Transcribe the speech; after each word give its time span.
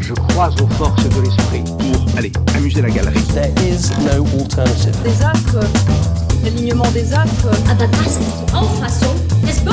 Je 0.00 0.12
crois 0.14 0.50
aux 0.62 0.68
forces 0.74 1.08
de 1.08 1.20
l'esprit 1.20 1.64
pour 1.64 2.16
aller 2.16 2.32
amuser 2.54 2.80
la 2.80 2.90
galerie. 2.90 3.20
There 3.34 3.50
is 3.68 3.90
no 4.04 4.24
alternative. 4.38 4.94
Des 5.02 5.20
astres, 5.24 5.56
euh, 5.56 6.44
l'alignement 6.44 6.88
des 6.92 7.12
astres. 7.12 7.48
Aber 7.68 7.88
das 7.88 8.06
ist 8.06 8.54
Auffassung 8.54 9.16
des 9.42 9.64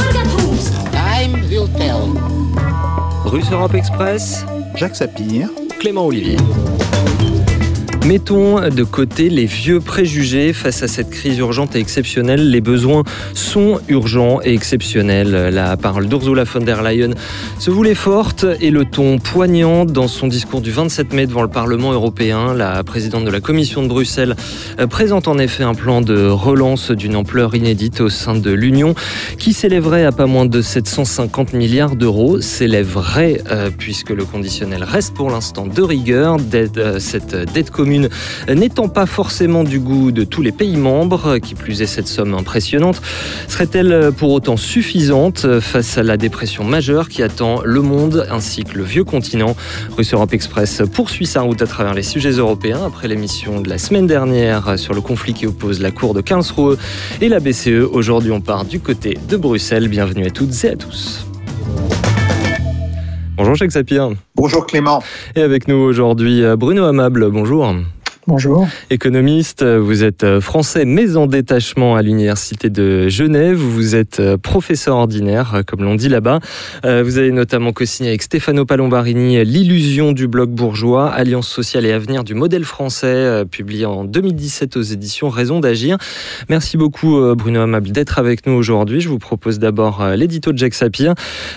Time 0.92 1.48
will 1.50 1.68
tell. 1.78 2.10
Russe 3.26 3.52
Europe 3.52 3.76
Express, 3.76 4.44
Jacques 4.76 4.96
Sapir, 4.96 5.50
Clément 5.80 6.08
Olivier. 6.08 6.38
Mettons 8.06 8.60
de 8.70 8.84
côté 8.84 9.30
les 9.30 9.46
vieux 9.46 9.80
préjugés 9.80 10.52
face 10.52 10.84
à 10.84 10.90
cette 10.90 11.10
crise 11.10 11.38
urgente 11.38 11.78
et 11.78 11.80
exceptionnelle. 11.80 12.50
Les 12.50 12.60
besoins 12.60 13.04
sont 13.34 13.80
urgents 13.88 14.42
et 14.44 14.54
exceptionnels. 14.54 15.32
La 15.54 15.78
parole 15.78 16.10
d'Ursula 16.10 16.44
von 16.44 16.60
der 16.60 16.84
Leyen 16.84 17.12
se 17.60 17.72
voulait 17.72 17.96
forte 17.96 18.46
et 18.60 18.72
le 18.72 18.84
ton 18.84 19.20
poignant 19.20 19.86
dans 19.86 20.10
son 20.10 20.28
discours 20.28 20.60
du 20.60 20.70
27 20.70 21.14
mai 21.14 21.28
devant 21.28 21.44
le 21.44 21.48
Parlement 21.48 21.94
européen. 21.94 22.54
La 22.54 22.84
présidente 22.84 23.24
de 23.24 23.30
la 23.30 23.40
Commission 23.40 23.82
de 23.82 23.88
Bruxelles 23.88 24.36
présente 24.90 25.30
en 25.30 25.38
effet 25.38 25.64
un 25.64 25.74
plan 25.74 26.02
de 26.02 26.28
relance 26.28 26.92
d'une 26.92 27.16
ampleur 27.16 27.56
inédite 27.56 28.02
au 28.02 28.10
sein 28.10 28.36
de 28.36 28.52
l'Union 28.52 28.96
qui 29.40 29.54
s'élèverait 29.54 30.04
à 30.04 30.12
pas 30.12 30.26
moins 30.26 30.46
de 30.46 30.62
750 30.62 31.54
milliards 31.54 31.96
d'euros. 31.96 32.42
S'élèverait 32.42 33.42
euh, 33.50 33.70
puisque 33.76 34.10
le 34.10 34.26
conditionnel 34.26 34.84
reste 34.84 35.14
pour 35.14 35.30
l'instant 35.30 35.66
de 35.66 35.82
rigueur. 35.82 36.36
Euh, 36.54 37.00
cette 37.00 37.36
dette 37.54 37.72
commune 37.72 37.93
n'étant 38.50 38.88
pas 38.88 39.06
forcément 39.06 39.64
du 39.64 39.80
goût 39.80 40.12
de 40.12 40.24
tous 40.24 40.42
les 40.42 40.52
pays 40.52 40.78
membres, 40.78 41.38
qui 41.38 41.56
plus 41.56 41.82
est 41.82 41.88
cette 41.88 42.08
somme 42.08 42.34
impressionnante, 42.34 43.02
serait-elle 43.48 44.12
pour 44.16 44.32
autant 44.32 44.58
suffisante 44.58 45.60
face 45.60 45.98
à 45.98 46.04
la 46.04 46.18
dépression 46.18 46.64
majeure 46.64 47.10
qui 47.10 47.24
attend 47.24 47.62
le 47.64 47.82
monde 47.82 48.28
ainsi 48.30 48.64
que 48.64 48.78
le 48.78 48.84
vieux 48.84 49.04
continent? 49.04 49.56
Russe 49.98 50.14
Europe 50.14 50.34
Express 50.34 50.82
poursuit 50.94 51.26
sa 51.26 51.42
route 51.42 51.62
à 51.62 51.68
travers 51.68 51.94
les 51.94 52.04
sujets 52.04 52.32
européens 52.32 52.82
après 52.86 53.08
l'émission 53.08 53.62
de 53.62 53.70
la 53.70 53.78
semaine 53.78 54.08
dernière 54.08 54.78
sur 54.78 54.94
le 54.94 55.02
conflit 55.02 55.34
qui 55.34 55.48
oppose 55.48 55.82
la 55.82 55.92
Cour 55.92 56.14
de 56.14 56.22
Karlsruhe 56.22 56.78
et 57.22 57.30
la 57.30 57.40
BCE. 57.40 57.88
Aujourd'hui, 57.92 58.32
on 58.32 58.42
part 58.42 58.66
du 58.66 58.80
côté 58.80 59.18
de 59.30 59.38
Bruxelles. 59.38 59.88
Bienvenue 59.88 60.26
à 60.26 60.30
toutes 60.30 60.64
et 60.64 60.70
à 60.70 60.76
tous. 60.76 61.26
Bonjour 63.36 63.56
Jacques 63.56 63.72
Sapir. 63.72 64.10
Bonjour 64.36 64.66
Clément. 64.68 65.02
Et 65.36 65.42
avec 65.42 65.68
nous 65.68 65.76
aujourd'hui 65.76 66.44
Bruno 66.56 66.84
Amable. 66.86 67.32
Bonjour. 67.32 67.74
Bonjour. 68.26 68.70
Économiste, 68.90 69.66
vous 69.66 70.06
êtes 70.06 70.40
français 70.40 70.86
mais 70.86 71.18
en 71.18 71.28
détachement 71.28 71.98
à 71.98 72.02
l'Université 72.02 72.70
de 72.70 73.10
Genève. 73.10 73.58
Vous 73.58 73.96
êtes 73.96 74.22
professeur 74.38 74.96
ordinaire, 74.96 75.64
comme 75.68 75.84
l'on 75.84 75.96
dit 75.96 76.08
là-bas. 76.08 76.40
Vous 76.84 77.18
avez 77.18 77.32
notamment 77.32 77.74
co-signé 77.74 78.10
avec 78.10 78.22
Stefano 78.22 78.64
Palombarini 78.64 79.44
L'illusion 79.44 80.14
du 80.14 80.30
bloc 80.30 80.52
bourgeois, 80.52 81.10
Alliance 81.12 81.50
sociale 81.50 81.86
et 81.86 81.92
avenir 81.92 82.24
du 82.24 82.34
modèle 82.34 82.64
français, 82.64 83.44
publié 83.52 83.86
en 83.86 84.06
2017 84.06 84.78
aux 84.78 84.82
éditions 84.82 85.28
Raison 85.28 85.60
d'agir. 85.60 85.98
Merci 86.48 86.78
beaucoup 86.78 87.20
Bruno 87.36 87.60
Amable 87.60 87.92
d'être 87.92 88.20
avec 88.20 88.48
nous 88.48 88.54
aujourd'hui. 88.54 89.02
Je 89.02 89.10
vous 89.10 89.20
propose 89.20 89.60
d'abord 89.60 90.02
l'édito 90.16 90.54
de 90.54 90.58
Jacques 90.58 90.76
Sapir. 90.76 91.14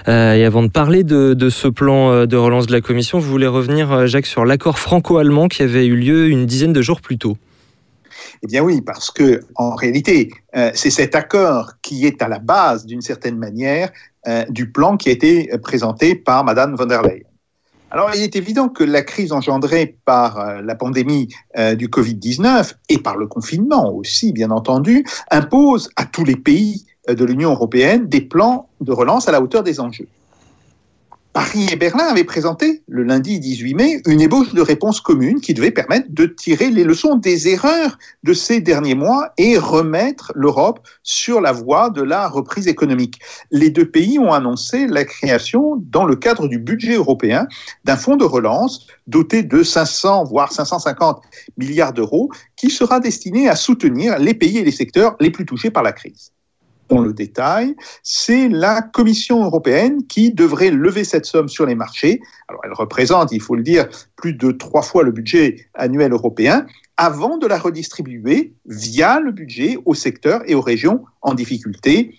Et 0.09 0.11
avant 0.45 0.65
de 0.65 0.71
parler 0.71 1.05
de, 1.05 1.35
de, 1.35 1.49
ce 1.49 1.69
plan 1.69 2.27
de 2.27 2.37
relance 2.37 2.67
de 2.67 2.73
la 2.73 2.81
Commission, 2.81 3.21
vous 3.21 3.31
voulez 3.31 3.47
revenir, 3.47 4.09
Jacques, 4.09 4.27
sur 4.27 4.45
l'accord 4.45 4.81
franco-allemand 4.81 5.47
qui 5.47 5.63
avait 5.63 5.87
eu 5.87 5.95
lieu 5.95 6.27
une 6.27 6.47
de 6.73 6.83
jours 6.83 7.01
plus 7.01 7.19
tôt. 7.19 7.37
Eh 8.43 8.47
bien 8.47 8.63
oui, 8.63 8.81
parce 8.81 9.11
que 9.11 9.41
en 9.55 9.75
réalité, 9.75 10.31
euh, 10.57 10.71
c'est 10.75 10.91
cet 10.91 11.15
accord 11.15 11.73
qui 11.83 12.07
est 12.07 12.23
à 12.23 12.29
la 12.29 12.39
base, 12.39 12.87
d'une 12.87 13.01
certaine 13.01 13.39
manière, 13.39 13.91
euh, 14.27 14.45
du 14.49 14.71
plan 14.71 14.97
qui 14.97 15.09
a 15.09 15.13
été 15.13 15.51
présenté 15.63 16.15
par 16.15 16.45
Madame 16.45 16.75
von 16.75 16.87
der 16.87 17.03
Leyen. 17.03 17.25
Alors, 17.91 18.11
il 18.15 18.23
est 18.23 18.35
évident 18.35 18.69
que 18.69 18.83
la 18.83 19.03
crise 19.03 19.33
engendrée 19.33 19.97
par 20.05 20.39
euh, 20.39 20.61
la 20.61 20.75
pandémie 20.75 21.29
du 21.79 21.89
Covid-19 21.89 22.75
et 22.89 22.99
par 22.99 23.17
le 23.17 23.27
confinement 23.27 23.93
aussi, 23.93 24.33
bien 24.33 24.51
entendu, 24.51 25.05
impose 25.31 25.89
à 25.97 26.05
tous 26.05 26.25
les 26.25 26.37
pays 26.37 26.85
de 27.09 27.25
l'Union 27.25 27.53
européenne 27.53 28.09
des 28.09 28.21
plans 28.21 28.69
de 28.81 28.93
relance 28.93 29.29
à 29.29 29.33
la 29.33 29.41
hauteur 29.41 29.63
des 29.63 29.79
enjeux. 29.79 30.09
Paris 31.37 31.67
et 31.71 31.77
Berlin 31.77 32.07
avaient 32.07 32.25
présenté, 32.25 32.83
le 32.89 33.03
lundi 33.03 33.39
18 33.39 33.75
mai, 33.75 34.01
une 34.07 34.23
ébauche 34.23 34.55
de 34.55 34.63
réponse 34.63 35.03
commune 35.03 35.43
qui 35.43 35.53
devait 35.53 35.71
permettre 35.71 36.07
de 36.09 36.25
tirer 36.25 36.71
les 36.71 36.83
leçons 36.83 37.17
des 37.17 37.49
erreurs 37.49 37.99
de 38.23 38.33
ces 38.33 38.63
derniers 38.63 38.95
mois 38.95 39.35
et 39.37 39.59
remettre 39.59 40.33
l'Europe 40.35 40.81
sur 41.03 41.43
la 41.43 41.53
voie 41.53 41.91
de 41.91 42.01
la 42.01 42.27
reprise 42.27 42.69
économique. 42.69 43.21
Les 43.51 43.69
deux 43.69 43.85
pays 43.85 44.19
ont 44.19 44.33
annoncé 44.33 44.87
la 44.87 45.05
création, 45.05 45.77
dans 45.77 46.07
le 46.07 46.17
cadre 46.17 46.49
du 46.49 46.59
budget 46.59 46.95
européen, 46.95 47.47
d'un 47.85 47.99
fonds 47.99 48.17
de 48.17 48.25
relance 48.25 48.87
doté 49.07 49.43
de 49.43 49.63
500, 49.63 50.25
voire 50.25 50.51
550 50.51 51.21
milliards 51.59 51.93
d'euros, 51.93 52.31
qui 52.57 52.71
sera 52.71 52.99
destiné 52.99 53.47
à 53.51 53.57
soutenir 53.57 54.19
les 54.19 54.33
pays 54.33 54.57
et 54.57 54.65
les 54.65 54.71
secteurs 54.71 55.17
les 55.21 55.31
plus 55.31 55.45
touchés 55.45 55.71
par 55.71 55.83
la 55.83 55.93
crise 55.93 56.33
dans 56.89 57.01
le 57.01 57.13
détail, 57.13 57.75
c'est 58.03 58.49
la 58.49 58.83
Commission 58.83 59.45
européenne 59.45 60.07
qui 60.07 60.33
devrait 60.33 60.71
lever 60.71 61.05
cette 61.05 61.27
somme 61.27 61.49
sur 61.49 61.67
les 61.67 61.75
marchés. 61.75 62.21
Alors 62.49 62.63
elle 62.65 62.73
représente, 62.73 63.33
il 63.33 63.41
faut 63.41 63.57
le 63.57 63.63
dire, 63.63 63.89
plus 64.17 64.33
de 64.33 64.53
trois 64.53 64.83
fois 64.83 65.03
le 65.03 65.13
budget 65.13 65.69
annuel 65.75 66.13
européen 66.13 66.67
avant 66.97 67.37
de 67.37 67.47
la 67.47 67.59
redistribuer 67.59 68.55
via 68.67 69.21
le 69.21 69.33
budget 69.33 69.79
aux 69.85 69.95
secteurs 69.95 70.43
et 70.47 70.55
aux 70.55 70.61
régions 70.61 71.05
en 71.23 71.35
difficulté. 71.35 72.15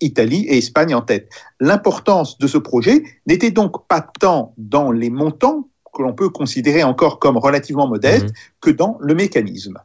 Italie 0.00 0.46
et 0.48 0.58
Espagne 0.58 0.94
en 0.94 1.02
tête. 1.02 1.30
L'importance 1.60 2.36
de 2.38 2.46
ce 2.46 2.58
projet 2.58 3.04
n'était 3.26 3.52
donc 3.52 3.86
pas 3.86 4.04
tant 4.20 4.52
dans 4.58 4.90
les 4.90 5.10
montants 5.10 5.68
que 5.92 6.02
l'on 6.02 6.12
peut 6.12 6.28
considérer 6.30 6.82
encore 6.82 7.18
comme 7.18 7.36
relativement 7.36 7.86
modestes 7.86 8.28
mmh. 8.28 8.60
que 8.60 8.70
dans 8.70 8.98
le 9.00 9.14
mécanisme. 9.14 9.78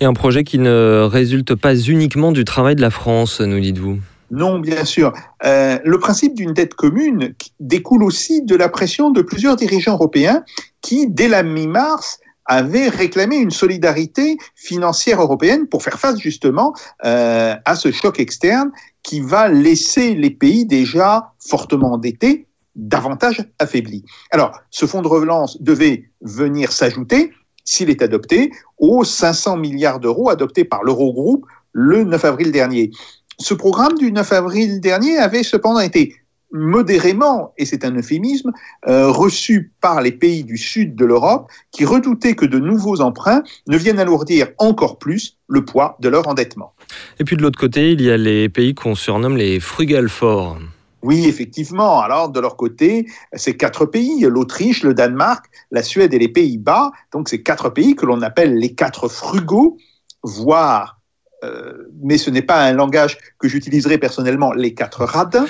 Et 0.00 0.04
un 0.04 0.12
projet 0.12 0.44
qui 0.44 0.58
ne 0.58 1.02
résulte 1.02 1.54
pas 1.54 1.74
uniquement 1.74 2.32
du 2.32 2.44
travail 2.44 2.76
de 2.76 2.80
la 2.80 2.90
France, 2.90 3.40
nous 3.40 3.60
dites-vous? 3.60 3.98
Non, 4.30 4.58
bien 4.58 4.84
sûr. 4.84 5.12
Euh, 5.44 5.78
le 5.84 5.98
principe 5.98 6.34
d'une 6.34 6.52
dette 6.52 6.74
commune 6.74 7.34
découle 7.60 8.02
aussi 8.02 8.42
de 8.42 8.54
la 8.56 8.68
pression 8.68 9.10
de 9.10 9.22
plusieurs 9.22 9.56
dirigeants 9.56 9.94
européens 9.94 10.44
qui, 10.82 11.08
dès 11.08 11.28
la 11.28 11.42
mi-mars, 11.42 12.20
avaient 12.44 12.88
réclamé 12.88 13.36
une 13.36 13.50
solidarité 13.50 14.38
financière 14.54 15.20
européenne 15.20 15.66
pour 15.66 15.82
faire 15.82 15.98
face 15.98 16.18
justement 16.18 16.74
euh, 17.04 17.54
à 17.64 17.74
ce 17.74 17.92
choc 17.92 18.20
externe 18.20 18.70
qui 19.02 19.20
va 19.20 19.48
laisser 19.48 20.14
les 20.14 20.30
pays 20.30 20.66
déjà 20.66 21.32
fortement 21.38 21.92
endettés 21.92 22.47
davantage 22.78 23.44
affaiblis. 23.58 24.04
Alors, 24.30 24.58
ce 24.70 24.86
fonds 24.86 25.02
de 25.02 25.08
relance 25.08 25.60
devait 25.60 26.10
venir 26.22 26.72
s'ajouter 26.72 27.32
s'il 27.68 27.90
est 27.90 28.02
adopté, 28.02 28.50
aux 28.78 29.04
500 29.04 29.58
milliards 29.58 30.00
d'euros 30.00 30.30
adoptés 30.30 30.64
par 30.64 30.82
l'Eurogroupe 30.82 31.44
le 31.72 32.02
9 32.02 32.24
avril 32.24 32.50
dernier. 32.50 32.90
Ce 33.38 33.54
programme 33.54 33.96
du 33.98 34.10
9 34.10 34.32
avril 34.32 34.80
dernier 34.80 35.18
avait 35.18 35.42
cependant 35.42 35.80
été 35.80 36.16
modérément, 36.50 37.52
et 37.58 37.66
c'est 37.66 37.84
un 37.84 37.94
euphémisme, 37.94 38.52
euh, 38.88 39.10
reçu 39.10 39.70
par 39.82 40.00
les 40.00 40.12
pays 40.12 40.44
du 40.44 40.56
sud 40.56 40.96
de 40.96 41.04
l'Europe 41.04 41.50
qui 41.72 41.84
redoutaient 41.84 42.34
que 42.34 42.46
de 42.46 42.58
nouveaux 42.58 43.02
emprunts 43.02 43.42
ne 43.66 43.76
viennent 43.76 43.98
alourdir 43.98 44.48
encore 44.56 44.98
plus 44.98 45.36
le 45.46 45.66
poids 45.66 45.98
de 46.00 46.08
leur 46.08 46.26
endettement. 46.26 46.72
Et 47.20 47.24
puis 47.24 47.36
de 47.36 47.42
l'autre 47.42 47.60
côté, 47.60 47.92
il 47.92 48.00
y 48.00 48.10
a 48.10 48.16
les 48.16 48.48
pays 48.48 48.74
qu'on 48.74 48.94
surnomme 48.94 49.36
les 49.36 49.60
frugal 49.60 50.08
forts. 50.08 50.58
Oui, 51.02 51.26
effectivement. 51.26 52.00
Alors, 52.00 52.28
de 52.28 52.40
leur 52.40 52.56
côté, 52.56 53.06
ces 53.32 53.56
quatre 53.56 53.86
pays, 53.86 54.20
l'Autriche, 54.22 54.82
le 54.82 54.94
Danemark, 54.94 55.46
la 55.70 55.82
Suède 55.82 56.12
et 56.12 56.18
les 56.18 56.28
Pays-Bas, 56.28 56.90
donc 57.12 57.28
ces 57.28 57.42
quatre 57.42 57.70
pays 57.70 57.94
que 57.94 58.04
l'on 58.04 58.20
appelle 58.22 58.58
les 58.58 58.74
quatre 58.74 59.08
frugaux, 59.08 59.76
voire 60.22 60.97
euh, 61.44 61.72
mais 62.02 62.18
ce 62.18 62.30
n'est 62.30 62.42
pas 62.42 62.64
un 62.64 62.72
langage 62.72 63.18
que 63.38 63.48
j'utiliserai 63.48 63.98
personnellement, 63.98 64.52
les 64.52 64.74
quatre 64.74 65.04
radins. 65.04 65.46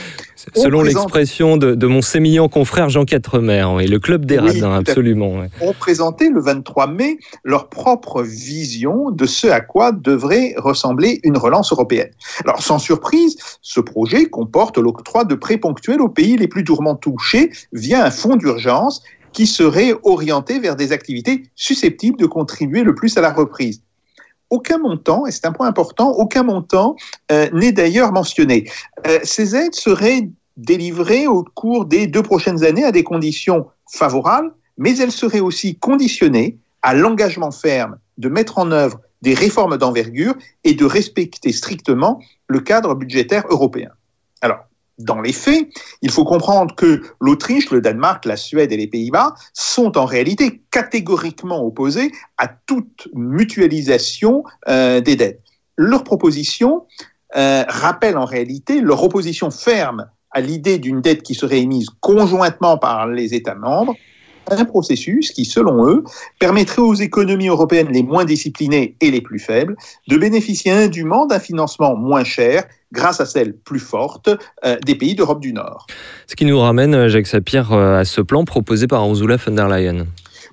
Selon 0.55 0.81
présente... 0.81 1.03
l'expression 1.03 1.57
de, 1.57 1.75
de, 1.75 1.87
mon 1.87 2.03
sémillant 2.03 2.49
confrère 2.49 2.91
Jean 2.91 3.07
Quatremer, 3.07 3.65
oui, 3.75 3.87
le 3.87 3.99
club 3.99 4.27
des 4.27 4.39
oui, 4.39 4.61
radins, 4.61 4.75
absolument. 4.75 5.41
Oui. 5.41 5.47
Ont 5.63 5.73
présenté 5.73 6.29
le 6.29 6.41
23 6.41 6.89
mai 6.89 7.19
leur 7.43 7.69
propre 7.69 8.23
vision 8.23 9.11
de 9.11 9.25
ce 9.25 9.47
à 9.47 9.61
quoi 9.61 9.93
devrait 9.93 10.55
ressembler 10.59 11.21
une 11.25 11.39
relance 11.39 11.73
européenne. 11.73 12.11
Alors, 12.45 12.63
sans 12.63 12.79
surprise, 12.79 13.37
ce 13.63 13.81
projet 13.81 14.27
comporte 14.27 14.77
l'octroi 14.77 15.25
de 15.25 15.35
prêts 15.35 15.59
ponctuels 15.59 16.03
aux 16.03 16.11
pays 16.11 16.37
les 16.37 16.49
plus 16.49 16.65
durement 16.65 16.97
touchés 16.97 17.51
via 17.73 18.05
un 18.05 18.11
fonds 18.11 18.37
d'urgence 18.37 19.03
qui 19.33 19.47
serait 19.47 19.95
orienté 20.05 20.59
vers 20.59 20.77
des 20.77 20.93
activités 20.93 21.45
susceptibles 21.55 22.19
de 22.19 22.27
contribuer 22.27 22.83
le 22.83 22.95
plus 22.95 23.17
à 23.17 23.21
la 23.21 23.33
reprise 23.33 23.83
aucun 24.51 24.79
montant, 24.79 25.27
et 25.27 25.31
c'est 25.31 25.47
un 25.47 25.53
point 25.53 25.67
important, 25.67 26.11
aucun 26.11 26.43
montant 26.43 26.97
euh, 27.31 27.49
n'est 27.53 27.73
d'ailleurs 27.73 28.13
mentionné. 28.13 28.71
Euh, 29.07 29.19
ces 29.23 29.55
aides 29.55 29.75
seraient 29.75 30.29
délivrées 30.57 31.27
au 31.27 31.45
cours 31.45 31.85
des 31.85 32.07
deux 32.07 32.23
prochaines 32.23 32.65
années 32.65 32.85
à 32.85 32.93
des 32.93 33.05
conditions 33.05 33.67
favorables, 33.91 34.53
mais 34.77 34.97
elles 34.99 35.13
seraient 35.13 35.41
aussi 35.41 35.77
conditionnées 35.77 36.57
à 36.83 36.95
l'engagement 36.95 37.51
ferme 37.51 37.99
de 38.19 38.29
mettre 38.29 38.59
en 38.59 38.71
œuvre 38.73 39.01
des 39.23 39.35
réformes 39.35 39.77
d'envergure 39.77 40.35
et 40.65 40.75
de 40.75 40.85
respecter 40.85 41.53
strictement 41.53 42.21
le 42.47 42.61
cadre 42.61 42.95
budgétaire 42.95 43.45
européen. 43.49 43.91
Alors, 44.41 44.68
dans 44.99 45.21
les 45.21 45.33
faits, 45.33 45.69
il 46.03 46.11
faut 46.11 46.25
comprendre 46.25 46.75
que 46.75 47.03
l'Autriche, 47.21 47.71
le 47.71 47.81
Danemark, 47.81 48.25
la 48.25 48.37
Suède 48.37 48.73
et 48.73 48.77
les 48.77 48.87
Pays-Bas 48.87 49.35
sont 49.53 49.97
en 49.97 50.05
réalité 50.05 50.63
catégoriquement 50.71 51.65
opposés 51.65 52.13
à 52.37 52.49
toute 52.49 53.09
mutualisation 53.15 54.45
euh, 54.69 55.01
des 55.01 55.17
dettes. 55.17 55.43
Leur 55.77 56.03
proposition 56.05 56.87
euh, 57.37 57.65
rappelle 57.69 58.17
en 58.17 58.25
réalité 58.25 58.81
leur 58.81 59.03
opposition 59.03 59.51
ferme 59.51 60.09
à 60.31 60.41
l'idée 60.41 60.79
d'une 60.79 61.01
dette 61.01 61.23
qui 61.23 61.35
serait 61.35 61.61
émise 61.61 61.89
conjointement 62.01 62.79
par 62.79 63.07
les 63.07 63.35
États 63.35 63.55
membres 63.55 63.95
un 64.51 64.65
processus 64.65 65.31
qui, 65.31 65.45
selon 65.45 65.87
eux, 65.89 66.05
permettrait 66.39 66.83
aux 66.83 66.95
économies 66.95 67.49
européennes 67.49 67.89
les 67.93 68.03
moins 68.03 68.25
disciplinées 68.25 68.95
et 69.01 69.11
les 69.11 69.21
plus 69.21 69.39
faibles 69.39 69.77
de 70.09 70.17
bénéficier 70.17 70.73
indûment 70.73 71.27
d'un 71.27 71.39
financement 71.39 71.97
moins 71.97 72.25
cher 72.25 72.65
grâce 72.93 73.21
à 73.21 73.27
celles 73.27 73.55
plus 73.55 73.81
fortes 73.81 74.31
euh, 74.65 74.77
des 74.85 74.95
pays 74.95 75.15
d'Europe 75.15 75.41
du 75.41 75.53
Nord. 75.53 75.87
Ce 76.27 76.37
qui 76.37 76.45
nous 76.45 76.59
ramène, 76.59 76.95
euh, 76.95 77.09
Jacques 77.09 77.27
Sapir, 77.27 77.73
euh, 77.73 77.99
à 77.99 78.05
ce 78.05 78.21
plan 78.21 78.45
proposé 78.45 78.87
par 78.87 79.07
Ursula 79.07 79.37
von 79.37 79.53
der 79.53 79.69
Leyen. 79.69 80.07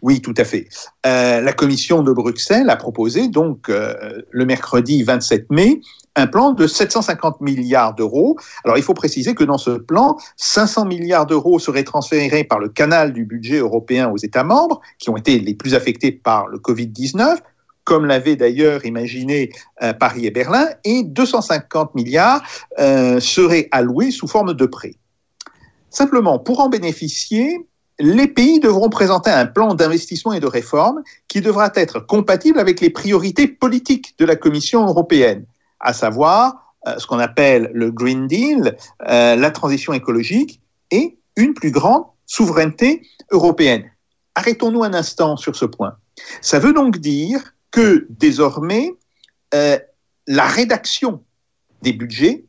Oui, 0.06 0.22
tout 0.22 0.36
à 0.38 0.44
fait. 0.44 0.68
Euh, 1.08 1.42
la 1.42 1.52
commission 1.52 2.04
de 2.04 2.12
Bruxelles 2.12 2.70
a 2.70 2.76
proposé 2.76 3.28
donc 3.28 3.70
euh, 3.70 4.22
le 4.30 4.46
mercredi 4.46 5.02
27 5.02 5.50
mai 5.50 5.82
un 6.16 6.28
plan 6.28 6.52
de 6.52 6.68
750 6.68 7.42
milliards 7.42 7.96
d'euros. 7.96 8.38
Alors 8.64 8.78
il 8.78 8.84
faut 8.84 8.94
préciser 8.94 9.34
que 9.34 9.44
dans 9.44 9.58
ce 9.58 9.72
plan, 9.72 10.16
500 10.38 10.86
milliards 10.86 11.26
d'euros 11.26 11.58
seraient 11.58 11.84
transférés 11.84 12.44
par 12.44 12.60
le 12.60 12.70
canal 12.70 13.14
du 13.14 13.26
budget 13.26 13.58
européen 13.58 14.12
aux 14.12 14.18
États 14.18 14.44
membres, 14.44 14.80
qui 15.00 15.10
ont 15.10 15.18
été 15.18 15.40
les 15.40 15.56
plus 15.56 15.74
affectés 15.74 16.12
par 16.12 16.46
le 16.50 16.60
Covid-19, 16.60 17.38
comme 17.84 18.06
l'avaient 18.06 18.36
d'ailleurs 18.36 18.86
imaginé 18.86 19.50
euh, 19.82 19.92
Paris 19.94 20.28
et 20.28 20.32
Berlin, 20.32 20.68
et 20.84 21.02
250 21.02 21.96
milliards 21.96 22.44
seraient 22.78 23.70
alloués 23.72 24.12
sous 24.12 24.28
forme 24.28 24.54
de 24.54 24.66
prêts. 24.68 24.94
Simplement, 25.90 26.38
pour 26.38 26.60
en 26.60 26.70
bénéficier, 26.70 27.66
les 28.00 28.28
pays 28.28 28.60
devront 28.60 28.90
présenter 28.90 29.30
un 29.30 29.46
plan 29.46 29.74
d'investissement 29.74 30.34
et 30.34 30.40
de 30.40 30.48
réforme 30.48 31.02
qui 31.28 31.42
devra 31.42 31.72
être 31.76 32.00
compatible 32.00 32.60
avec 32.60 32.82
les 32.82 32.90
priorités 32.90 33.48
politiques 33.48 34.16
de 34.20 34.26
la 34.26 34.36
Commission 34.36 34.86
européenne, 34.86 35.46
à 35.80 35.94
savoir 35.94 36.74
euh, 36.88 36.98
ce 36.98 37.08
qu'on 37.08 37.20
appelle 37.20 37.72
le 37.74 37.92
Green 37.92 38.28
Deal, 38.28 38.76
euh, 39.08 39.36
la 39.36 39.52
transition 39.52 39.94
écologique 39.94 40.62
et 40.92 41.18
une 41.36 41.54
plus 41.54 41.72
grande 41.72 42.04
souveraineté 42.26 43.08
européenne. 43.32 43.90
Arrêtons-nous 44.36 44.84
un 44.84 44.94
instant 44.94 45.38
sur 45.38 45.56
ce 45.56 45.66
point. 45.66 45.96
Ça 46.42 46.60
veut 46.60 46.74
donc 46.74 46.98
dire 46.98 47.54
que 47.72 48.08
désormais, 48.10 48.94
euh, 49.54 49.78
la 50.28 50.46
rédaction 50.46 51.24
des 51.82 51.94
budgets 51.94 52.46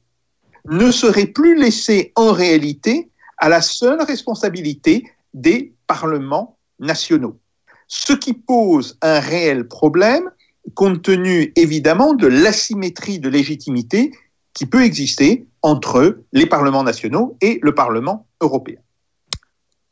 ne 0.69 0.91
serait 0.91 1.27
plus 1.27 1.57
laissée 1.57 2.13
en 2.17 2.33
réalité 2.33 3.11
à 3.39 3.49
la 3.49 3.61
seule 3.61 4.03
responsabilité 4.03 5.05
des 5.37 5.75
parlements 5.87 6.59
nationaux. 6.81 7.39
Ce 7.87 8.13
qui 8.13 8.33
pose 8.35 8.99
un 9.03 9.21
réel 9.21 9.69
problème 9.69 10.31
compte 10.75 11.03
tenu 11.03 11.53
évidemment 11.55 12.15
de 12.15 12.27
l'asymétrie 12.27 13.21
de 13.21 13.29
légitimité 13.29 14.11
qui 14.53 14.67
peut 14.67 14.83
exister 14.83 15.47
entre 15.63 16.25
les 16.33 16.47
parlements 16.47 16.83
nationaux 16.83 17.37
et 17.41 17.61
le 17.63 17.75
Parlement 17.75 18.27
européen. 18.41 18.79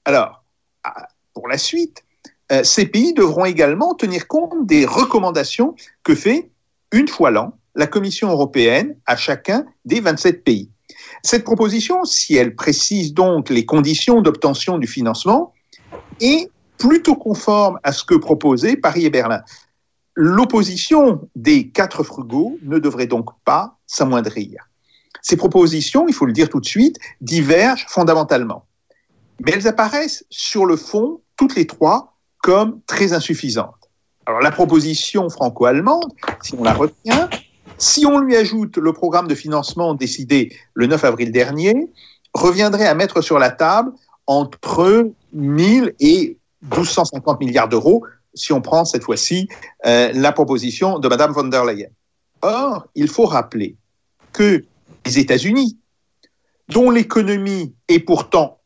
Alors, 0.05 0.43
pour 1.35 1.49
la 1.49 1.59
suite, 1.59 2.05
euh, 2.51 2.65
ces 2.65 2.87
pays 2.87 3.13
devront 3.13 3.45
également 3.45 3.95
tenir 3.95 4.27
compte 4.27 4.67
des 4.67 4.85
recommandations 4.85 5.77
que 6.03 6.15
fait, 6.15 6.51
une 6.93 7.09
fois 7.09 7.31
l'an, 7.31 7.59
la 7.75 7.87
Commission 7.87 8.31
européenne 8.31 8.97
à 9.07 9.17
chacun 9.17 9.67
des 9.85 10.01
27 10.01 10.45
pays. 10.45 10.71
Cette 11.23 11.45
proposition, 11.45 12.05
si 12.05 12.37
elle 12.37 12.55
précise 12.55 13.15
donc 13.15 13.51
les 13.51 13.65
conditions 13.65 14.21
d'obtention 14.21 14.79
du 14.79 14.87
financement, 14.87 15.53
est 16.21 16.51
plutôt 16.79 17.15
conforme 17.15 17.79
à 17.83 17.93
ce 17.93 18.05
que 18.05 18.15
proposaient 18.15 18.77
Paris 18.77 19.07
et 19.07 19.11
Berlin. 19.11 19.43
L'opposition 20.15 21.29
des 21.35 21.69
quatre 21.69 22.03
frugaux 22.03 22.59
ne 22.63 22.79
devrait 22.79 23.07
donc 23.07 23.31
pas 23.45 23.79
s'amoindrir. 23.87 24.69
Ces 25.23 25.37
propositions, 25.37 26.07
il 26.07 26.15
faut 26.15 26.27
le 26.27 26.33
dire 26.33 26.49
tout 26.49 26.61
de 26.61 26.67
suite, 26.67 26.99
divergent 27.21 27.87
fondamentalement. 27.89 28.67
Mais 29.41 29.53
elles 29.53 29.67
apparaissent 29.67 30.25
sur 30.31 30.67
le 30.67 30.77
fond, 30.77 31.21
toutes 31.37 31.57
les 31.57 31.67
trois, 31.67 32.15
comme 32.43 32.81
très 32.87 33.13
insuffisantes. 33.13 33.75
Alors 34.27 34.41
la 34.41 34.51
proposition 34.51 35.29
franco-allemande, 35.29 36.13
si 36.43 36.55
on 36.55 36.63
la 36.63 36.75
retient, 36.75 37.29
si 37.79 38.07
on 38.07 38.19
lui 38.19 38.37
ajoute 38.37 38.77
le 38.77 38.93
programme 38.93 39.29
de 39.29 39.35
financement 39.35 39.95
décidé 39.95 40.57
le 40.75 40.87
9 40.87 41.05
avril 41.05 41.33
dernier, 41.33 41.91
reviendrait 42.35 42.87
à 42.87 42.95
mettre 42.95 43.21
sur 43.21 43.39
la 43.39 43.51
table 43.51 43.93
entre 44.27 45.11
1000 45.33 45.95
et 46.01 46.39
1250 46.63 47.41
milliards 47.41 47.69
d'euros, 47.69 48.05
si 48.35 48.53
on 48.53 48.61
prend 48.61 48.85
cette 48.85 49.05
fois-ci 49.05 49.49
euh, 49.87 50.11
la 50.15 50.33
proposition 50.33 50.99
de 50.99 51.09
Mme 51.09 51.33
von 51.33 51.45
der 51.45 51.65
Leyen. 51.65 51.91
Or, 52.43 52.87
il 52.95 53.09
faut 53.09 53.27
rappeler 53.27 53.77
que 54.33 54.65
les 55.07 55.19
États-Unis, 55.19 55.79
dont 56.69 56.91
l'économie 56.91 57.75
est 57.89 58.01
pourtant 58.01 58.61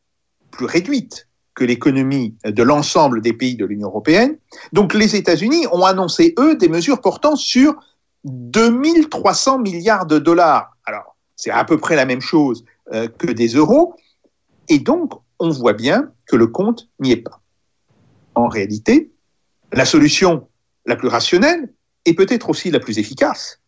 plus 0.51 0.65
réduite 0.65 1.27
que 1.53 1.65
l'économie 1.65 2.35
de 2.45 2.63
l'ensemble 2.63 3.21
des 3.21 3.33
pays 3.33 3.55
de 3.55 3.65
l'Union 3.65 3.89
européenne, 3.89 4.37
donc 4.71 4.93
les 4.93 5.15
États-Unis 5.15 5.65
ont 5.71 5.83
annoncé, 5.83 6.33
eux, 6.39 6.55
des 6.55 6.69
mesures 6.69 7.01
portant 7.01 7.35
sur 7.35 7.75
2300 8.25 9.59
milliards 9.59 10.05
de 10.05 10.19
dollars. 10.19 10.75
Alors, 10.85 11.15
c'est 11.35 11.51
à 11.51 11.63
peu 11.63 11.77
près 11.77 11.95
la 11.95 12.05
même 12.05 12.21
chose 12.21 12.65
euh, 12.93 13.07
que 13.07 13.31
des 13.31 13.47
euros. 13.47 13.95
Et 14.67 14.79
donc, 14.79 15.13
on 15.39 15.49
voit 15.49 15.73
bien 15.73 16.11
que 16.25 16.35
le 16.35 16.47
compte 16.47 16.89
n'y 16.99 17.11
est 17.11 17.23
pas. 17.23 17.41
En 18.35 18.47
réalité, 18.47 19.11
la 19.71 19.85
solution 19.85 20.47
la 20.85 20.95
plus 20.95 21.07
rationnelle 21.07 21.71
et 22.05 22.13
peut-être 22.13 22.49
aussi 22.49 22.71
la 22.71 22.79
plus 22.79 22.97
efficace 22.99 23.59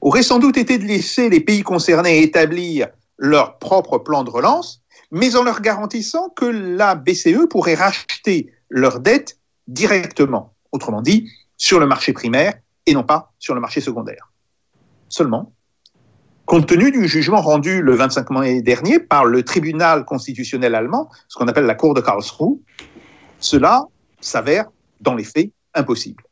aurait 0.00 0.22
sans 0.22 0.38
doute 0.38 0.56
été 0.56 0.78
de 0.78 0.84
laisser 0.84 1.28
les 1.28 1.40
pays 1.40 1.62
concernés 1.62 2.22
établir 2.22 2.88
leur 3.18 3.58
propre 3.58 3.98
plan 3.98 4.24
de 4.24 4.30
relance, 4.30 4.82
mais 5.10 5.36
en 5.36 5.42
leur 5.42 5.60
garantissant 5.60 6.30
que 6.30 6.46
la 6.46 6.94
BCE 6.94 7.46
pourrait 7.50 7.74
racheter 7.74 8.50
leurs 8.70 9.00
dettes 9.00 9.38
directement, 9.66 10.54
autrement 10.72 11.02
dit, 11.02 11.28
sur 11.56 11.78
le 11.80 11.86
marché 11.86 12.14
primaire 12.14 12.54
et 12.90 12.94
non 12.94 13.04
pas 13.04 13.32
sur 13.38 13.54
le 13.54 13.60
marché 13.60 13.80
secondaire. 13.80 14.32
Seulement, 15.08 15.52
compte 16.44 16.66
tenu 16.66 16.90
du 16.90 17.06
jugement 17.06 17.40
rendu 17.40 17.82
le 17.82 17.94
25 17.94 18.30
mai 18.30 18.62
dernier 18.62 18.98
par 18.98 19.24
le 19.24 19.44
tribunal 19.44 20.04
constitutionnel 20.04 20.74
allemand, 20.74 21.08
ce 21.28 21.38
qu'on 21.38 21.46
appelle 21.46 21.66
la 21.66 21.76
Cour 21.76 21.94
de 21.94 22.00
Karlsruhe, 22.00 22.58
cela 23.38 23.86
s'avère, 24.20 24.66
dans 25.00 25.14
les 25.14 25.22
faits, 25.22 25.52
impossible. 25.74 26.24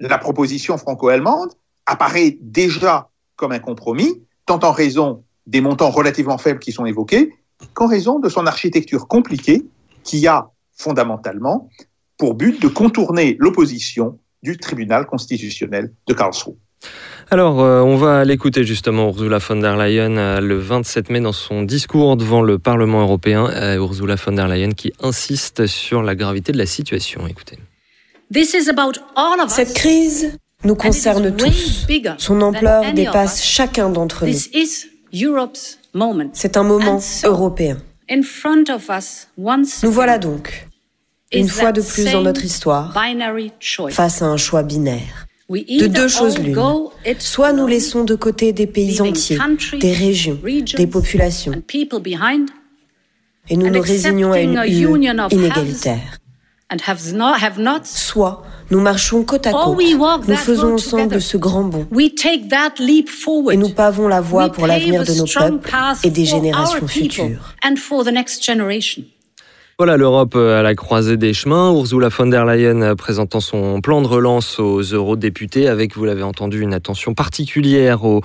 La 0.00 0.18
proposition 0.18 0.76
franco-allemande 0.76 1.52
apparaît 1.86 2.36
déjà 2.42 3.08
comme 3.36 3.52
un 3.52 3.58
compromis, 3.58 4.22
tant 4.44 4.60
en 4.62 4.72
raison 4.72 5.24
des 5.46 5.62
montants 5.62 5.90
relativement 5.90 6.36
faibles 6.36 6.60
qui 6.60 6.72
sont 6.72 6.84
évoqués, 6.84 7.32
qu'en 7.72 7.86
raison 7.86 8.18
de 8.18 8.28
son 8.28 8.46
architecture 8.46 9.08
compliquée 9.08 9.66
qui 10.04 10.26
a 10.26 10.50
fondamentalement 10.72 11.70
pour 12.18 12.34
but 12.34 12.60
de 12.60 12.68
contourner 12.68 13.36
l'opposition 13.40 14.18
du 14.42 14.56
tribunal 14.56 15.06
constitutionnel 15.06 15.92
de 16.06 16.14
Karlsruhe. 16.14 16.56
Alors, 17.30 17.60
euh, 17.60 17.80
on 17.82 17.96
va 17.96 18.24
l'écouter 18.24 18.64
justement, 18.64 19.08
Ursula 19.08 19.38
von 19.38 19.56
der 19.56 19.76
Leyen, 19.76 20.16
euh, 20.16 20.40
le 20.40 20.58
27 20.58 21.10
mai, 21.10 21.20
dans 21.20 21.32
son 21.32 21.62
discours 21.62 22.16
devant 22.16 22.42
le 22.42 22.58
Parlement 22.58 23.02
européen. 23.02 23.48
Euh, 23.50 23.76
Ursula 23.76 24.16
von 24.16 24.32
der 24.32 24.48
Leyen 24.48 24.72
qui 24.72 24.92
insiste 25.00 25.66
sur 25.66 26.02
la 26.02 26.16
gravité 26.16 26.50
de 26.52 26.58
la 26.58 26.66
situation. 26.66 27.26
Écoutez. 27.28 27.58
Cette 29.48 29.74
crise 29.74 30.38
nous 30.64 30.74
concerne 30.74 31.36
tous. 31.36 31.86
Son 32.18 32.40
ampleur 32.40 32.92
dépasse 32.94 33.44
chacun 33.44 33.90
d'entre 33.90 34.26
nous. 34.26 34.32
C'est 36.32 36.56
un 36.56 36.62
moment 36.62 37.00
européen. 37.24 37.76
Nous 38.10 39.92
voilà 39.92 40.18
donc, 40.18 40.66
une 41.32 41.48
fois 41.48 41.72
de 41.72 41.80
plus 41.80 42.10
dans 42.10 42.22
notre 42.22 42.44
histoire, 42.44 42.92
face 43.90 44.22
à 44.22 44.26
un 44.26 44.36
choix 44.36 44.62
binaire. 44.62 45.26
De 45.48 45.86
deux 45.86 46.08
choses 46.08 46.38
l'une. 46.38 46.56
Soit 47.18 47.52
nous 47.52 47.66
laissons 47.66 48.04
de 48.04 48.14
côté 48.14 48.52
des 48.52 48.66
pays 48.66 49.00
entiers, 49.00 49.38
des 49.80 49.92
régions, 49.92 50.38
des 50.76 50.86
populations, 50.86 51.52
et 53.48 53.56
nous 53.56 53.68
nous 53.68 53.80
résignons 53.80 54.32
à 54.32 54.40
une 54.40 54.62
union 54.64 54.96
inégalitaire. 55.30 56.18
Soit 57.82 58.42
nous 58.70 58.80
marchons 58.80 59.24
côte 59.24 59.48
à 59.48 59.52
côte, 59.52 59.82
nous 60.28 60.36
faisons 60.36 60.74
ensemble 60.74 61.20
ce 61.20 61.36
grand 61.36 61.64
bond, 61.64 61.88
et 63.50 63.56
nous 63.56 63.70
pavons 63.70 64.06
la 64.06 64.20
voie 64.20 64.50
pour 64.50 64.68
l'avenir 64.68 65.02
de 65.02 65.14
nos 65.14 65.26
peuples 65.26 65.70
et 66.04 66.10
des 66.10 66.24
générations 66.24 66.86
futures. 66.86 67.54
Voilà 69.80 69.96
l'Europe 69.96 70.36
à 70.36 70.60
la 70.60 70.74
croisée 70.74 71.16
des 71.16 71.32
chemins. 71.32 71.72
Ursula 71.72 72.10
von 72.10 72.26
der 72.26 72.44
Leyen 72.44 72.94
présentant 72.96 73.40
son 73.40 73.80
plan 73.80 74.02
de 74.02 74.06
relance 74.06 74.58
aux 74.58 74.82
eurodéputés 74.82 75.68
avec, 75.68 75.96
vous 75.96 76.04
l'avez 76.04 76.22
entendu, 76.22 76.60
une 76.60 76.74
attention 76.74 77.14
particulière 77.14 78.04
aux, 78.04 78.20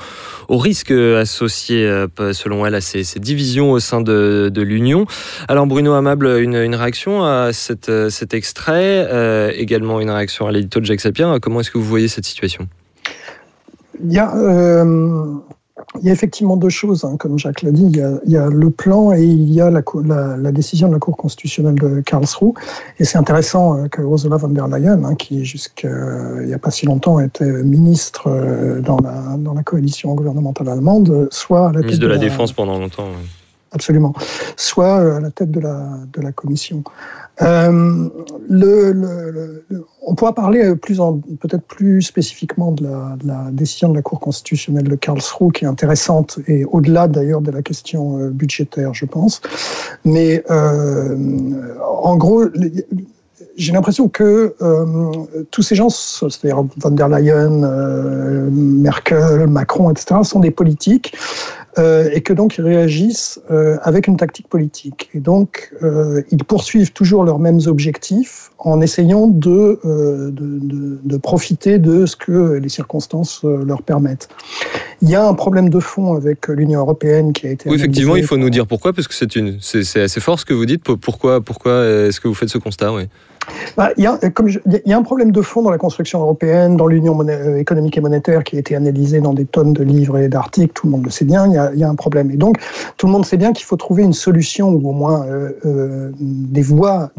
risques 0.49 0.91
associés, 0.91 1.87
euh, 1.87 2.33
selon 2.33 2.65
elle, 2.65 2.75
à 2.75 2.81
ces, 2.81 3.05
divisions 3.21 3.71
au 3.71 3.79
sein 3.79 4.01
de, 4.01 4.51
l'Union. 4.53 5.05
Alors 5.47 5.65
Bruno 5.65 5.93
Amable, 5.93 6.27
une, 6.41 6.75
réaction 6.75 7.23
à 7.23 7.53
cet 7.53 7.87
extrait, 8.33 9.07
euh, 9.09 9.49
également 9.55 10.01
une 10.01 10.09
réaction 10.09 10.47
à 10.47 10.51
l'édito 10.51 10.81
de 10.81 10.85
Jacques 10.85 10.99
Sapien. 10.99 11.39
Comment 11.39 11.61
est-ce 11.61 11.71
que 11.71 11.77
vous 11.77 11.85
voyez 11.85 12.09
cette 12.09 12.25
situation? 12.25 12.67
Il 14.03 14.11
y 14.11 14.19
a, 14.19 14.35
euh, 14.35 15.35
il 15.99 16.05
y 16.05 16.09
a 16.09 16.13
effectivement 16.13 16.57
deux 16.57 16.69
choses, 16.69 17.05
hein, 17.05 17.15
comme 17.17 17.39
Jacques 17.39 17.61
l'a 17.61 17.71
dit. 17.71 17.85
Il 17.85 18.31
y, 18.31 18.37
a, 18.37 18.47
le 18.47 18.69
plan 18.69 19.13
et 19.13 19.23
il 19.23 19.53
y 19.53 19.61
a 19.61 19.69
la, 19.69 19.81
la, 20.37 20.51
décision 20.51 20.87
de 20.87 20.93
la 20.93 20.99
Cour 20.99 21.15
constitutionnelle 21.15 21.75
de 21.75 22.01
Karlsruhe. 22.01 22.53
Et 22.99 23.05
c'est 23.05 23.17
intéressant 23.17 23.77
euh, 23.77 23.87
que 23.87 24.01
Ursula 24.01 24.37
von 24.37 24.49
der 24.49 24.67
Leyen, 24.67 25.03
hein, 25.03 25.15
qui 25.15 25.45
jusqu'il 25.45 26.45
n'y 26.45 26.53
a 26.53 26.59
pas 26.59 26.71
si 26.71 26.85
longtemps 26.85 27.19
était 27.19 27.63
ministre 27.63 28.27
euh, 28.27 28.81
dans 28.81 28.97
la, 28.97 29.37
dans 29.37 29.53
la 29.53 29.63
coalition 29.63 30.13
gouvernementale 30.15 30.69
allemande, 30.69 31.27
soit 31.31 31.69
à 31.69 31.71
la 31.71 31.79
ministre 31.79 32.01
de, 32.01 32.07
la, 32.07 32.17
Défense 32.17 32.51
pendant 32.51 32.77
longtemps. 32.77 33.07
Absolument. 33.71 34.13
Soit 34.55 34.99
euh, 34.99 35.17
à 35.17 35.19
la 35.19 35.31
tête 35.31 35.51
de 35.51 35.59
la, 35.59 35.85
de 36.13 36.21
la 36.21 36.31
commission. 36.31 36.83
Euh, 37.41 38.09
on 40.07 40.15
pourra 40.15 40.33
parler 40.33 40.75
plus 40.75 40.97
peut-être 41.39 41.63
plus 41.63 42.01
spécifiquement 42.01 42.71
de 42.71 42.87
la, 43.25 43.49
décision 43.51 43.89
de 43.89 43.95
la 43.95 44.01
Cour 44.01 44.19
constitutionnelle 44.19 44.87
de 44.87 44.95
Karlsruhe, 44.95 45.51
qui 45.51 45.65
est 45.65 45.67
intéressante 45.67 46.39
et 46.47 46.65
au-delà 46.65 47.07
d'ailleurs 47.07 47.41
de 47.41 47.51
la 47.51 47.61
question 47.61 48.19
euh, 48.19 48.29
budgétaire, 48.29 48.93
je 48.93 49.05
pense. 49.05 49.41
Mais 50.05 50.43
euh, 50.49 51.17
en 51.81 52.15
gros, 52.15 52.45
j'ai 53.57 53.73
l'impression 53.73 54.07
que 54.07 54.55
tous 55.51 55.61
ces 55.61 55.75
gens, 55.75 55.89
c'est-à-dire 55.89 56.63
von 56.77 56.91
der 56.91 57.09
Leyen, 57.09 58.49
Merkel, 58.51 59.47
Macron, 59.47 59.89
etc., 59.89 60.21
sont 60.23 60.39
des 60.39 60.51
politiques 60.51 61.13
euh, 61.77 62.09
et 62.13 62.21
que 62.21 62.31
donc 62.31 62.57
ils 62.57 62.63
réagissent 62.63 63.39
euh, 63.51 63.77
avec 63.83 64.07
une 64.07 64.15
tactique 64.15 64.47
politique. 64.47 65.09
Et 65.13 65.19
donc 65.19 65.73
euh, 65.83 66.21
ils 66.31 66.43
poursuivent 66.43 66.93
toujours 66.93 67.23
leurs 67.23 67.39
mêmes 67.39 67.59
objectifs 67.65 68.51
en 68.59 68.79
essayant 68.81 69.27
de, 69.27 69.79
de, 69.83 70.31
de, 70.31 70.99
de, 71.03 71.17
profiter 71.17 71.77
de 71.77 72.05
ce 72.05 72.15
que 72.15 72.53
les 72.53 72.69
circonstances 72.69 73.43
leur 73.43 73.83
permettent. 73.83 74.29
Il 75.01 75.09
y 75.09 75.15
a 75.15 75.27
un 75.27 75.33
problème 75.33 75.69
de 75.69 75.79
fond 75.79 76.15
avec 76.15 76.47
l'Union 76.47 76.79
européenne 76.79 77.33
qui 77.33 77.47
a 77.47 77.51
été. 77.51 77.69
Oui, 77.69 77.75
effectivement, 77.75 78.15
il 78.15 78.23
faut 78.23 78.37
nous 78.37 78.49
dire 78.49 78.65
pourquoi, 78.65 78.93
parce 78.93 79.07
que 79.07 79.13
c'est 79.13 79.35
une, 79.35 79.57
c'est 79.59 80.01
assez 80.01 80.21
fort 80.21 80.39
ce 80.39 80.45
que 80.45 80.53
vous 80.53 80.65
dites. 80.65 80.83
Pourquoi, 80.83 81.41
pourquoi 81.41 81.85
est-ce 81.85 82.19
que 82.19 82.27
vous 82.27 82.33
faites 82.33 82.49
ce 82.49 82.57
constat 82.57 82.93
oui? 82.93 83.07
Bah, 83.77 83.91
il, 83.97 84.03
y 84.03 84.07
a, 84.07 84.17
comme 84.31 84.49
il 84.49 84.81
y 84.85 84.93
a 84.93 84.97
un 84.97 85.03
problème 85.03 85.31
de 85.31 85.41
fond 85.41 85.61
dans 85.61 85.69
la 85.69 85.77
construction 85.77 86.21
européenne, 86.21 86.77
dans 86.77 86.87
l'union 86.87 87.19
euh, 87.27 87.57
économique 87.57 87.97
et 87.97 88.01
monétaire 88.01 88.43
qui 88.43 88.55
a 88.55 88.59
été 88.59 88.75
analysé 88.75 89.21
dans 89.21 89.33
des 89.33 89.45
tonnes 89.45 89.73
de 89.73 89.83
livres 89.83 90.17
et 90.17 90.27
d'articles, 90.27 90.73
tout 90.73 90.87
le 90.87 90.91
monde 90.91 91.05
le 91.05 91.11
sait 91.11 91.25
bien, 91.25 91.47
il 91.47 91.79
y, 91.79 91.83
a, 91.83 91.89
un 91.89 91.95
problème. 91.95 92.31
Et 92.31 92.37
donc, 92.37 92.57
tout 92.97 93.07
le 93.07 93.11
monde 93.11 93.25
sait 93.25 93.37
bien 93.37 93.53
qu'il 93.53 93.65
faut 93.65 93.77
trouver 93.77 94.03
une 94.03 94.13
solution, 94.13 94.69
ou 94.69 94.89
au 94.89 94.93
moins 94.93 95.25
euh, 95.25 95.51
euh, 95.65 96.11
des 96.19 96.61
voies 96.61 97.11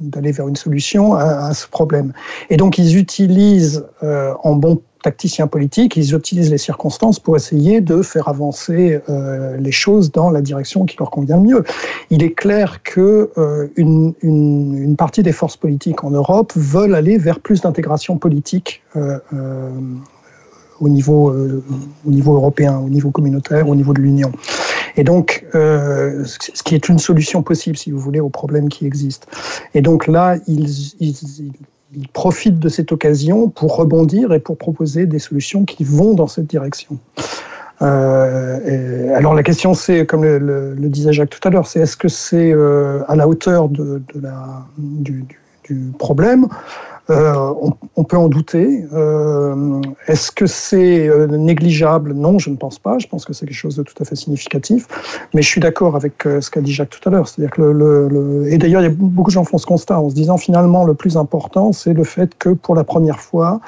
d'aller 0.00 0.32
vers 0.32 0.48
une 0.48 0.56
solution 0.56 1.14
à, 1.14 1.52
ce 1.54 1.66
problème. 1.68 2.12
Et 2.50 2.56
donc, 2.56 2.78
ils 2.78 2.96
utilisent 2.96 3.84
en 4.02 4.54
bon 4.54 4.80
tacticiens 5.02 5.46
politiques, 5.46 5.96
ils 5.96 6.14
utilisent 6.14 6.50
les 6.50 6.58
circonstances 6.58 7.20
pour 7.20 7.36
essayer 7.36 7.80
de 7.80 8.02
faire 8.02 8.28
avancer 8.28 9.00
euh, 9.08 9.56
les 9.56 9.72
choses 9.72 10.10
dans 10.10 10.30
la 10.30 10.40
direction 10.40 10.84
qui 10.84 10.96
leur 10.98 11.10
convient 11.10 11.36
le 11.36 11.42
mieux. 11.42 11.64
Il 12.10 12.22
est 12.22 12.32
clair 12.32 12.82
que 12.82 13.30
euh, 13.38 13.68
une, 13.76 14.14
une, 14.22 14.96
partie 14.96 15.22
des 15.22 15.32
forces 15.32 15.56
politiques 15.56 16.02
en 16.02 16.10
Europe 16.10 16.52
veulent 16.56 16.94
aller 16.94 17.18
vers 17.18 17.40
plus 17.40 17.60
d'intégration 17.60 18.18
politique 18.18 18.82
euh, 18.96 19.18
au 20.80 20.88
niveau, 20.88 21.32
au 21.32 22.10
niveau 22.10 22.34
européen, 22.34 22.78
au 22.78 22.88
niveau 22.88 23.10
communautaire, 23.10 23.68
au 23.68 23.74
niveau 23.74 23.92
de 23.92 24.00
l'Union. 24.00 24.32
Et 24.96 25.02
donc, 25.04 25.44
ce 25.52 26.62
qui 26.62 26.76
est 26.76 26.88
une 26.88 27.00
solution 27.00 27.42
possible, 27.42 27.76
si 27.76 27.90
vous 27.90 27.98
voulez, 27.98 28.20
aux 28.20 28.28
problèmes 28.28 28.68
qui 28.68 28.86
existent. 28.86 29.26
Et 29.74 29.82
donc 29.82 30.06
là, 30.06 30.36
ils 30.46 30.68
il 31.94 32.08
profite 32.08 32.58
de 32.58 32.68
cette 32.68 32.92
occasion 32.92 33.48
pour 33.48 33.76
rebondir 33.76 34.32
et 34.32 34.40
pour 34.40 34.58
proposer 34.58 35.06
des 35.06 35.18
solutions 35.18 35.64
qui 35.64 35.84
vont 35.84 36.14
dans 36.14 36.26
cette 36.26 36.46
direction. 36.46 36.98
Euh, 37.80 39.14
alors 39.14 39.34
la 39.34 39.42
question 39.42 39.72
c'est, 39.72 40.04
comme 40.04 40.24
le, 40.24 40.74
disait 40.76 41.12
Jacques 41.12 41.30
tout 41.30 41.46
à 41.46 41.50
l'heure, 41.50 41.66
c'est 41.66 41.80
est-ce 41.80 41.96
que 41.96 42.08
c'est 42.08 42.52
euh, 42.52 43.02
à 43.08 43.14
la 43.14 43.28
hauteur 43.28 43.68
de, 43.68 44.02
la, 44.20 44.66
du, 44.78 45.24
problème? 45.98 46.48
Euh, 47.10 47.54
on, 47.96 48.04
peut 48.04 48.18
en 48.18 48.28
douter. 48.28 48.84
Euh, 48.92 49.80
est-ce 50.08 50.30
que 50.30 50.46
c'est 50.46 51.08
euh, 51.08 51.26
négligeable? 51.26 52.12
Non, 52.12 52.38
je 52.38 52.50
ne 52.50 52.56
pense 52.56 52.78
pas. 52.78 52.98
Je 52.98 53.06
pense 53.06 53.24
que 53.24 53.32
c'est 53.32 53.46
quelque 53.46 53.56
chose 53.56 53.76
de 53.76 53.82
tout 53.82 53.94
à 54.00 54.04
fait 54.04 54.14
significatif. 54.14 54.86
Mais 55.32 55.40
je 55.40 55.48
suis 55.48 55.60
d'accord 55.60 55.96
avec 55.96 56.22
ce 56.22 56.50
qu'a 56.50 56.60
dit 56.60 56.72
Jacques 56.72 56.90
tout 56.90 57.08
à 57.08 57.12
l'heure. 57.12 57.26
C'est-à-dire 57.26 57.50
que 57.50 58.46
et 58.50 58.58
d'ailleurs, 58.58 58.82
beaucoup 58.90 59.30
de 59.30 59.34
gens 59.34 59.44
font 59.44 59.56
ce 59.56 59.64
constat 59.64 59.98
en 59.98 60.10
se 60.10 60.14
disant 60.14 60.36
finalement 60.36 60.84
le 60.84 60.94
plus 60.94 61.16
important, 61.16 61.72
c'est 61.72 61.94
le 61.94 62.04
fait 62.04 62.36
que 62.38 62.50
pour 62.50 62.74
la 62.74 62.84
première 62.84 63.20
fois, 63.20 63.60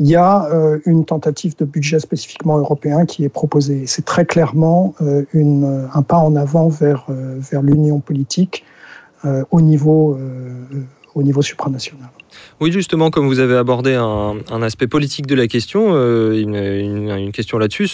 il 0.00 0.08
y 0.08 0.16
a 0.16 0.48
une 0.84 1.04
tentative 1.04 1.56
de 1.56 1.64
budget 1.64 2.00
spécifiquement 2.00 2.58
européen 2.58 3.06
qui 3.06 3.24
est 3.24 3.28
proposée. 3.28 3.84
C'est 3.86 4.04
très 4.04 4.24
clairement 4.24 4.94
un 5.00 6.02
pas 6.02 6.18
en 6.18 6.34
avant 6.34 6.68
vers 6.68 7.06
l'union 7.62 8.00
politique 8.00 8.64
au 9.50 9.60
niveau 9.60 10.16
supranational. 11.40 12.10
Oui, 12.60 12.72
justement, 12.72 13.10
comme 13.10 13.26
vous 13.26 13.38
avez 13.38 13.56
abordé 13.56 13.94
un, 13.94 14.62
aspect 14.62 14.86
politique 14.86 15.26
de 15.26 15.34
la 15.34 15.46
question, 15.46 15.90
euh, 15.94 16.34
une, 16.34 17.32
question 17.32 17.58
là-dessus, 17.58 17.88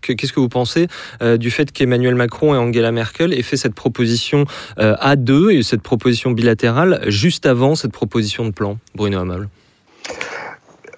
qu'est-ce 0.00 0.32
que 0.32 0.40
vous 0.40 0.48
pensez 0.48 0.88
euh, 1.22 1.36
du 1.36 1.50
fait 1.50 1.70
qu'Emmanuel 1.70 2.14
Macron 2.14 2.54
et 2.54 2.58
Angela 2.58 2.90
Merkel 2.92 3.32
aient 3.32 3.42
fait 3.42 3.56
cette 3.56 3.74
proposition 3.74 4.44
euh, 4.78 4.96
à 4.98 5.16
deux 5.16 5.52
et 5.52 5.62
cette 5.62 5.82
proposition 5.82 6.32
bilatérale 6.32 7.00
juste 7.06 7.46
avant 7.46 7.74
cette 7.74 7.92
proposition 7.92 8.44
de 8.44 8.50
plan, 8.50 8.78
Bruno 8.94 9.18
Amable 9.18 9.48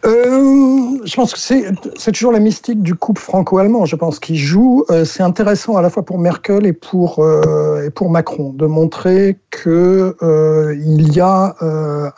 euh, 0.05 0.99
je 1.05 1.14
pense 1.14 1.33
que 1.33 1.38
c'est 1.40 2.12
toujours 2.12 2.33
la 2.33 2.38
mystique 2.38 2.83
du 2.83 2.95
couple 2.95 3.21
franco-allemand, 3.21 3.87
je 3.87 3.97
pense, 3.97 4.19
qui 4.19 4.37
joue. 4.37 4.85
Euh, 4.90 5.05
c'est 5.05 5.23
intéressant 5.23 5.76
à 5.76 5.83
la 5.83 5.90
fois 5.90 6.05
pour 6.05 6.19
Merkel 6.19 6.67
et 6.67 6.73
pour, 6.73 7.21
euh, 7.21 7.87
et 7.87 7.90
pour 7.90 8.11
Macron 8.11 8.52
de 8.52 8.67
montrer 8.67 9.38
qu'il 9.50 9.71
euh, 9.73 10.75
y 10.78 11.21
a 11.21 11.55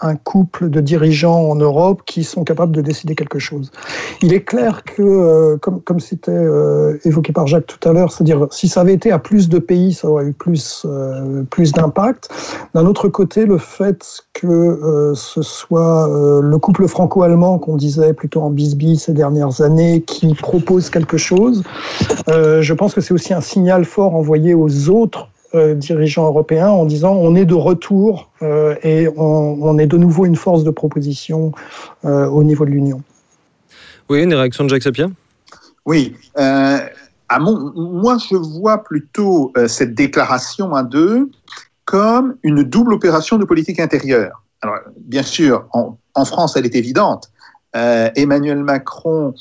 un 0.02 0.16
couple 0.16 0.68
de 0.68 0.80
dirigeants 0.80 1.48
en 1.48 1.54
Europe 1.54 2.02
qui 2.04 2.24
sont 2.24 2.44
capables 2.44 2.74
de 2.74 2.80
décider 2.80 3.14
quelque 3.14 3.38
chose. 3.38 3.70
Il 4.22 4.32
est 4.32 4.42
clair 4.42 4.82
que, 4.84 5.56
comme 5.56 5.80
comme 5.82 6.00
c'était 6.00 6.44
évoqué 7.04 7.32
par 7.32 7.46
Jacques 7.46 7.66
tout 7.66 7.88
à 7.88 7.92
l'heure, 7.92 8.12
c'est-à-dire 8.12 8.46
si 8.50 8.68
ça 8.68 8.80
avait 8.80 8.94
été 8.94 9.12
à 9.12 9.18
plus 9.18 9.48
de 9.48 9.58
pays, 9.58 9.94
ça 9.94 10.08
aurait 10.08 10.26
eu 10.26 10.32
plus, 10.32 10.86
plus 11.50 11.72
d'impact. 11.72 12.28
D'un 12.74 12.86
autre 12.86 13.08
côté, 13.08 13.46
le 13.46 13.58
fait 13.58 14.04
que 14.34 15.12
ce 15.14 15.42
soit 15.42 16.08
le 16.42 16.58
couple 16.58 16.86
franco-allemand 16.88 17.58
qu'on 17.58 17.69
disait 17.76 18.12
plutôt 18.12 18.42
en 18.42 18.50
bisbille 18.50 18.98
ces 18.98 19.12
dernières 19.12 19.60
années, 19.60 20.02
qui 20.02 20.34
propose 20.34 20.90
quelque 20.90 21.16
chose. 21.16 21.62
Euh, 22.28 22.62
je 22.62 22.74
pense 22.74 22.94
que 22.94 23.00
c'est 23.00 23.14
aussi 23.14 23.32
un 23.34 23.40
signal 23.40 23.84
fort 23.84 24.14
envoyé 24.14 24.54
aux 24.54 24.88
autres 24.88 25.28
euh, 25.54 25.74
dirigeants 25.74 26.26
européens 26.26 26.68
en 26.68 26.84
disant 26.84 27.12
on 27.14 27.34
est 27.34 27.44
de 27.44 27.54
retour 27.54 28.30
euh, 28.42 28.76
et 28.82 29.08
on, 29.16 29.78
est 29.78 29.86
de 29.86 29.96
nouveau 29.96 30.24
une 30.26 30.36
force 30.36 30.64
de 30.64 30.70
proposition 30.70 31.52
au 32.04 32.42
niveau 32.44 32.64
de 32.64 32.70
l'Union. 32.70 33.02
Oui, 34.08 34.22
une 34.22 34.34
réaction 34.34 34.64
de 34.64 34.70
Jacques 34.70 34.82
Sapien 34.82 35.12
Oui. 35.86 36.14
à 36.36 37.38
mon, 37.38 37.72
moi, 37.74 38.16
je 38.18 38.36
vois 38.36 38.82
plutôt 38.82 39.52
cette 39.66 39.94
déclaration 39.94 40.74
à 40.74 40.82
deux 40.82 41.30
comme 41.84 42.36
une 42.42 42.62
double 42.62 42.92
opération 42.92 43.36
de 43.36 43.44
politique 43.44 43.80
intérieure. 43.80 44.44
Alors, 44.62 44.76
bien 44.96 45.22
sûr, 45.22 45.66
en, 45.72 45.96
en 46.14 46.24
France, 46.24 46.56
elle 46.56 46.66
est 46.66 46.76
évidente. 46.76 47.30
Euh, 47.76 48.10
Emmanuel 48.16 48.62
Macron 48.62 49.34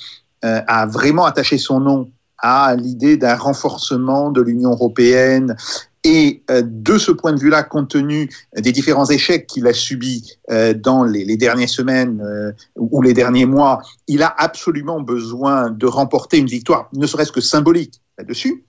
euh, 0.46 0.62
a 0.68 0.86
vraiment 0.86 1.26
attaché 1.26 1.58
son 1.58 1.80
nom 1.80 2.10
à 2.38 2.76
l'idée 2.76 3.18
d'un 3.18 3.36
renforcement 3.36 4.32
de 4.32 4.42
l'Union 4.42 4.72
européenne 4.72 5.58
et 6.06 6.44
euh, 6.50 6.62
de 6.66 6.98
ce 6.98 7.12
point 7.12 7.34
de 7.34 7.40
vue-là, 7.40 7.64
compte 7.64 7.90
tenu 7.90 8.30
des 8.56 8.72
différents 8.72 9.10
échecs 9.10 9.48
qu'il 9.48 9.68
a 9.68 9.74
subis 9.74 10.38
dans 10.78 11.04
les, 11.04 11.36
dernières 11.36 11.70
semaines 11.70 12.24
ou 12.78 13.02
les 13.02 13.14
derniers 13.14 13.46
mois, 13.46 13.82
il 14.08 14.24
a 14.24 14.34
absolument 14.38 15.02
besoin 15.02 15.70
de 15.70 15.86
remporter 15.86 16.38
une 16.38 16.48
victoire, 16.48 16.90
ne 16.94 17.06
serait-ce 17.06 17.32
que 17.32 17.42
symbolique 17.42 18.02
là-dessus. 18.18 18.64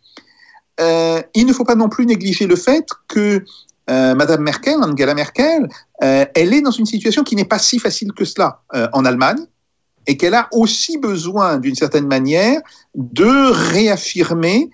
il 0.80 1.46
ne 1.46 1.52
faut 1.52 1.64
pas 1.64 1.76
non 1.76 1.88
plus 1.88 2.06
négliger 2.06 2.48
le 2.48 2.56
fait 2.56 2.86
que 3.06 3.44
Madame 3.90 4.42
Merkel, 4.42 4.76
Angela 4.82 5.14
Merkel, 5.14 5.68
elle 6.00 6.54
est 6.54 6.62
dans 6.62 6.70
une 6.70 6.86
situation 6.86 7.24
qui 7.24 7.34
n'est 7.34 7.44
pas 7.44 7.58
si 7.58 7.78
facile 7.78 8.12
que 8.12 8.24
cela 8.24 8.62
en 8.92 9.04
Allemagne 9.04 9.44
et 10.06 10.16
qu'elle 10.16 10.34
a 10.34 10.48
aussi 10.52 10.96
besoin, 10.96 11.58
d'une 11.58 11.74
certaine 11.74 12.06
manière, 12.06 12.60
de 12.94 13.50
réaffirmer 13.72 14.70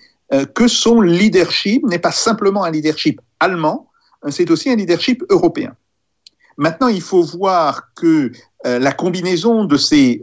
que 0.53 0.67
son 0.67 1.01
leadership 1.01 1.83
n'est 1.85 1.99
pas 1.99 2.11
simplement 2.11 2.63
un 2.63 2.71
leadership 2.71 3.19
allemand, 3.39 3.89
c'est 4.29 4.51
aussi 4.51 4.69
un 4.69 4.75
leadership 4.75 5.23
européen. 5.29 5.75
Maintenant, 6.57 6.87
il 6.87 7.01
faut 7.01 7.23
voir 7.23 7.93
que 7.95 8.31
la 8.63 8.91
combinaison 8.91 9.65
de 9.65 9.77
ces 9.77 10.21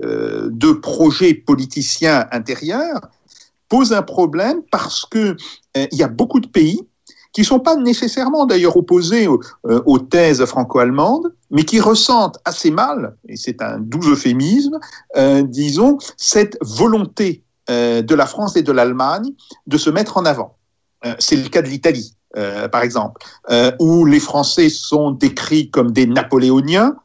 deux 0.51 0.81
projets 0.81 1.35
politiciens 1.35 2.27
intérieurs 2.31 3.01
pose 3.69 3.93
un 3.93 4.03
problème 4.03 4.63
parce 4.71 5.05
que 5.05 5.37
il 5.75 5.99
y 5.99 6.03
a 6.03 6.09
beaucoup 6.09 6.39
de 6.39 6.47
pays 6.47 6.87
qui 7.35 7.41
ne 7.41 7.47
sont 7.47 7.61
pas 7.61 7.77
nécessairement 7.77 8.47
d'ailleurs 8.47 8.77
opposés 8.77 9.27
euh, 9.27 9.83
aux, 9.85 9.99
thèses 9.99 10.43
franco-allemandes, 10.45 11.35
mais 11.51 11.65
qui 11.65 11.81
ressentent 11.81 12.39
assez 12.45 12.71
mal, 12.71 13.17
et 13.29 13.37
c'est 13.37 13.61
un 13.61 13.79
doux 13.81 14.13
euphémisme, 14.13 14.79
euh, 15.17 15.43
disons, 15.43 15.99
cette 16.17 16.57
volonté 16.63 17.43
euh, 17.69 18.03
de 18.03 18.15
la 18.15 18.27
France 18.27 18.57
et 18.57 18.63
de 18.63 18.71
l'Allemagne 18.71 19.33
de 19.67 19.77
se 19.77 19.91
mettre 19.91 20.17
en 20.17 20.25
avant. 20.25 20.57
c'est 21.19 21.37
le 21.37 21.49
cas 21.49 21.61
de 21.61 21.69
l'Italie, 21.69 22.17
par 22.73 22.83
exemple, 22.83 23.21
où 23.79 24.07
les 24.07 24.21
Français 24.21 24.71
sont 24.71 25.11
décrits 25.11 25.71
comme 25.71 25.93
des 25.93 26.07
Napoléoniens, 26.07 26.97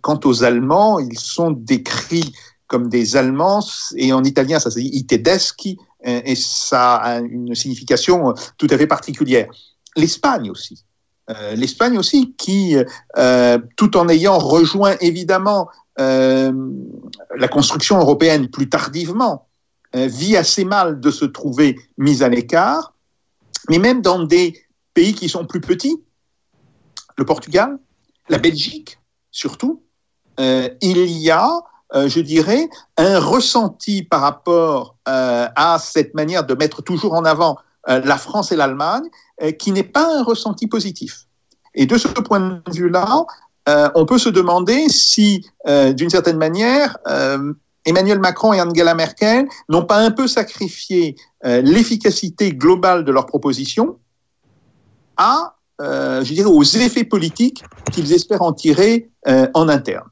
quant 0.00 0.18
aux 0.24 0.42
Allemands, 0.42 0.98
ils 0.98 1.18
sont 1.18 1.52
décrits 1.52 2.32
comme 2.72 2.88
des 2.88 3.16
Allemands, 3.16 3.66
et 3.96 4.14
en 4.14 4.24
italien, 4.24 4.58
ça 4.58 4.70
se 4.70 4.78
dit 4.78 4.90
i 4.94 5.04
tedeschi, 5.04 5.78
et 6.04 6.34
ça 6.34 6.94
a 6.94 7.18
une 7.20 7.54
signification 7.54 8.32
tout 8.56 8.66
à 8.70 8.78
fait 8.78 8.86
particulière. 8.86 9.48
L'Espagne 9.94 10.50
aussi. 10.50 10.84
Euh, 11.30 11.54
L'Espagne 11.54 11.98
aussi, 11.98 12.34
qui, 12.36 12.76
euh, 13.18 13.58
tout 13.76 13.96
en 13.98 14.08
ayant 14.08 14.38
rejoint 14.38 14.96
évidemment 15.00 15.68
euh, 16.00 16.50
la 17.36 17.48
construction 17.48 17.98
européenne 17.98 18.48
plus 18.48 18.68
tardivement, 18.68 19.46
vit 19.94 20.38
assez 20.38 20.64
mal 20.64 21.00
de 21.00 21.10
se 21.10 21.26
trouver 21.26 21.76
mise 21.98 22.22
à 22.22 22.30
l'écart, 22.30 22.94
mais 23.68 23.78
même 23.78 24.00
dans 24.00 24.22
des 24.22 24.58
pays 24.94 25.12
qui 25.12 25.28
sont 25.28 25.44
plus 25.44 25.60
petits, 25.60 26.02
le 27.18 27.26
Portugal, 27.26 27.78
la 28.30 28.38
Belgique 28.38 28.98
surtout, 29.30 29.82
il 30.38 31.06
y 31.18 31.30
a 31.30 31.60
euh, 31.94 32.08
je 32.08 32.20
dirais, 32.20 32.68
un 32.96 33.18
ressenti 33.18 34.02
par 34.02 34.22
rapport 34.22 34.96
euh, 35.08 35.46
à 35.54 35.78
cette 35.78 36.14
manière 36.14 36.44
de 36.44 36.54
mettre 36.54 36.80
toujours 36.80 37.12
en 37.12 37.24
avant 37.24 37.58
euh, 37.88 38.00
la 38.02 38.16
France 38.16 38.50
et 38.50 38.56
l'Allemagne 38.56 39.04
qui 39.58 39.72
n'est 39.72 39.82
pas 39.82 40.18
un 40.18 40.22
ressenti 40.22 40.68
positif. 40.68 41.26
Et 41.74 41.84
de 41.84 41.98
ce 41.98 42.06
point 42.06 42.38
de 42.38 42.72
vue-là, 42.72 43.26
on 43.96 44.06
peut 44.06 44.18
se 44.18 44.28
demander 44.28 44.88
si, 44.88 45.44
d'une 45.66 46.10
certaine 46.10 46.36
manière, 46.36 46.96
Emmanuel 47.84 48.20
Macron 48.20 48.52
et 48.52 48.60
Angela 48.60 48.94
Merkel 48.94 49.48
n'ont 49.68 49.84
pas 49.84 49.98
un 49.98 50.12
peu 50.12 50.28
sacrifié 50.28 51.16
l'efficacité 51.42 52.52
globale 52.52 53.04
de 53.04 53.10
leur 53.10 53.26
proposition 53.26 53.98
à, 55.16 55.56
je 55.80 56.32
dirais, 56.32 56.48
aux 56.48 56.62
effets 56.62 57.04
politiques 57.04 57.64
qu'ils 57.90 58.12
espèrent 58.12 58.42
en 58.42 58.52
tirer 58.52 59.10
en 59.26 59.68
interne. 59.68 60.06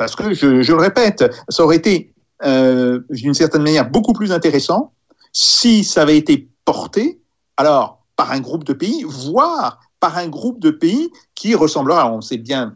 Parce 0.00 0.16
que, 0.16 0.32
je, 0.32 0.72
le 0.72 0.78
répète, 0.78 1.30
ça 1.50 1.62
aurait 1.62 1.76
été 1.76 2.14
euh, 2.42 3.00
d'une 3.10 3.34
certaine 3.34 3.62
manière 3.62 3.90
beaucoup 3.90 4.14
plus 4.14 4.32
intéressant 4.32 4.94
si 5.30 5.84
ça 5.84 6.00
avait 6.00 6.16
été 6.16 6.48
porté, 6.64 7.20
alors 7.58 8.00
par 8.16 8.32
un 8.32 8.40
groupe 8.40 8.64
de 8.64 8.72
pays, 8.72 9.04
voire 9.06 9.78
par 10.00 10.16
un 10.16 10.28
groupe 10.28 10.58
de 10.58 10.70
pays 10.70 11.10
qui 11.34 11.54
ressemblera, 11.54 12.10
on 12.10 12.22
sait 12.22 12.38
bien 12.38 12.74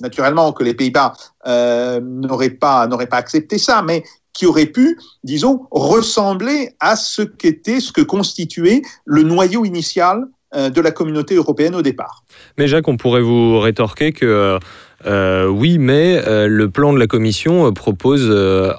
naturellement 0.00 0.52
que 0.52 0.64
les 0.64 0.74
Pays-Bas 0.74 1.12
euh, 1.46 2.00
n'auraient 2.00 2.50
pas, 2.50 2.88
pas 2.88 3.16
accepté 3.16 3.58
ça, 3.58 3.80
mais 3.82 4.02
qui 4.32 4.46
aurait 4.46 4.66
pu, 4.66 4.98
disons, 5.22 5.68
ressembler 5.70 6.74
à 6.80 6.96
ce 6.96 7.22
qu'était, 7.22 7.78
ce 7.78 7.92
que 7.92 8.00
constituait 8.00 8.82
le 9.04 9.22
noyau 9.22 9.64
initial 9.64 10.24
euh, 10.56 10.70
de 10.70 10.80
la 10.80 10.90
communauté 10.90 11.36
européenne 11.36 11.76
au 11.76 11.82
départ. 11.82 12.24
Mais 12.58 12.66
Jacques, 12.66 12.88
on 12.88 12.96
pourrait 12.96 13.22
vous 13.22 13.60
rétorquer 13.60 14.12
que 14.12 14.58
euh, 15.06 15.46
oui, 15.46 15.78
mais 15.78 16.22
euh, 16.26 16.46
le 16.46 16.70
plan 16.70 16.92
de 16.92 16.98
la 16.98 17.06
Commission 17.06 17.66
euh, 17.66 17.72
propose 17.72 18.30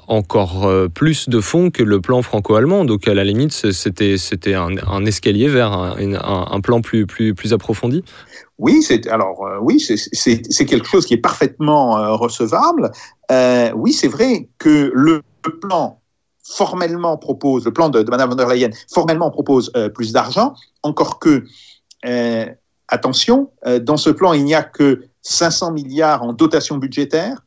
encore 0.08 0.70
plus 0.94 1.30
de 1.30 1.40
fonds 1.40 1.70
que 1.70 1.84
le 1.84 2.02
plan 2.02 2.22
franco-allemand. 2.22 2.86
Donc 2.86 3.08
à 3.08 3.14
la 3.14 3.24
limite, 3.24 3.52
c'était 3.52 4.54
un, 4.54 5.06
escalier 5.06 5.48
vers 5.48 5.72
un, 5.72 6.62
plan 6.62 6.82
plus 6.82 7.54
approfondi. 7.54 8.04
Oui, 8.60 8.82
c'est 8.82 9.08
alors 9.08 9.46
oui, 9.62 9.80
c'est 9.80 10.66
quelque 10.66 10.88
chose 10.88 11.06
qui 11.06 11.16
est 11.16 11.22
parfaitement 11.22 12.18
recevable. 12.18 12.92
oui, 13.76 13.94
c'est 13.94 14.08
vrai 14.08 14.50
que 14.58 14.92
le, 14.94 15.22
plan 15.62 16.00
formellement 16.42 17.18
propose, 17.18 17.66
le 17.66 17.74
plan 17.74 17.90
de, 17.90 18.02
de 18.02 18.10
Mme 18.10 18.30
von 18.30 18.36
der 18.36 18.48
Leyen 18.48 18.70
formellement 18.94 19.30
propose 19.30 19.72
plus 19.94 20.14
d'argent, 20.14 20.54
encore 20.84 21.20
que 21.20 21.44
attention, 22.88 23.52
dans 23.82 23.98
ce 23.98 24.10
plan, 24.10 24.34
il 24.34 24.46
n'y 24.46 24.56
a 24.56 24.64
que 24.64 25.02
500 25.24 25.72
milliards 25.72 26.24
en 26.24 26.34
dotation 26.34 26.78
budgétaire. 26.78 27.44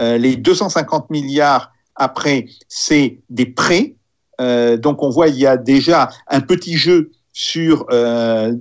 Euh, 0.00 0.18
les 0.18 0.36
250 0.36 1.10
milliards 1.10 1.72
après, 1.94 2.46
c'est 2.68 3.20
des 3.30 3.46
prêts. 3.46 3.96
Euh, 4.40 4.76
donc 4.76 5.02
on 5.02 5.10
voit 5.10 5.28
il 5.28 5.36
y 5.36 5.46
a 5.46 5.56
déjà 5.56 6.10
un 6.28 6.40
petit 6.40 6.76
jeu 6.76 7.10
sur 7.32 7.86
euh, 7.90 8.54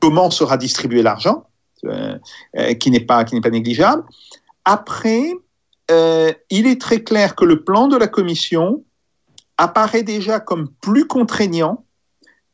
comment 0.00 0.30
sera 0.30 0.56
distribué 0.56 1.02
l'argent, 1.02 1.46
qui 2.78 2.90
n'est 2.90 3.00
pas 3.00 3.24
qui 3.24 3.34
n'est 3.34 3.40
pas 3.40 3.50
négligeable. 3.50 4.04
Après, 4.64 5.32
il 5.88 6.66
est 6.66 6.80
très 6.80 7.02
clair 7.02 7.34
que 7.34 7.44
le 7.44 7.64
plan 7.64 7.88
de 7.88 7.96
la 7.96 8.06
Commission 8.06 8.84
apparaît 9.56 10.02
déjà 10.02 10.40
comme 10.40 10.68
plus 10.80 11.06
contraignant 11.06 11.84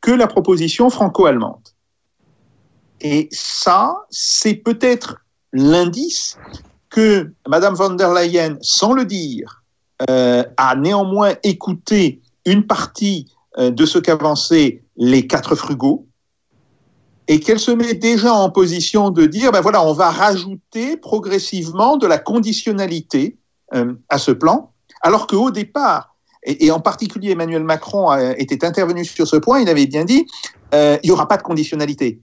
que 0.01 0.11
la 0.11 0.27
proposition 0.27 0.89
franco-allemande. 0.89 1.67
Et 3.01 3.27
ça, 3.31 4.05
c'est 4.09 4.55
peut-être 4.55 5.17
l'indice 5.57 6.37
que 6.89 7.33
Mme 7.47 7.75
von 7.75 7.89
der 7.91 8.13
Leyen, 8.13 8.57
sans 8.61 8.93
le 8.93 9.05
dire, 9.05 9.63
euh, 10.09 10.43
a 10.57 10.75
néanmoins 10.75 11.33
écouté 11.43 12.21
une 12.45 12.65
partie 12.65 13.27
euh, 13.57 13.71
de 13.71 13.85
ce 13.85 13.97
qu'avançaient 13.97 14.83
les 14.95 15.25
quatre 15.25 15.55
frugaux 15.55 16.07
et 17.27 17.39
qu'elle 17.39 17.59
se 17.59 17.71
met 17.71 17.95
déjà 17.95 18.31
en 18.33 18.49
position 18.49 19.09
de 19.09 19.25
dire, 19.25 19.51
ben 19.51 19.61
voilà, 19.61 19.83
on 19.83 19.93
va 19.93 20.11
rajouter 20.11 20.95
progressivement 20.95 21.97
de 21.97 22.07
la 22.07 22.19
conditionnalité 22.19 23.37
euh, 23.73 23.93
à 24.07 24.17
ce 24.17 24.31
plan, 24.31 24.71
alors 25.01 25.27
qu'au 25.27 25.51
départ, 25.51 26.15
et, 26.43 26.71
en 26.71 26.79
particulier 26.79 27.31
Emmanuel 27.31 27.63
Macron 27.63 28.15
était 28.37 28.63
intervenu 28.63 29.03
sur 29.03 29.27
ce 29.27 29.35
point, 29.35 29.59
il 29.59 29.67
avait 29.67 29.87
bien 29.87 30.05
dit, 30.05 30.25
il 30.71 30.99
n'y 31.03 31.11
aura 31.11 31.27
pas 31.27 31.35
de 31.35 31.43
conditionnalité, 31.43 32.21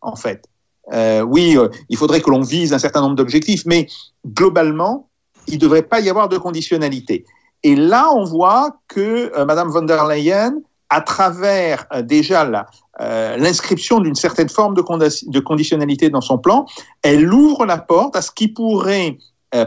en 0.00 0.14
fait. 0.14 0.44
Euh, 0.92 1.22
oui, 1.22 1.56
euh, 1.56 1.68
il 1.88 1.96
faudrait 1.96 2.20
que 2.20 2.30
l'on 2.30 2.42
vise 2.42 2.72
un 2.72 2.78
certain 2.78 3.00
nombre 3.00 3.16
d'objectifs, 3.16 3.64
mais 3.66 3.88
globalement, 4.26 5.08
il 5.46 5.54
ne 5.54 5.60
devrait 5.60 5.82
pas 5.82 6.00
y 6.00 6.10
avoir 6.10 6.28
de 6.28 6.38
conditionnalité. 6.38 7.24
Et 7.62 7.76
là, 7.76 8.10
on 8.14 8.24
voit 8.24 8.76
que 8.88 9.32
euh, 9.36 9.44
Madame 9.44 9.70
von 9.70 9.82
der 9.82 10.06
Leyen, 10.06 10.56
à 10.90 11.00
travers 11.00 11.86
déjà 12.02 12.68
l'inscription 13.00 13.98
d'une 13.98 14.14
certaine 14.14 14.48
forme 14.48 14.76
de, 14.76 15.40
conditionnalité 15.40 16.08
dans 16.08 16.20
son 16.20 16.38
plan, 16.38 16.66
elle 17.02 17.32
ouvre 17.32 17.66
la 17.66 17.78
porte 17.78 18.14
à 18.14 18.22
ce 18.22 18.30
qui 18.30 18.46
pourrait, 18.46 19.18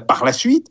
par 0.07 0.23
la 0.23 0.31
suite, 0.31 0.69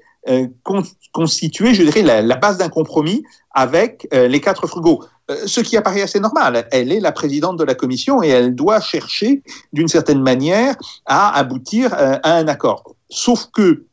constituer, 1.13 1.75
je 1.75 1.83
dirais, 1.83 2.03
la, 2.03 2.37
base 2.37 2.59
d'un 2.59 2.69
compromis 2.69 3.23
avec 3.55 4.09
les 4.13 4.41
quatre 4.41 4.67
frugaux. 4.67 5.03
Euh, 5.29 5.47
ce 5.47 5.61
qui 5.61 5.77
apparaît 5.77 6.03
assez 6.03 6.21
normal. 6.21 6.69
Elle 6.71 6.93
est 6.93 7.01
la 7.01 7.11
présidente 7.11 7.57
de 7.59 7.65
la 7.65 7.75
commission 7.75 8.23
et 8.23 8.29
elle 8.29 8.55
doit 8.55 8.81
chercher, 8.81 9.43
d'une 9.73 9.89
certaine 9.89 10.23
manière, 10.23 10.77
à 11.05 11.37
aboutir 11.37 11.93
euh, 11.95 12.19
à 12.23 12.35
un 12.37 12.47
accord. 12.47 12.95
Sauf 13.11 13.49
que 13.53 13.87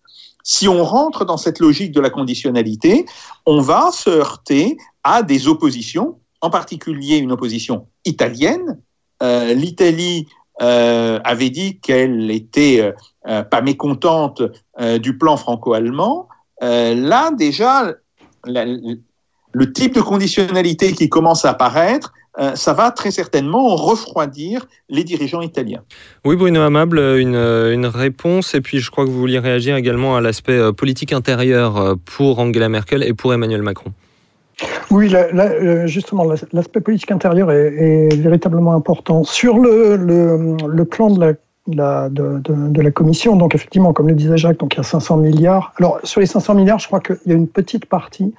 si 0.43 0.67
on 0.67 0.83
rentre 0.83 1.25
dans 1.25 1.37
cette 1.37 1.59
logique 1.59 1.91
de 1.91 2.01
la 2.01 2.11
conditionnalité, 2.11 3.05
on 3.47 3.61
va 3.61 3.89
se 3.91 4.11
heurter 4.11 4.77
à 5.03 5.23
des 5.23 5.47
oppositions, 5.47 6.19
en 6.41 6.51
particulier 6.51 7.17
une 7.17 7.31
opposition 7.31 7.87
italienne. 8.05 8.79
Euh, 9.23 9.55
L'Italie 9.55 10.27
avait 10.59 11.49
dit 11.49 11.79
qu'elle 11.79 12.27
n'était 12.27 12.93
pas 13.23 13.61
mécontente 13.61 14.41
du 15.01 15.17
plan 15.17 15.37
franco-allemand. 15.37 16.27
là, 16.61 17.31
déjà, 17.31 17.93
le 18.45 19.73
type 19.73 19.95
de 19.95 20.01
conditionnalité 20.01 20.93
qui 20.93 21.09
commence 21.09 21.45
à 21.45 21.51
apparaître, 21.51 22.13
euh, 22.39 22.55
ça 22.55 22.73
va 22.73 22.89
très 22.89 23.11
certainement 23.11 23.75
refroidir 23.75 24.65
les 24.89 25.03
dirigeants 25.03 25.41
italiens. 25.41 25.83
Oui, 26.25 26.35
Bruno 26.35 26.61
Amable, 26.61 26.97
une, 26.97 27.85
réponse, 27.85 28.55
et 28.55 28.61
puis 28.61 28.79
je 28.79 28.89
crois 28.89 29.05
que 29.05 29.09
vous 29.09 29.19
vouliez 29.19 29.39
réagir 29.39 29.75
également 29.75 30.15
à 30.15 30.21
l'aspect 30.21 30.57
euh, 30.57 30.71
politique 30.71 31.13
intérieur 31.13 31.77
euh, 31.77 31.95
pour 32.03 32.39
Angela 32.39 32.69
Merkel 32.69 33.03
et 33.03 33.13
pour 33.13 33.33
Emmanuel 33.33 33.61
Macron. 33.61 33.91
Oui, 34.93 35.12
justement, 35.86 36.23
l'aspect 36.51 36.79
politique 36.79 37.12
intérieur 37.12 37.51
est, 37.51 38.15
véritablement 38.15 38.73
important. 38.73 39.23
Sur 39.23 39.58
le, 39.58 40.84
plan 40.84 41.10
de 41.10 42.82
la 42.82 42.91
Commission. 42.91 43.36
Donc 43.36 43.56
effectivement, 43.56 43.91
comme 43.91 44.08
le 44.08 44.13
disait 44.13 44.38
Jacques, 44.38 44.60
donc 44.60 44.75
il 44.75 44.77
y 44.77 44.79
a 44.82 44.84
500 44.84 45.17
milliards. 45.17 45.73
Alors 45.79 45.99
sur 46.03 46.21
les 46.21 46.27
500 46.27 46.53
milliards, 46.53 46.79
je 46.79 46.88
crois 46.88 46.99
qu'il 46.99 47.17
y 47.25 47.32
a 47.32 47.36
une 47.36 47.47
petite 47.47 47.88
partie 47.88 48.34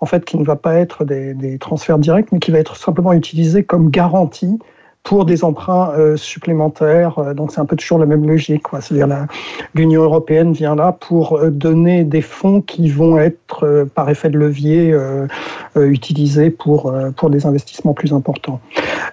en 0.00 0.06
fait 0.06 0.24
qui 0.24 0.38
ne 0.38 0.44
va 0.44 0.56
pas 0.56 0.74
être 0.76 1.04
des 1.04 1.58
transferts 1.58 1.98
directs, 1.98 2.32
mais 2.32 2.38
qui 2.38 2.50
va 2.50 2.58
être 2.58 2.76
simplement 2.76 3.12
utilisée 3.12 3.62
comme 3.62 3.90
garantie 3.90 4.58
pour 5.02 5.24
des 5.24 5.44
emprunts 5.44 5.92
euh, 5.96 6.16
supplémentaires. 6.16 7.18
Euh, 7.18 7.34
donc 7.34 7.52
c'est 7.52 7.60
un 7.60 7.64
peu 7.64 7.76
toujours 7.76 7.98
la 7.98 8.06
même 8.06 8.26
logique. 8.26 8.64
C'est-à-dire 8.80 9.26
l'Union 9.74 10.02
européenne 10.02 10.52
vient 10.52 10.74
là 10.74 10.92
pour 10.92 11.38
euh, 11.38 11.50
donner 11.50 12.04
des 12.04 12.20
fonds 12.20 12.60
qui 12.60 12.88
vont 12.90 13.18
être, 13.18 13.88
par 13.94 14.10
effet 14.10 14.28
de 14.28 14.38
levier, 14.38 14.94
utilisés 15.76 16.50
pour, 16.50 16.94
pour 17.16 17.30
des 17.30 17.46
investissements 17.46 17.94
plus 17.94 18.12
importants. 18.12 18.60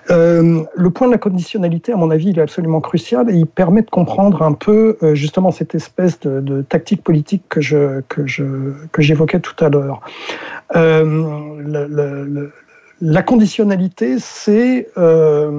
le 0.09 0.89
point 0.89 1.07
de 1.07 1.11
la 1.11 1.17
conditionnalité, 1.17 1.93
à 1.93 1.95
mon 1.95 2.11
avis, 2.11 2.29
il 2.29 2.39
est 2.39 2.41
absolument 2.41 2.81
crucial 2.81 3.29
et 3.29 3.33
il 3.33 3.45
permet 3.45 3.81
de 3.81 3.89
comprendre 3.89 4.41
un 4.41 4.53
peu 4.53 4.97
justement 5.13 5.51
cette 5.51 5.75
espèce 5.75 6.19
de, 6.19 6.61
tactique 6.61 7.03
politique 7.03 7.43
que 7.49 7.61
je 7.61 8.01
que 8.07 8.25
je 8.27 8.43
que 8.91 9.01
j'évoquais 9.01 9.39
tout 9.39 9.63
à 9.63 9.69
l'heure. 9.69 10.01
La 13.01 13.21
conditionnalité, 13.21 14.15
c'est 14.19 14.89
euh, 14.97 15.49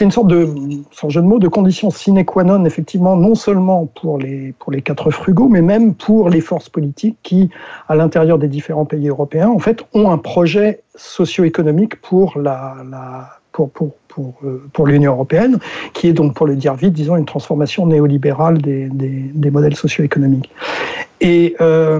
une 0.00 0.10
sorte 0.10 0.28
de, 0.28 0.46
sans 0.92 1.08
jeu 1.08 1.22
de 1.22 1.26
mots, 1.26 1.38
de 1.38 1.48
condition 1.48 1.90
sine 1.90 2.24
qua 2.24 2.44
non, 2.44 2.64
effectivement, 2.64 3.16
non 3.16 3.34
seulement 3.34 3.86
pour 3.86 4.18
les, 4.18 4.52
pour 4.58 4.70
les 4.70 4.82
quatre 4.82 5.10
frugaux, 5.10 5.48
mais 5.48 5.62
même 5.62 5.94
pour 5.94 6.28
les 6.28 6.40
forces 6.40 6.68
politiques 6.68 7.16
qui, 7.22 7.50
à 7.88 7.94
l'intérieur 7.94 8.38
des 8.38 8.48
différents 8.48 8.84
pays 8.84 9.08
européens, 9.08 9.48
en 9.48 9.58
fait, 9.58 9.84
ont 9.94 10.10
un 10.10 10.18
projet 10.18 10.82
socio-économique 10.96 12.00
pour 12.02 12.38
la, 12.38 12.76
la 12.90 13.39
pour, 13.52 13.70
pour, 13.70 13.94
pour, 14.08 14.34
euh, 14.44 14.62
pour 14.72 14.86
l'Union 14.86 15.12
européenne, 15.12 15.58
qui 15.92 16.08
est 16.08 16.12
donc, 16.12 16.34
pour 16.34 16.46
le 16.46 16.56
dire 16.56 16.74
vite, 16.74 16.92
disons, 16.92 17.16
une 17.16 17.24
transformation 17.24 17.86
néolibérale 17.86 18.58
des, 18.58 18.88
des, 18.88 19.30
des 19.32 19.50
modèles 19.50 19.76
socio-économiques. 19.76 20.50
Et 21.20 21.54
euh, 21.60 21.98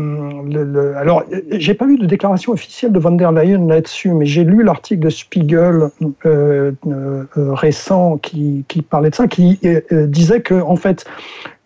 le, 0.51 0.65
le, 0.65 0.97
alors, 0.97 1.25
j'ai 1.51 1.75
pas 1.75 1.87
vu 1.87 1.99
de 1.99 2.07
déclaration 2.07 2.53
officielle 2.53 2.93
de 2.93 2.99
von 2.99 3.13
der 3.13 3.33
Leyen 3.33 3.67
là-dessus, 3.67 4.13
mais 4.15 4.25
j'ai 4.25 4.45
lu 4.45 4.63
l'article 4.63 5.05
de 5.05 5.11
Spiegel 5.11 5.91
euh, 6.25 6.73
euh, 6.87 7.25
récent 7.37 8.17
qui, 8.17 8.65
qui, 8.69 8.81
parlait 8.81 9.11
de 9.11 9.15
ça, 9.15 9.29
qui 9.29 9.61
disait 9.91 10.41
que 10.41 10.55
en 10.55 10.77
fait, 10.77 11.05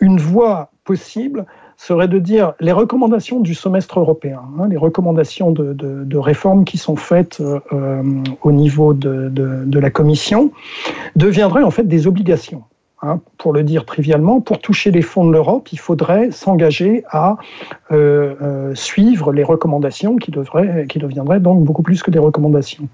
une 0.00 0.18
voie 0.18 0.70
possible 0.84 1.46
serait 1.76 2.08
de 2.08 2.18
dire 2.18 2.54
les 2.60 2.72
recommandations 2.72 3.40
du 3.40 3.54
semestre 3.54 4.00
européen, 4.00 4.40
hein, 4.58 4.68
les 4.68 4.76
recommandations 4.76 5.50
de, 5.50 5.72
de, 5.72 6.18
réformes 6.18 6.64
qui 6.64 6.78
sont 6.78 6.96
faites 6.96 7.40
euh, 7.40 8.02
au 8.42 8.52
niveau 8.52 8.94
de, 8.94 9.78
la 9.78 9.90
Commission, 9.90 10.52
deviendraient 11.16 11.62
en 11.62 11.70
fait 11.70 11.84
des 11.84 12.06
obligations. 12.06 12.62
Hein, 13.02 13.20
pour 13.36 13.52
le 13.52 13.62
dire 13.62 13.84
trivialement, 13.84 14.40
pour 14.40 14.60
toucher 14.60 14.90
les 14.90 15.02
fonds 15.02 15.26
de 15.26 15.32
l'Europe, 15.32 15.68
il 15.72 15.78
faudrait 15.78 16.30
s'engager 16.30 17.04
à 17.10 17.36
euh, 17.92 18.34
euh, 18.40 18.74
suivre 18.74 19.30
les 19.30 19.44
recommandations 19.44 20.16
qui, 20.16 20.30
devraient, 20.30 20.86
qui 20.88 20.98
deviendraient 20.98 21.40
donc 21.40 21.64
beaucoup 21.64 21.82
plus 21.82 22.02
que 22.02 22.10
des 22.10 22.18
recommandations. 22.18 22.88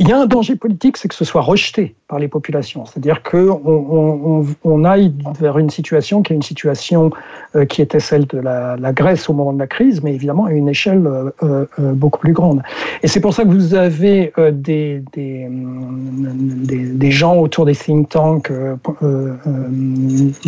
Il 0.00 0.08
y 0.08 0.12
a 0.12 0.20
un 0.20 0.26
danger 0.26 0.54
politique, 0.54 0.96
c'est 0.96 1.08
que 1.08 1.14
ce 1.14 1.24
soit 1.24 1.40
rejeté 1.40 1.96
par 2.06 2.20
les 2.20 2.28
populations. 2.28 2.86
C'est-à-dire 2.86 3.20
qu'on 3.24 3.60
on, 3.66 4.46
on, 4.62 4.84
aille 4.84 5.12
vers 5.40 5.58
une 5.58 5.70
situation 5.70 6.22
qui 6.22 6.32
est 6.32 6.36
une 6.36 6.42
situation 6.42 7.10
euh, 7.56 7.64
qui 7.64 7.82
était 7.82 7.98
celle 7.98 8.26
de 8.26 8.38
la, 8.38 8.76
la, 8.76 8.92
Grèce 8.92 9.28
au 9.28 9.32
moment 9.32 9.52
de 9.52 9.58
la 9.58 9.66
crise, 9.66 10.00
mais 10.04 10.14
évidemment 10.14 10.44
à 10.44 10.52
une 10.52 10.68
échelle 10.68 11.04
euh, 11.04 11.32
euh, 11.42 11.92
beaucoup 11.94 12.20
plus 12.20 12.32
grande. 12.32 12.62
Et 13.02 13.08
c'est 13.08 13.20
pour 13.20 13.34
ça 13.34 13.42
que 13.42 13.48
vous 13.48 13.74
avez 13.74 14.32
des, 14.52 15.02
des, 15.12 15.48
des, 15.50 16.84
des, 16.94 17.10
gens 17.10 17.36
autour 17.36 17.66
des 17.66 17.74
think 17.74 18.08
tanks 18.08 18.52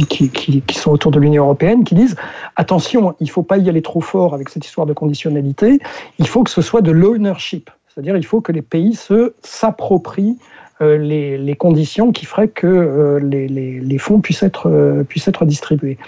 qui, 0.08 0.30
qui, 0.30 0.62
qui, 0.62 0.78
sont 0.78 0.92
autour 0.92 1.10
de 1.10 1.18
l'Union 1.18 1.42
européenne 1.42 1.82
qui 1.82 1.96
disent 1.96 2.14
attention, 2.54 3.16
il 3.18 3.26
ne 3.26 3.30
faut 3.30 3.42
pas 3.42 3.58
y 3.58 3.68
aller 3.68 3.82
trop 3.82 4.00
fort 4.00 4.32
avec 4.32 4.48
cette 4.48 4.64
histoire 4.64 4.86
de 4.86 4.92
conditionnalité, 4.92 5.80
il 6.20 6.28
faut 6.28 6.44
que 6.44 6.50
ce 6.50 6.62
soit 6.62 6.82
de 6.82 6.92
l'ownership. 6.92 7.68
C'est-à-dire 7.92 8.16
il 8.16 8.24
faut 8.24 8.40
que 8.40 8.52
les 8.52 8.62
pays 8.62 8.98
s'approprient 9.42 10.38
euh, 10.82 10.96
les, 10.96 11.56
conditions 11.56 12.10
qui 12.10 12.24
feraient 12.24 12.48
que 12.48 12.66
euh, 12.66 13.18
les, 13.20 13.98
fonds 13.98 14.20
puissent 14.20 14.42
être, 14.42 14.68
euh, 14.68 15.04
puissent 15.04 15.28
être 15.28 15.44
distribués. 15.44 15.98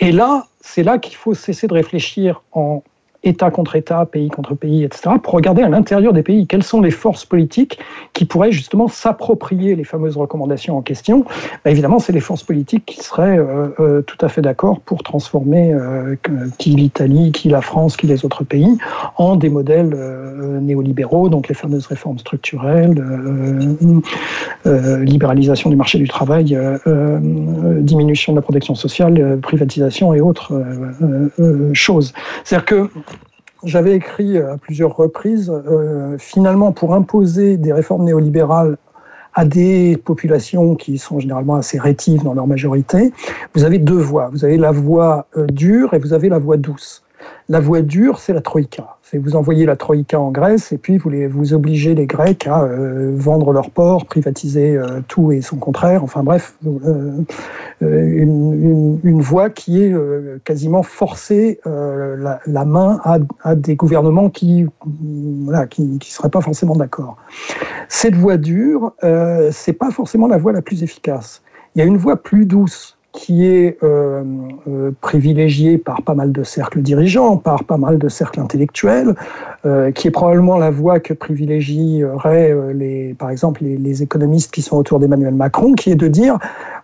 Et 0.00 0.10
là, 0.10 0.48
c'est 0.60 0.82
là 0.82 0.98
qu'il 0.98 1.14
faut 1.14 1.34
cesser 1.34 1.68
de 1.68 1.74
réfléchir 1.74 2.42
en 2.50 2.82
État 3.26 3.50
contre 3.50 3.76
État, 3.76 4.06
pays 4.06 4.28
contre 4.28 4.54
pays, 4.54 4.84
etc., 4.84 5.16
pour 5.22 5.34
regarder 5.34 5.62
à 5.62 5.68
l'intérieur 5.68 6.12
des 6.12 6.22
pays 6.22 6.46
quelles 6.46 6.62
sont 6.62 6.80
les 6.80 6.90
forces 6.90 7.24
politiques 7.24 7.78
qui 8.12 8.24
pourraient 8.24 8.52
justement 8.52 8.88
s'approprier 8.88 9.74
les 9.74 9.84
fameuses 9.84 10.16
recommandations 10.16 10.76
en 10.76 10.82
question. 10.82 11.24
Bah, 11.64 11.70
évidemment, 11.70 11.98
c'est 11.98 12.12
les 12.12 12.20
forces 12.20 12.42
politiques 12.42 12.84
qui 12.86 13.00
seraient 13.02 13.38
euh, 13.38 13.68
euh, 13.80 14.02
tout 14.02 14.16
à 14.20 14.28
fait 14.28 14.42
d'accord 14.42 14.80
pour 14.80 15.02
transformer 15.02 15.72
euh, 15.72 16.14
qui 16.58 16.70
l'Italie, 16.70 17.32
qui 17.32 17.48
la 17.48 17.60
France, 17.60 17.96
qui 17.96 18.06
les 18.06 18.24
autres 18.24 18.44
pays 18.44 18.78
en 19.16 19.36
des 19.36 19.48
modèles 19.48 19.96
néolibéraux, 20.60 21.28
donc 21.28 21.48
les 21.48 21.54
fameuses 21.54 21.86
réformes 21.86 22.18
structurelles, 22.18 23.02
libéralisation 24.64 25.70
du 25.70 25.76
marché 25.76 25.98
du 25.98 26.08
travail, 26.08 26.58
diminution 27.80 28.32
de 28.32 28.38
la 28.38 28.42
protection 28.42 28.74
sociale, 28.74 29.38
privatisation 29.40 30.14
et 30.14 30.20
autres 30.20 30.52
choses. 31.72 32.12
C'est-à-dire 32.44 32.64
que 32.66 32.90
j'avais 33.66 33.94
écrit 33.94 34.38
à 34.38 34.56
plusieurs 34.56 34.96
reprises, 34.96 35.50
euh, 35.50 36.16
finalement, 36.18 36.72
pour 36.72 36.94
imposer 36.94 37.56
des 37.56 37.72
réformes 37.72 38.04
néolibérales 38.04 38.78
à 39.34 39.44
des 39.44 39.98
populations 39.98 40.76
qui 40.76 40.96
sont 40.96 41.20
généralement 41.20 41.56
assez 41.56 41.78
rétives 41.78 42.22
dans 42.22 42.32
leur 42.32 42.46
majorité, 42.46 43.12
vous 43.54 43.64
avez 43.64 43.78
deux 43.78 43.98
voies. 43.98 44.30
Vous 44.32 44.44
avez 44.44 44.56
la 44.56 44.70
voie 44.70 45.26
euh, 45.36 45.46
dure 45.46 45.92
et 45.92 45.98
vous 45.98 46.14
avez 46.14 46.30
la 46.30 46.38
voie 46.38 46.56
douce. 46.56 47.02
La 47.48 47.60
voie 47.60 47.82
dure, 47.82 48.18
c'est 48.18 48.32
la 48.32 48.40
troïka. 48.40 48.95
C'est 49.08 49.18
vous 49.18 49.36
envoyez 49.36 49.66
la 49.66 49.76
troïka 49.76 50.18
en 50.18 50.32
Grèce 50.32 50.72
et 50.72 50.78
puis 50.78 50.98
vous, 50.98 51.10
les, 51.10 51.54
obligez 51.54 51.94
les 51.94 52.06
Grecs 52.06 52.44
à 52.48 52.64
euh, 52.64 53.12
vendre 53.14 53.52
leurs 53.52 53.70
ports, 53.70 54.04
privatiser 54.04 54.76
euh, 54.76 55.00
tout 55.06 55.30
et 55.30 55.42
son 55.42 55.58
contraire. 55.58 56.02
Enfin 56.02 56.24
bref, 56.24 56.56
euh, 56.66 57.22
une, 57.80 59.20
voie 59.20 59.48
qui 59.48 59.80
est 59.80 59.94
quasiment 60.44 60.82
forcée 60.82 61.60
la, 61.64 62.64
main 62.64 63.00
à, 63.42 63.54
des 63.54 63.76
gouvernements 63.76 64.28
qui 64.28 64.66
ne 64.84 65.98
seraient 66.02 66.28
pas 66.28 66.40
forcément 66.40 66.74
d'accord. 66.74 67.16
Cette 67.88 68.16
voie 68.16 68.36
dure, 68.36 68.92
c'est 69.52 69.72
pas 69.72 69.90
forcément 69.90 70.26
la 70.26 70.36
voie 70.36 70.52
la 70.52 70.62
plus 70.62 70.82
efficace. 70.82 71.42
Il 71.74 71.78
y 71.78 71.82
a 71.82 71.84
une 71.84 71.96
voie 71.96 72.16
plus 72.16 72.46
douce 72.46 72.95
qui 73.16 73.46
est 73.46 73.78
euh, 73.82 74.22
euh, 74.68 74.90
privilégié 75.00 75.78
par 75.78 76.02
pas 76.02 76.14
mal 76.14 76.32
de 76.32 76.42
cercles 76.42 76.82
dirigeants, 76.82 77.38
par 77.38 77.64
pas 77.64 77.78
mal 77.78 77.98
de 77.98 78.08
cercles 78.10 78.40
intellectuels, 78.40 79.14
euh, 79.64 79.90
qui 79.90 80.08
est 80.08 80.10
probablement 80.10 80.58
la 80.58 80.70
voie 80.70 81.00
que 81.00 81.14
privilégieraient, 81.14 82.54
par 83.18 83.30
exemple, 83.30 83.64
les, 83.64 84.02
économistes 84.02 84.52
qui 84.52 84.60
sont 84.60 84.76
autour 84.76 85.00
d'Emmanuel 85.00 85.34
Macron, 85.34 85.72
qui 85.72 85.90
est 85.90 85.96
de 85.96 86.08
dire, 86.08 86.38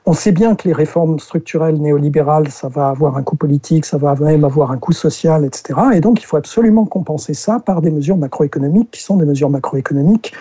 on 0.06 0.14
sait 0.14 0.32
bien 0.32 0.54
que 0.54 0.66
les 0.66 0.72
réformes 0.72 1.18
structurelles 1.18 1.76
néolibérales, 1.76 2.48
ça 2.48 2.68
va 2.68 2.88
avoir 2.88 3.18
un 3.18 3.22
coût 3.22 3.36
politique, 3.36 3.84
ça 3.84 3.98
va 3.98 4.14
même 4.14 4.44
avoir 4.44 4.72
un 4.72 4.78
coût 4.78 4.92
social, 4.92 5.44
etc. 5.44 5.78
Et 5.92 6.00
donc, 6.00 6.22
il 6.22 6.24
faut 6.24 6.38
absolument 6.38 6.86
compenser 6.86 7.34
ça 7.34 7.60
par 7.60 7.82
des 7.82 7.90
mesures 7.90 8.16
macroéconomiques 8.16 8.90
qui 8.90 9.02
sont 9.02 9.16
des 9.16 9.26
mesures 9.26 9.50
macroéconomiques 9.50 10.32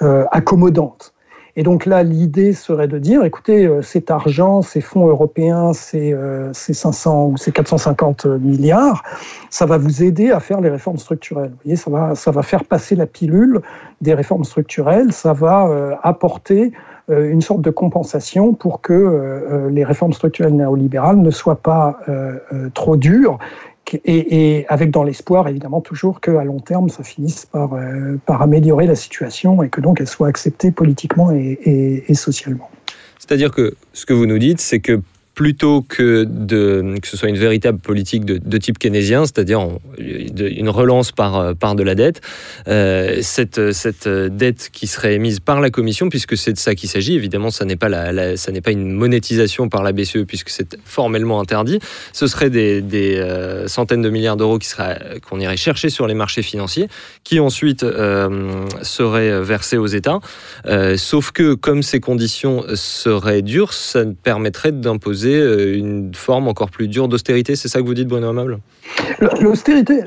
accommodantes. 0.00 1.12
Et 1.58 1.62
donc 1.62 1.86
là, 1.86 2.02
l'idée 2.02 2.52
serait 2.52 2.86
de 2.86 2.98
dire, 2.98 3.24
écoutez, 3.24 3.66
euh, 3.66 3.80
cet 3.80 4.10
argent, 4.10 4.60
ces 4.60 4.82
fonds 4.82 5.06
européens, 5.06 5.72
ces, 5.72 6.12
euh, 6.12 6.52
ces 6.52 6.74
500 6.74 7.28
ou 7.28 7.36
ces 7.38 7.50
450 7.50 8.26
milliards, 8.26 9.02
ça 9.48 9.64
va 9.64 9.78
vous 9.78 10.02
aider 10.02 10.30
à 10.30 10.40
faire 10.40 10.60
les 10.60 10.68
réformes 10.68 10.98
structurelles. 10.98 11.50
Vous 11.50 11.58
voyez, 11.64 11.76
ça 11.76 11.90
va, 11.90 12.14
ça 12.14 12.30
va 12.30 12.42
faire 12.42 12.64
passer 12.64 12.94
la 12.94 13.06
pilule 13.06 13.62
des 14.02 14.12
réformes 14.12 14.44
structurelles, 14.44 15.12
ça 15.12 15.32
va 15.32 15.66
euh, 15.66 15.94
apporter 16.02 16.72
une 17.08 17.40
sorte 17.40 17.60
de 17.60 17.70
compensation 17.70 18.52
pour 18.52 18.80
que 18.80 19.68
les 19.70 19.84
réformes 19.84 20.12
structurelles 20.12 20.56
néolibérales 20.56 21.18
ne 21.18 21.30
soient 21.30 21.62
pas 21.62 22.00
trop 22.74 22.96
dures 22.96 23.38
et, 24.04 24.66
avec 24.68 24.90
dans 24.90 25.04
l'espoir 25.04 25.48
évidemment 25.48 25.80
toujours 25.80 26.20
qu'à 26.20 26.44
long 26.44 26.60
terme 26.60 26.88
ça 26.88 27.02
finisse 27.02 27.46
par, 27.46 27.74
euh, 27.74 28.16
par 28.26 28.42
améliorer 28.42 28.86
la 28.86 28.96
situation 28.96 29.62
et 29.62 29.68
que 29.68 29.80
donc 29.80 30.00
elle 30.00 30.08
soit 30.08 30.28
acceptée 30.28 30.70
politiquement 30.70 31.30
et 31.32 32.14
socialement. 32.14 32.70
C'est-à-dire 33.18 33.50
que 33.50 33.74
ce 33.92 34.06
que 34.06 34.12
vous 34.12 34.26
nous 34.26 34.38
dites, 34.38 34.60
c'est 34.60 34.80
que 34.80 35.00
plutôt 35.36 35.82
que, 35.82 36.24
de, 36.24 36.94
que 37.00 37.06
ce 37.06 37.18
soit 37.18 37.28
une 37.28 37.36
véritable 37.36 37.78
politique 37.78 38.24
de, 38.24 38.58
type 38.58 38.78
keynésien, 38.78 39.26
c'est-à-dire 39.26 39.68
une 39.98 40.70
relance 40.70 41.12
par, 41.12 41.54
par 41.54 41.74
de 41.74 41.82
la 41.82 41.94
dette, 41.94 42.22
euh, 42.68 43.18
cette, 43.20 43.72
cette 43.72 44.08
dette 44.08 44.70
qui 44.72 44.86
serait 44.86 45.14
émise 45.14 45.40
par 45.40 45.60
la 45.60 45.68
Commission, 45.68 46.08
puisque 46.08 46.38
c'est 46.38 46.54
de 46.54 46.58
ça 46.58 46.74
qu'il 46.74 46.88
s'agit, 46.88 47.14
évidemment, 47.14 47.50
ça 47.50 47.66
n'est 47.66 47.76
pas, 47.76 47.90
la, 47.90 48.38
ça 48.38 48.50
n'est 48.50 48.62
pas 48.62 48.70
une 48.70 48.90
monétisation 48.92 49.68
par 49.68 49.82
la 49.82 49.92
BCE, 49.92 50.24
puisque 50.26 50.48
c'est 50.48 50.78
formellement 50.86 51.38
interdit, 51.38 51.80
ce 52.14 52.26
serait 52.28 52.48
des, 52.48 52.80
des 52.80 53.16
euh, 53.16 53.68
centaines 53.68 54.00
de 54.00 54.08
milliards 54.08 54.38
d'euros 54.38 54.58
qu'on 55.28 55.38
irait 55.38 55.58
chercher 55.58 55.90
sur 55.90 56.06
les 56.06 56.14
marchés 56.14 56.42
financiers, 56.42 56.88
qui 57.24 57.40
ensuite 57.40 57.82
euh, 57.82 58.64
seraient 58.80 59.42
versés 59.42 59.76
aux 59.76 59.86
États. 59.86 60.20
sauf 60.96 61.30
que, 61.32 61.52
comme 61.52 61.82
ces 61.82 62.00
conditions 62.00 62.64
seraient 62.74 63.42
dures, 63.42 63.74
ça 63.74 64.02
permettrait 64.22 64.72
d'imposer 64.72 65.25
euh, 65.34 65.76
une 65.76 66.14
forme 66.14 66.48
encore 66.48 66.70
plus 66.70 66.88
dure 66.88 67.08
d'austérité. 67.08 67.56
C'est 67.56 67.68
ça 67.68 67.80
que 67.80 67.86
vous 67.86 67.94
dites, 67.94 68.08
Bruno 68.08 68.28
Amable? 68.28 68.58
L'austérité, 69.40 70.00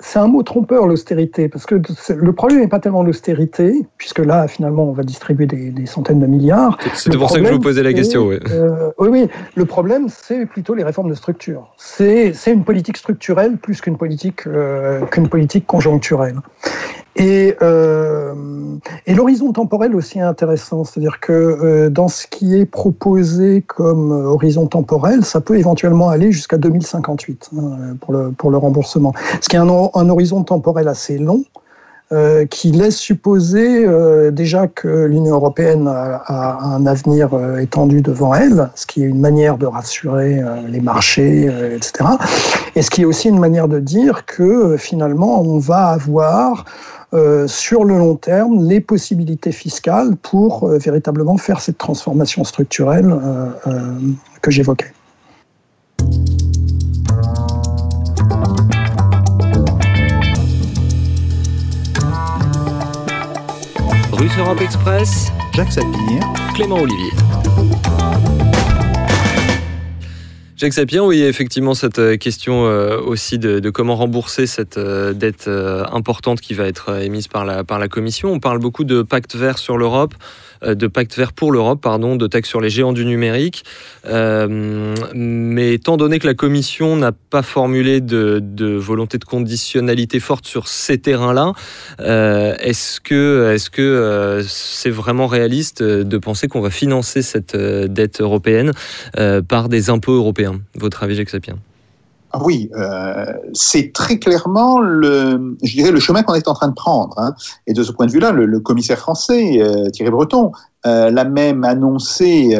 c'est 0.00 0.18
un 0.18 0.26
mot 0.26 0.42
trompeur, 0.42 0.86
l'austérité, 0.86 1.48
parce 1.48 1.66
que 1.66 1.80
le 2.14 2.32
problème 2.32 2.60
n'est 2.60 2.68
pas 2.68 2.80
tellement 2.80 3.02
l'austérité, 3.02 3.86
puisque 3.98 4.18
là, 4.18 4.48
finalement, 4.48 4.88
on 4.88 4.92
va 4.92 5.02
distribuer 5.02 5.46
des, 5.46 5.86
centaines 5.86 6.20
de 6.20 6.26
milliards. 6.26 6.78
C'est 6.94 7.16
pour 7.16 7.30
ça 7.30 7.40
que 7.40 7.46
je 7.46 7.52
vous 7.52 7.60
posais 7.60 7.82
la 7.82 7.92
question. 7.92 8.26
Oui, 8.26 8.38
euh, 8.50 8.90
oui, 8.98 9.08
oui. 9.08 9.28
Le 9.54 9.64
problème, 9.64 10.06
c'est 10.08 10.46
plutôt 10.46 10.74
les 10.74 10.84
réformes 10.84 11.10
de 11.10 11.14
structure. 11.14 11.72
C'est 11.76 12.32
une 12.46 12.64
politique 12.64 12.96
structurelle 12.96 13.56
plus 13.56 13.80
qu'une 13.80 13.96
politique, 13.96 14.46
euh, 14.46 15.04
qu'une 15.06 15.28
politique 15.28 15.66
conjoncturelle. 15.66 16.36
Et, 17.16 17.56
euh, 17.60 18.34
et 19.06 19.14
l'horizon 19.14 19.52
temporel 19.52 19.94
aussi 19.94 20.18
est 20.18 20.22
intéressant, 20.22 20.84
c'est-à-dire 20.84 21.20
que 21.20 21.32
euh, 21.32 21.90
dans 21.90 22.08
ce 22.08 22.26
qui 22.26 22.56
est 22.56 22.64
proposé 22.64 23.62
comme 23.62 24.12
horizon 24.12 24.66
temporel, 24.66 25.24
ça 25.24 25.40
peut 25.40 25.58
éventuellement 25.58 26.08
aller 26.08 26.32
jusqu'à 26.32 26.56
2058 26.56 27.50
hein, 27.56 27.96
pour, 28.00 28.14
le, 28.14 28.30
pour 28.30 28.50
le 28.50 28.56
remboursement. 28.56 29.12
Ce 29.40 29.48
qui 29.48 29.56
est 29.56 29.58
un, 29.58 29.68
un 29.68 30.08
horizon 30.08 30.42
temporel 30.42 30.88
assez 30.88 31.18
long, 31.18 31.44
euh, 32.12 32.44
qui 32.44 32.72
laisse 32.72 32.98
supposer 32.98 33.86
euh, 33.86 34.30
déjà 34.30 34.66
que 34.66 35.06
l'Union 35.06 35.36
européenne 35.36 35.88
a, 35.88 36.58
un 36.62 36.84
avenir 36.84 37.32
euh, 37.32 37.56
étendu 37.56 38.02
devant 38.02 38.34
elle, 38.34 38.68
ce 38.74 38.84
qui 38.84 39.02
est 39.02 39.06
une 39.06 39.20
manière 39.20 39.56
de 39.56 39.64
rassurer 39.64 40.42
les 40.68 40.80
marchés, 40.80 41.46
etc. 41.74 42.10
Et 42.76 42.82
ce 42.82 42.90
qui 42.90 43.02
est 43.02 43.04
aussi 43.06 43.28
une 43.28 43.38
manière 43.38 43.66
de 43.66 43.78
dire 43.78 44.26
que 44.26 44.76
finalement 44.76 45.40
on 45.40 45.58
va 45.58 45.86
avoir 45.86 46.66
sur 47.46 47.84
le 47.84 47.98
long 47.98 48.16
terme 48.16 48.66
les 48.66 48.80
possibilités 48.80 49.52
fiscales 49.52 50.16
pour 50.16 50.68
véritablement 50.68 51.36
faire 51.36 51.60
cette 51.60 51.78
transformation 51.78 52.44
structurelle 52.44 53.14
que 54.40 54.50
j'évoquais. 54.50 54.92
Russe 64.22 64.38
Europe 64.38 64.60
Express, 64.60 65.32
Jacques 65.52 65.72
Sapir, 65.72 66.22
Clément 66.54 66.76
Olivier. 66.76 67.10
Jacques 70.54 70.74
Sapien, 70.74 71.02
oui, 71.02 71.22
effectivement 71.22 71.74
cette 71.74 71.98
euh, 71.98 72.16
question 72.16 72.66
euh, 72.66 73.00
aussi 73.00 73.40
de, 73.40 73.68
comment 73.70 73.96
rembourser 73.96 74.46
cette 74.46 74.78
euh, 74.78 75.12
dette 75.12 75.48
importante 75.48 76.40
qui 76.40 76.54
va 76.54 76.68
être 76.68 77.02
émise 77.02 77.26
par 77.26 77.44
la, 77.44 77.64
par 77.64 77.80
la 77.80 77.88
Commission. 77.88 78.30
On 78.30 78.38
parle 78.38 78.60
beaucoup 78.60 78.84
de 78.84 79.02
pacte 79.02 79.34
vert 79.34 79.58
sur 79.58 79.76
l'Europe. 79.76 80.14
Euh, 80.64 80.74
de 80.74 80.86
pacte 80.86 81.16
vert 81.16 81.32
pour 81.32 81.52
l'Europe, 81.52 81.80
pardon, 81.80 82.16
de 82.16 82.26
taxes 82.26 82.48
sur 82.48 82.60
les 82.60 82.70
géants 82.70 82.92
du 82.92 83.04
numérique. 83.04 83.64
Euh, 84.06 84.94
mais 85.14 85.74
étant 85.74 85.96
donné 85.96 86.18
que 86.18 86.26
la 86.26 86.34
Commission 86.34 86.96
n'a 86.96 87.12
pas 87.12 87.42
formulé 87.42 88.00
de, 88.00 88.42
volonté 88.76 89.18
de 89.18 89.24
conditionnalité 89.24 90.20
forte 90.20 90.46
sur 90.46 90.68
ces 90.68 90.98
terrains-là, 90.98 91.52
euh, 92.00 92.54
est-ce 92.60 93.00
que 93.00 93.52
est-ce 93.54 93.70
que 93.70 94.42
c'est 94.46 94.90
vraiment 94.90 95.26
réaliste 95.26 95.82
de 95.82 96.18
penser 96.18 96.48
qu'on 96.48 96.60
va 96.60 96.70
financer 96.70 97.22
cette 97.22 97.56
dette 97.56 98.20
européenne 98.20 98.72
par 99.48 99.68
des 99.68 99.90
impôts 99.90 100.14
européens? 100.14 100.60
Votre 100.74 101.02
avis, 101.02 101.16
Jacques 101.16 101.30
Sapien? 101.30 101.56
Oui, 102.40 102.70
euh, 102.74 103.32
c'est 103.52 103.92
très 103.92 104.18
clairement 104.18 104.80
le, 104.80 105.56
je 105.62 105.72
dirais, 105.72 105.90
le 105.90 106.00
chemin 106.00 106.22
qu'on 106.22 106.34
est 106.34 106.48
en 106.48 106.54
train 106.54 106.68
de 106.68 106.74
prendre. 106.74 107.18
Hein. 107.18 107.34
Et 107.66 107.72
de 107.72 107.82
ce 107.82 107.92
point 107.92 108.06
de 108.06 108.12
vue-là, 108.12 108.32
le, 108.32 108.60
commissaire 108.60 108.98
français, 108.98 109.60
euh, 109.60 109.90
Thierry 109.90 110.10
Breton, 110.10 110.52
euh, 110.86 111.10
l'a 111.10 111.24
même 111.24 111.64
annoncé 111.64 112.58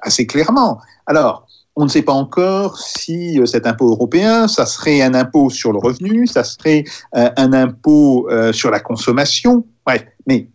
assez 0.00 0.26
clairement. 0.26 0.80
Alors, 1.06 1.46
on 1.76 1.84
ne 1.84 1.88
sait 1.88 2.02
pas 2.02 2.12
encore 2.12 2.78
si 2.78 3.40
cet 3.46 3.66
impôt 3.66 3.90
européen, 3.90 4.48
ça 4.48 4.66
serait 4.66 5.00
un 5.02 5.14
impôt 5.14 5.50
sur 5.50 5.72
le 5.72 5.78
revenu, 5.78 6.26
ça 6.26 6.42
serait 6.42 6.84
un 7.12 7.52
impôt 7.52 8.28
sur 8.52 8.70
la 8.70 8.80
consommation. 8.80 9.64
Bref, 9.86 10.04
mais 10.26 10.48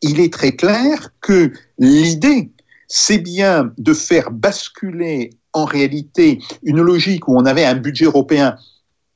il 0.00 0.20
est 0.20 0.32
très 0.32 0.52
clair 0.52 1.10
que 1.20 1.52
l'idée, 1.78 2.52
c'est 2.86 3.18
bien 3.18 3.72
de 3.78 3.94
faire 3.94 4.30
basculer 4.30 5.30
en 5.52 5.64
réalité 5.64 6.40
une 6.62 6.80
logique 6.80 7.28
où 7.28 7.36
on 7.36 7.44
avait 7.44 7.64
un 7.64 7.74
budget 7.74 8.06
européen 8.06 8.56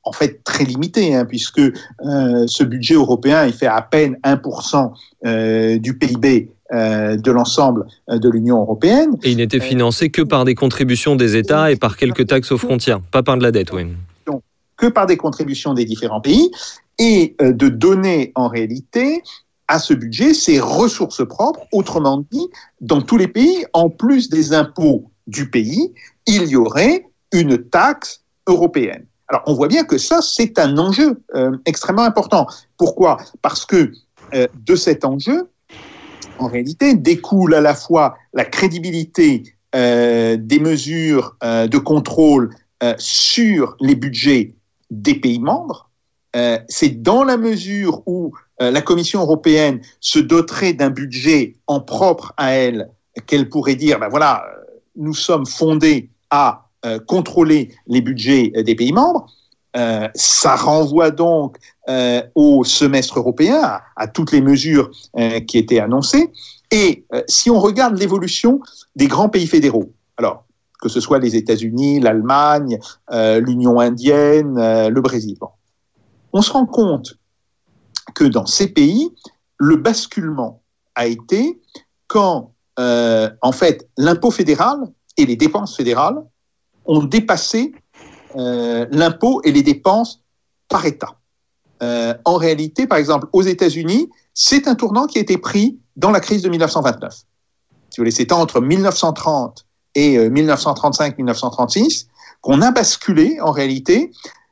en 0.07 0.11
fait 0.13 0.43
très 0.43 0.63
limité, 0.63 1.13
hein, 1.13 1.25
puisque 1.25 1.59
euh, 1.59 2.47
ce 2.47 2.63
budget 2.63 2.95
européen, 2.95 3.45
il 3.45 3.53
fait 3.53 3.67
à 3.67 3.81
peine 3.81 4.17
1% 4.23 4.91
euh, 5.25 5.77
du 5.77 5.97
PIB 5.97 6.49
euh, 6.71 7.17
de 7.17 7.31
l'ensemble 7.31 7.85
de 8.09 8.29
l'Union 8.29 8.61
européenne. 8.61 9.17
Et 9.23 9.31
il 9.31 9.37
n'était 9.37 9.59
financé 9.59 10.09
que 10.09 10.21
par 10.21 10.45
des 10.45 10.55
contributions 10.55 11.15
des 11.15 11.35
États 11.35 11.71
et 11.71 11.75
par 11.75 11.97
quelques 11.97 12.27
taxes 12.27 12.51
aux 12.51 12.57
frontières, 12.57 13.01
pas 13.01 13.23
par 13.23 13.37
de 13.37 13.43
la 13.43 13.51
dette, 13.51 13.73
oui. 13.73 13.85
Que 14.77 14.87
par 14.87 15.07
des 15.07 15.17
contributions 15.17 15.73
des 15.73 15.85
différents 15.85 16.21
pays, 16.21 16.51
et 16.99 17.35
de 17.39 17.67
donner 17.67 18.31
en 18.35 18.47
réalité 18.47 19.23
à 19.67 19.79
ce 19.79 19.93
budget 19.93 20.33
ses 20.33 20.59
ressources 20.59 21.27
propres, 21.27 21.65
autrement 21.71 22.23
dit, 22.31 22.47
dans 22.79 23.01
tous 23.01 23.17
les 23.17 23.27
pays, 23.27 23.65
en 23.73 23.89
plus 23.89 24.29
des 24.29 24.53
impôts 24.53 25.09
du 25.25 25.49
pays, 25.49 25.93
il 26.27 26.47
y 26.47 26.55
aurait 26.55 27.05
une 27.31 27.57
taxe 27.57 28.21
européenne. 28.47 29.05
Alors 29.29 29.43
on 29.45 29.53
voit 29.53 29.67
bien 29.67 29.83
que 29.83 29.97
ça, 29.97 30.21
c'est 30.21 30.59
un 30.59 30.77
enjeu 30.77 31.21
euh, 31.35 31.57
extrêmement 31.65 32.03
important. 32.03 32.47
Pourquoi? 32.77 33.17
Parce 33.41 33.65
que 33.65 33.91
euh, 34.33 34.47
de 34.65 34.75
cet 34.75 35.03
enjeu, 35.03 35.49
en 36.39 36.47
réalité, 36.47 36.93
découle 36.93 37.55
à 37.55 37.61
la 37.61 37.73
fois 37.73 38.15
la 38.33 38.45
crédibilité 38.45 39.43
euh, 39.75 40.37
des 40.39 40.59
mesures 40.59 41.35
de 41.41 41.77
contrôle 41.77 42.53
sur 42.99 43.75
les 43.79 43.95
budgets 43.95 44.53
des 44.91 45.15
pays 45.15 45.39
membres. 45.39 45.89
c'est 46.67 47.01
dans 47.01 47.23
la 47.23 47.37
mesure 47.37 48.03
où 48.05 48.33
la 48.59 48.81
Commission 48.83 49.21
européenne 49.21 49.81
se 49.99 50.19
doterait 50.19 50.73
d'un 50.73 50.91
budget 50.91 51.55
en 51.65 51.79
propre 51.79 52.33
à 52.37 52.51
elle 52.51 52.91
qu'elle 53.25 53.49
pourrait 53.49 53.75
dire, 53.75 53.97
ben 53.99 54.09
voilà, 54.09 54.45
nous 54.95 55.15
sommes 55.15 55.47
fondés 55.47 56.11
à 56.29 56.67
euh, 56.85 56.99
contrôler 56.99 57.73
les 57.87 58.01
budgets 58.01 58.51
des 58.63 58.75
pays 58.75 58.93
membres. 58.93 59.27
Euh, 59.75 60.07
ça 60.15 60.55
renvoie 60.55 61.11
donc 61.11 61.57
euh, 61.89 62.21
au 62.35 62.63
semestre 62.63 63.19
européen, 63.19 63.79
à, 63.95 64.07
toutes 64.07 64.31
les 64.31 64.41
mesures 64.41 64.91
qui 65.47 65.57
étaient 65.57 65.79
annoncées. 65.79 66.31
Et 66.71 67.05
si 67.27 67.49
on 67.49 67.59
regarde 67.59 67.97
l'évolution 67.97 68.59
des 68.95 69.07
grands 69.07 69.29
pays 69.29 69.47
fédéraux, 69.47 69.91
alors 70.17 70.45
que 70.81 70.89
ce 70.89 70.99
soit 70.99 71.19
les 71.19 71.35
États-Unis, 71.35 71.99
l'Allemagne, 71.99 72.77
l'Union 73.11 73.79
indienne, 73.79 74.55
le 74.87 75.01
Brésil, 75.01 75.37
on 76.33 76.41
se 76.41 76.51
rend 76.51 76.65
compte 76.65 77.17
que 78.13 78.25
dans 78.25 78.45
ces 78.45 78.67
pays, 78.67 79.09
le 79.57 79.77
basculement 79.77 80.61
a 80.95 81.07
été 81.07 81.59
quand, 82.07 82.51
en 82.77 83.51
fait, 83.53 83.87
l'impôt 83.97 84.31
fédéral 84.31 84.77
et 85.17 85.25
les 85.25 85.35
dépenses 85.35 85.75
fédérales 85.75 86.23
ont 86.85 87.03
dépassé 87.03 87.73
euh, 88.35 88.85
l'impôt 88.91 89.41
et 89.43 89.51
les 89.51 89.63
dépenses 89.63 90.21
par 90.69 90.85
État. 90.85 91.15
Euh, 91.83 92.13
en 92.25 92.35
réalité, 92.35 92.87
par 92.87 92.97
exemple, 92.97 93.27
aux 93.33 93.41
États-Unis, 93.41 94.09
c'est 94.33 94.67
un 94.67 94.75
tournant 94.75 95.07
qui 95.07 95.17
a 95.17 95.21
été 95.21 95.37
pris 95.37 95.79
dans 95.95 96.11
la 96.11 96.19
crise 96.19 96.41
de 96.41 96.49
1929. 96.49 97.13
Si 97.13 97.21
vous 97.21 98.01
voulez, 98.01 98.11
c'est 98.11 98.31
entre 98.31 98.61
1930 98.61 99.65
et 99.95 100.17
1935-1936 100.29 102.05
euh, 102.05 102.07
qu'on 102.41 102.61
a 102.61 102.71
basculé, 102.71 103.39
en 103.41 103.51
réalité, 103.51 104.11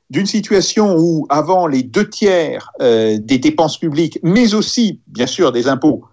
d'une 0.10 0.26
situation 0.26 0.96
où, 0.98 1.26
avant, 1.30 1.68
les 1.68 1.84
deux 1.84 2.10
tiers 2.10 2.72
des 2.80 3.40
dépenses 3.40 3.80
publiques, 3.80 4.20
mais 4.22 4.54
aussi, 4.54 5.02
bien 5.08 5.28
sûr, 5.28 5.52
des 5.52 5.68
impôts, 5.68 6.06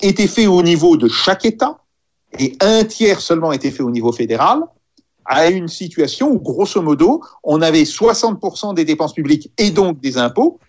étaient 0.00 0.26
faits 0.26 0.48
au 0.48 0.62
niveau 0.62 0.96
de 0.96 1.08
chaque 1.08 1.44
État, 1.44 1.78
et 2.38 2.56
un 2.60 2.84
tiers 2.84 3.20
seulement 3.20 3.52
était 3.52 3.70
fait 3.70 3.82
au 3.82 3.90
niveau 3.90 4.12
fédéral, 4.12 4.60
à 5.24 5.48
une 5.48 5.68
situation 5.68 6.30
où, 6.30 6.38
grosso 6.38 6.80
modo, 6.80 7.22
on 7.42 7.60
avait 7.62 7.82
60% 7.82 8.74
des 8.74 8.84
dépenses 8.84 9.12
publiques 9.12 9.50
et 9.58 9.70
donc 9.70 10.00
des 10.00 10.18
impôts 10.18 10.60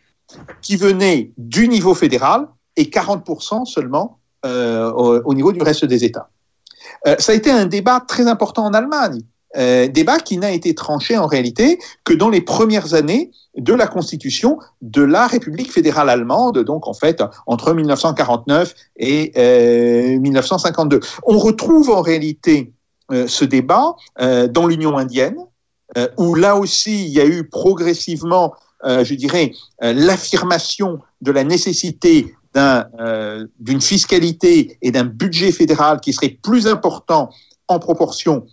qui 0.62 0.76
venaient 0.76 1.32
du 1.38 1.68
niveau 1.68 1.94
fédéral 1.94 2.48
et 2.76 2.86
40% 2.86 3.66
seulement 3.66 4.20
euh, 4.46 4.92
au, 4.92 5.34
niveau 5.34 5.52
du 5.52 5.62
reste 5.62 5.86
des 5.86 6.04
États. 6.04 6.30
ça 7.20 7.32
a 7.32 7.36
été 7.36 7.52
un 7.52 7.66
débat 7.66 8.00
très 8.00 8.28
important 8.28 8.66
en 8.66 8.74
Allemagne. 8.74 9.22
Euh, 9.56 9.88
débat 9.88 10.20
qui 10.20 10.38
n'a 10.38 10.52
été 10.52 10.76
tranché 10.76 11.18
en 11.18 11.26
réalité 11.26 11.80
que 12.04 12.14
dans 12.14 12.30
les 12.30 12.42
premières 12.42 12.94
années 12.94 13.32
de 13.56 13.74
la 13.74 13.88
constitution 13.88 14.60
de 14.82 15.02
la 15.02 15.26
République 15.26 15.72
fédérale 15.72 16.10
allemande, 16.10 16.60
donc 16.60 16.88
en 16.88 16.94
fait 16.94 17.24
entre 17.48 17.74
1949 17.74 18.74
et 18.98 20.20
1952. 20.20 21.00
On 21.26 21.40
retrouve 21.40 21.90
en 21.90 22.02
réalité 22.02 22.74
ce 23.10 23.46
débat 23.46 23.96
dans 24.20 24.68
l'Union 24.68 24.96
indienne, 24.98 25.38
où 26.18 26.36
là 26.36 26.56
aussi 26.56 27.06
il 27.06 27.12
y 27.12 27.20
a 27.20 27.26
eu 27.26 27.50
progressivement 27.50 28.54
euh, 28.86 29.04
je 29.04 29.16
dirais, 29.16 29.54
euh, 29.84 29.94
l'affirmation 29.94 31.00
de 31.22 31.32
la 31.32 31.44
nécessité 31.44 32.36
euh, 32.56 33.46
d'une 33.60 33.82
fiscalité 33.82 34.78
et 34.82 34.92
d'un 34.92 35.04
budget 35.04 35.52
fédéral 35.52 36.00
qui 36.00 36.14
serait 36.14 36.38
plus 36.42 36.68
important 36.68 37.30
en 37.68 37.80
proportion 37.80 38.46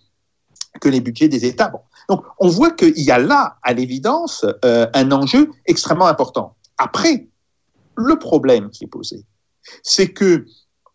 que 0.81 0.89
les 0.89 0.99
budgets 0.99 1.27
des 1.27 1.45
États. 1.45 1.71
Donc, 2.09 2.23
on 2.39 2.49
voit 2.49 2.71
qu'il 2.71 2.99
y 2.99 3.11
a 3.11 3.17
là, 3.17 3.57
à 3.63 3.73
l'évidence, 3.73 4.45
un 4.63 5.11
enjeu 5.11 5.51
extrêmement 5.65 6.07
important. 6.07 6.55
Après, 6.77 7.27
le 7.95 8.19
problème 8.19 8.69
qui 8.69 8.83
est 8.83 8.87
posé, 8.87 9.23
c'est 9.83 10.09
que 10.09 10.45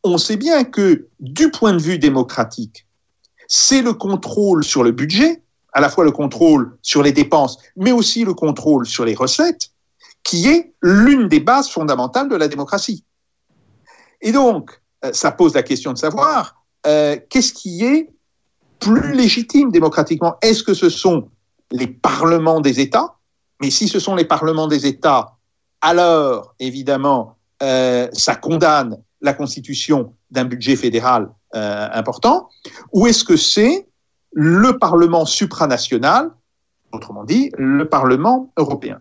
on 0.04 0.18
sait 0.18 0.36
bien 0.36 0.64
que 0.64 1.08
du 1.18 1.50
point 1.50 1.72
de 1.72 1.80
vue 1.80 1.98
démocratique, 1.98 2.86
c'est 3.48 3.82
le 3.82 3.92
contrôle 3.92 4.64
sur 4.64 4.82
le 4.82 4.92
budget 4.92 5.42
à 5.72 5.80
la 5.80 5.88
fois 5.88 6.04
le 6.04 6.10
contrôle 6.10 6.76
sur 6.82 7.02
les 7.02 7.12
dépenses, 7.12 7.58
mais 7.76 7.92
aussi 7.92 8.24
le 8.24 8.34
contrôle 8.34 8.86
sur 8.86 9.04
les 9.04 9.14
recettes, 9.14 9.70
qui 10.22 10.48
est 10.48 10.74
l'une 10.82 11.28
des 11.28 11.40
bases 11.40 11.68
fondamentales 11.68 12.28
de 12.28 12.36
la 12.36 12.48
démocratie. 12.48 13.04
Et 14.20 14.32
donc, 14.32 14.80
euh, 15.04 15.12
ça 15.12 15.32
pose 15.32 15.54
la 15.54 15.62
question 15.62 15.92
de 15.92 15.98
savoir 15.98 16.64
euh, 16.86 17.16
qu'est-ce 17.28 17.52
qui 17.52 17.84
est 17.84 18.12
plus 18.80 19.12
légitime 19.14 19.70
démocratiquement 19.70 20.36
Est-ce 20.42 20.62
que 20.62 20.74
ce 20.74 20.88
sont 20.88 21.28
les 21.70 21.86
parlements 21.86 22.60
des 22.60 22.80
États? 22.80 23.14
Mais 23.60 23.70
si 23.70 23.88
ce 23.88 24.00
sont 24.00 24.16
les 24.16 24.24
parlements 24.24 24.66
des 24.66 24.86
États, 24.86 25.36
alors 25.80 26.54
évidemment, 26.58 27.36
euh, 27.62 28.08
ça 28.12 28.34
condamne 28.34 28.96
la 29.20 29.34
constitution 29.34 30.14
d'un 30.30 30.44
budget 30.44 30.76
fédéral 30.76 31.28
important. 31.52 32.48
Ou 32.92 33.08
est-ce 33.08 33.24
que 33.24 33.36
c'est 33.36 33.88
le 34.32 34.78
Parlement 34.78 35.26
supranational, 35.26 36.30
autrement 36.92 37.24
dit, 37.24 37.50
le 37.58 37.88
Parlement 37.88 38.52
européen? 38.56 39.00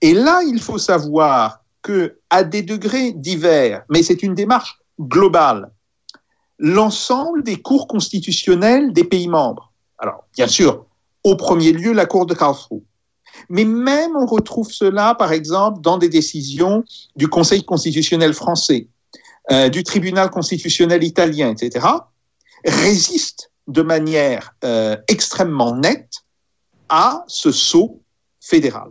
Et 0.00 0.14
là, 0.14 0.42
il 0.42 0.60
faut 0.60 0.78
savoir 0.78 1.62
que, 1.82 2.18
à 2.30 2.44
des 2.44 2.62
degrés 2.62 3.12
divers, 3.12 3.84
mais 3.88 4.02
c'est 4.02 4.22
une 4.22 4.34
démarche 4.34 4.80
globale, 5.00 5.70
l'ensemble 6.60 7.42
des 7.42 7.56
cours 7.56 7.88
constitutionnels 7.88 8.92
des 8.92 9.04
pays 9.04 9.28
membres, 9.28 9.72
alors 9.98 10.24
bien 10.34 10.46
sûr, 10.46 10.84
au 11.24 11.34
premier 11.34 11.72
lieu, 11.72 11.92
la 11.92 12.06
Cour 12.06 12.26
de 12.26 12.34
Karlsruhe, 12.34 12.82
mais 13.48 13.64
même 13.64 14.14
on 14.14 14.26
retrouve 14.26 14.70
cela, 14.70 15.14
par 15.14 15.32
exemple, 15.32 15.80
dans 15.80 15.96
des 15.96 16.10
décisions 16.10 16.84
du 17.16 17.28
Conseil 17.28 17.64
constitutionnel 17.64 18.34
français, 18.34 18.88
euh, 19.50 19.70
du 19.70 19.82
Tribunal 19.82 20.30
constitutionnel 20.30 21.02
italien, 21.02 21.50
etc., 21.50 21.86
résistent 22.64 23.50
de 23.66 23.80
manière 23.80 24.54
euh, 24.62 24.96
extrêmement 25.08 25.74
nette 25.74 26.12
à 26.90 27.24
ce 27.26 27.50
saut 27.52 28.02
fédéral. 28.40 28.90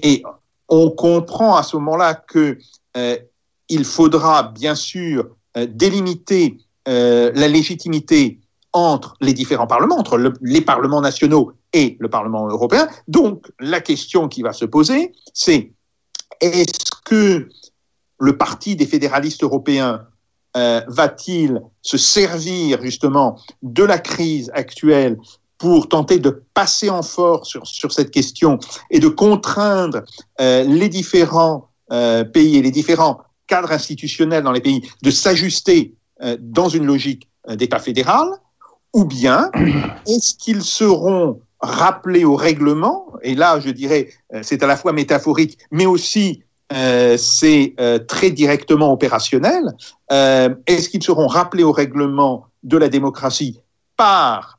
Et 0.00 0.22
on 0.68 0.90
comprend 0.90 1.56
à 1.56 1.64
ce 1.64 1.76
moment-là 1.76 2.14
que 2.14 2.58
euh, 2.96 3.18
il 3.68 3.84
faudra 3.84 4.44
bien 4.44 4.74
sûr 4.74 5.36
euh, 6.86 7.32
la 7.34 7.48
légitimité 7.48 8.40
entre 8.72 9.16
les 9.20 9.32
différents 9.32 9.66
parlements, 9.66 9.96
entre 9.98 10.18
les 10.42 10.60
parlements 10.60 11.00
nationaux 11.00 11.52
et 11.72 11.96
le 12.00 12.10
Parlement 12.10 12.48
européen. 12.48 12.88
Donc 13.08 13.50
la 13.60 13.80
question 13.80 14.28
qui 14.28 14.42
va 14.42 14.52
se 14.52 14.64
poser, 14.64 15.12
c'est 15.32 15.72
est-ce 16.40 16.90
que 17.04 17.48
le 18.18 18.36
Parti 18.36 18.76
des 18.76 18.86
fédéralistes 18.86 19.44
européens 19.44 20.06
euh, 20.56 20.82
va-t-il 20.88 21.62
se 21.82 21.96
servir 21.96 22.82
justement 22.82 23.38
de 23.62 23.84
la 23.84 23.98
crise 23.98 24.50
actuelle 24.54 25.18
pour 25.56 25.88
tenter 25.88 26.18
de 26.18 26.42
passer 26.52 26.90
en 26.90 27.02
force 27.02 27.48
sur, 27.48 27.66
sur 27.66 27.92
cette 27.92 28.10
question 28.10 28.58
et 28.90 28.98
de 28.98 29.08
contraindre 29.08 30.02
euh, 30.40 30.64
les 30.64 30.88
différents 30.88 31.68
pays 32.32 32.56
et 32.56 32.62
les 32.62 32.70
différents 32.70 33.20
cadres 33.46 33.70
institutionnels 33.70 34.42
dans 34.42 34.52
les 34.52 34.62
pays 34.62 34.82
de 35.02 35.10
s'ajuster 35.10 35.94
dans 36.38 36.68
une 36.68 36.86
logique 36.86 37.28
d'État 37.48 37.78
fédéral 37.78 38.28
Ou 38.92 39.04
bien 39.04 39.50
est-ce 40.06 40.34
qu'ils 40.34 40.62
seront 40.62 41.40
rappelés 41.60 42.24
au 42.24 42.36
règlement 42.36 43.06
Et 43.22 43.34
là, 43.34 43.60
je 43.60 43.70
dirais, 43.70 44.08
c'est 44.42 44.62
à 44.62 44.66
la 44.66 44.76
fois 44.76 44.92
métaphorique, 44.92 45.58
mais 45.70 45.86
aussi 45.86 46.44
euh, 46.72 47.16
c'est 47.18 47.74
euh, 47.78 47.98
très 47.98 48.30
directement 48.30 48.92
opérationnel. 48.92 49.74
Euh, 50.10 50.54
est-ce 50.66 50.88
qu'ils 50.88 51.02
seront 51.02 51.26
rappelés 51.26 51.62
au 51.62 51.72
règlement 51.72 52.46
de 52.62 52.76
la 52.78 52.88
démocratie 52.88 53.60
par 53.96 54.58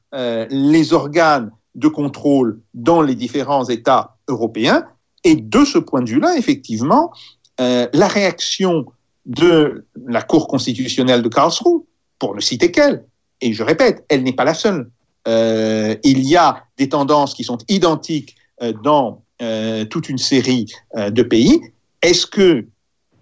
les 0.49 0.93
organes 0.93 1.51
de 1.73 1.89
contrôle 1.89 2.61
dans 2.73 3.01
les 3.01 3.15
différents 3.15 3.65
États 3.65 4.15
européens? 4.29 4.85
Et 5.25 5.35
de 5.35 5.65
ce 5.65 5.77
point 5.77 6.01
de 6.01 6.09
vue-là, 6.09 6.37
effectivement, 6.37 7.11
la 7.59 8.07
réaction 8.07 8.85
de 9.25 9.85
la 10.05 10.21
Cour 10.21 10.47
constitutionnelle 10.47 11.21
de 11.21 11.29
Karlsruhe, 11.29 11.83
pour 12.19 12.35
ne 12.35 12.41
citer 12.41 12.71
qu'elle, 12.71 13.05
et 13.41 13.53
je 13.53 13.63
répète, 13.63 14.05
elle 14.09 14.23
n'est 14.23 14.33
pas 14.33 14.45
la 14.45 14.53
seule. 14.53 14.89
il 15.27 16.23
y 16.23 16.35
a 16.35 16.63
des 16.77 16.89
tendances 16.89 17.33
qui 17.33 17.43
sont 17.43 17.57
identiques 17.67 18.35
dans 18.83 19.23
toute 19.89 20.09
une 20.09 20.17
série 20.17 20.67
de 20.95 21.23
pays. 21.23 21.59
Est-ce 22.01 22.25
que, 22.25 22.67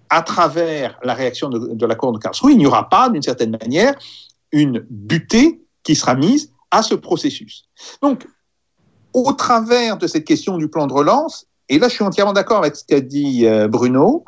à 0.10 0.22
travers 0.22 1.00
la 1.04 1.14
réaction 1.14 1.50
de, 1.50 1.86
la 1.86 1.96
Cour 1.96 2.12
de 2.12 2.20
Karlsruhe, 2.20 2.52
il 2.52 2.58
n'y 2.58 2.68
aura 2.68 2.90
pas, 2.90 3.10
d'une 3.10 3.22
certaine 3.22 3.58
manière, 3.60 3.96
une 4.52 4.86
butée 4.90 5.62
qui 5.84 5.96
sera 5.96 6.16
mise 6.16 6.52
à 6.70 6.84
ce 6.84 6.94
processus? 6.94 7.66
Donc, 8.02 8.28
au 9.14 9.32
travers 9.34 9.98
de 9.98 10.08
cette 10.08 10.26
question 10.26 10.58
du 10.58 10.68
plan 10.68 10.88
de 10.88 10.94
relance, 10.94 11.46
et 11.70 11.80
là 11.80 11.88
je 11.88 11.94
suis 11.94 12.04
entièrement 12.04 12.34
d'accord 12.34 12.60
avec 12.60 12.76
ce 12.76 12.84
qu'a 12.84 13.00
dit 13.00 13.46
euh, 13.46 13.68
Bruno, 13.68 14.26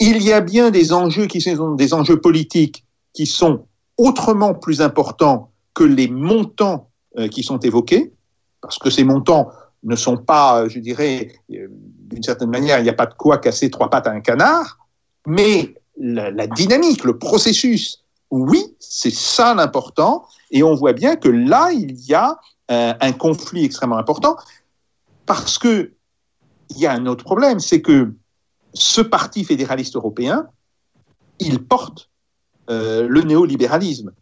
il 0.00 0.22
y 0.22 0.32
a 0.32 0.40
bien 0.40 0.70
des 0.70 0.92
enjeux 0.92 1.26
qui 1.26 1.40
sont 1.40 1.74
des 1.74 1.94
enjeux 1.94 2.20
politiques 2.20 2.84
qui 3.12 3.26
sont 3.26 3.66
autrement 3.98 4.54
plus 4.54 4.80
importants 4.80 5.52
que 5.74 5.84
les 5.84 6.08
montants 6.08 6.88
euh, 7.18 7.28
qui 7.28 7.42
sont 7.42 7.58
évoqués, 7.58 8.12
parce 8.62 8.78
que 8.78 8.88
ces 8.88 9.04
montants 9.04 9.50
ne 9.82 9.94
sont 9.94 10.16
pas, 10.16 10.68
je 10.68 10.78
dirais, 10.78 11.32
euh, 11.52 11.68
d'une 11.70 12.22
certaine 12.22 12.50
manière, 12.50 12.78
il 12.78 12.82
n'y 12.82 12.88
a 12.88 12.94
pas 12.94 13.06
de 13.06 13.14
quoi 13.14 13.38
casser 13.38 13.70
trois 13.70 13.90
pattes 13.90 14.06
à 14.06 14.10
un 14.10 14.20
canard, 14.20 14.78
mais 15.26 15.74
la, 15.96 16.46
dynamique, 16.46 17.04
le 17.04 17.18
processus, 17.18 18.02
oui, 18.30 18.74
c'est 18.78 19.12
ça 19.12 19.54
l'important, 19.54 20.24
et 20.50 20.62
on 20.62 20.74
voit 20.74 20.94
bien 20.94 21.16
que 21.16 21.28
là, 21.28 21.70
il 21.72 22.00
y 22.06 22.14
a 22.14 22.38
euh, 22.70 22.94
un 23.00 23.12
conflit 23.12 23.64
extrêmement 23.64 23.98
important, 23.98 24.36
parce 25.26 25.58
que 25.58 25.92
il 26.70 26.78
y 26.78 26.86
a 26.86 26.92
un 26.92 27.06
autre 27.06 27.24
problème, 27.24 27.60
c'est 27.60 27.82
que 27.82 28.14
ce 28.74 29.00
parti 29.00 29.44
fédéraliste 29.44 29.96
européen, 29.96 30.46
il 31.38 31.62
porte 31.62 32.10
euh, 32.68 33.06
le 33.08 33.22
néolibéralisme. 33.22 34.12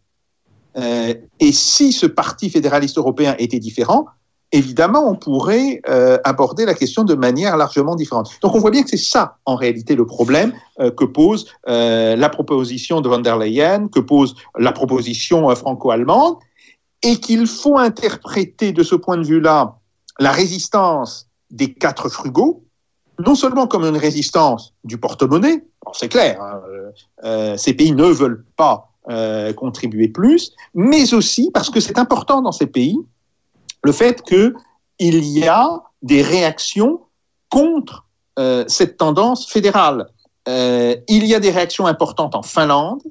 et 0.75 1.51
si 1.51 1.91
ce 1.91 2.05
parti 2.05 2.49
fédéraliste 2.49 2.97
européen 2.97 3.35
était 3.37 3.59
différent, 3.59 4.05
évidemment, 4.51 5.09
on 5.09 5.15
pourrait 5.15 5.81
euh, 5.87 6.17
aborder 6.23 6.65
la 6.65 6.73
question 6.73 7.03
de 7.03 7.15
manière 7.15 7.57
largement 7.57 7.95
différente. 7.95 8.31
Donc 8.41 8.55
on 8.55 8.59
voit 8.59 8.71
bien 8.71 8.83
que 8.83 8.89
c'est 8.89 8.97
ça, 8.97 9.37
en 9.45 9.55
réalité, 9.55 9.95
le 9.95 10.05
problème 10.05 10.53
euh, 10.79 10.91
que 10.91 11.05
pose 11.05 11.47
euh, 11.67 12.15
la 12.15 12.29
proposition 12.29 13.01
de 13.01 13.09
von 13.09 13.19
der 13.19 13.37
Leyen, 13.37 13.87
que 13.87 13.99
pose 13.99 14.35
la 14.57 14.71
proposition 14.71 15.53
franco-allemande, 15.55 16.37
et 17.01 17.17
qu'il 17.17 17.47
faut 17.47 17.77
interpréter 17.77 18.71
de 18.73 18.83
ce 18.83 18.95
point 18.95 19.17
de 19.17 19.25
vue-là 19.25 19.77
la 20.19 20.31
résistance 20.31 21.27
des 21.49 21.73
quatre 21.73 22.09
frugaux, 22.09 22.65
non 23.19 23.35
seulement 23.35 23.67
comme 23.67 23.83
une 23.83 23.97
résistance 23.97 24.73
du 24.83 24.97
porte-monnaie, 24.97 25.63
c'est 25.93 26.09
clair, 26.09 26.41
hein, 26.41 27.57
ces 27.57 27.73
pays 27.73 27.91
ne 27.91 28.05
veulent 28.05 28.45
pas 28.55 28.91
contribuer 29.55 30.07
plus, 30.07 30.51
mais 30.75 31.13
aussi 31.13 31.49
parce 31.51 31.69
que 31.69 31.79
c'est 31.79 31.97
important 31.97 32.41
dans 32.41 32.51
ces 32.51 32.67
pays 32.67 32.97
le 33.83 33.91
fait 33.91 34.21
qu'il 34.21 34.53
y 34.99 35.47
a 35.47 35.81
des 36.01 36.21
réactions 36.21 37.01
contre 37.49 38.05
euh, 38.37 38.63
cette 38.67 38.97
tendance 38.97 39.47
fédérale. 39.47 40.07
Euh, 40.47 40.95
il 41.07 41.25
y 41.25 41.35
a 41.35 41.39
des 41.39 41.51
réactions 41.51 41.85
importantes 41.85 42.35
en 42.35 42.41
Finlande, 42.41 43.01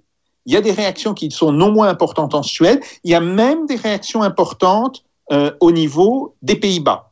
il 0.47 0.55
y 0.55 0.57
a 0.57 0.61
des 0.61 0.73
réactions 0.73 1.13
qui 1.13 1.31
sont 1.31 1.53
non 1.53 1.71
moins 1.71 1.89
importantes 1.89 2.35
en 2.35 2.43
Suède, 2.43 2.81
il 3.05 3.11
y 3.11 3.15
a 3.15 3.21
même 3.21 3.67
des 3.67 3.77
réactions 3.77 4.23
importantes 4.23 5.05
euh, 5.33 5.53
au 5.61 5.73
niveau 5.73 6.35
des 6.41 6.57
Pays-Bas. 6.57 7.11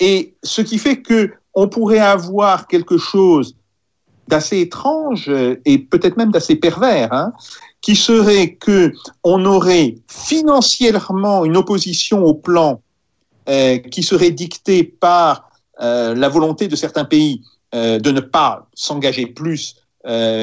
Et 0.00 0.36
ce 0.42 0.62
qui 0.62 0.78
fait 0.78 1.02
que 1.02 1.32
on 1.60 1.66
pourrait 1.66 1.98
avoir 1.98 2.68
quelque 2.68 2.98
chose 2.98 3.56
d'assez 4.28 4.60
étrange 4.60 5.28
et 5.64 5.78
peut-être 5.78 6.16
même 6.16 6.30
d'assez 6.30 6.54
pervers, 6.54 7.12
hein, 7.12 7.32
qui 7.80 7.96
serait 7.96 8.54
que 8.54 8.92
on 9.24 9.44
aurait 9.44 9.96
financièrement 10.06 11.44
une 11.44 11.56
opposition 11.56 12.24
au 12.24 12.34
plan 12.34 12.80
euh, 13.48 13.78
qui 13.78 14.04
serait 14.04 14.30
dictée 14.30 14.84
par 14.84 15.50
euh, 15.80 16.14
la 16.14 16.28
volonté 16.28 16.68
de 16.68 16.76
certains 16.76 17.04
pays 17.04 17.42
euh, 17.74 17.98
de 17.98 18.12
ne 18.12 18.20
pas 18.20 18.68
s'engager 18.74 19.26
plus 19.26 19.76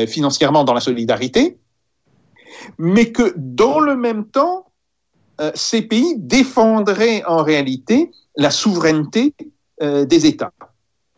financièrement 0.08 0.64
dans 0.64 0.76
la 0.76 0.82
solidarité, 0.82 1.58
mais 2.78 3.12
que 3.12 3.34
dans 3.36 3.80
le 3.80 3.96
même 3.96 4.26
temps, 4.26 4.68
ces 5.56 5.82
pays 5.82 6.14
défendraient 6.18 7.24
en 7.24 7.42
réalité 7.42 8.12
la 8.38 8.52
souveraineté 8.52 9.34
des 9.82 10.26
États. 10.28 10.52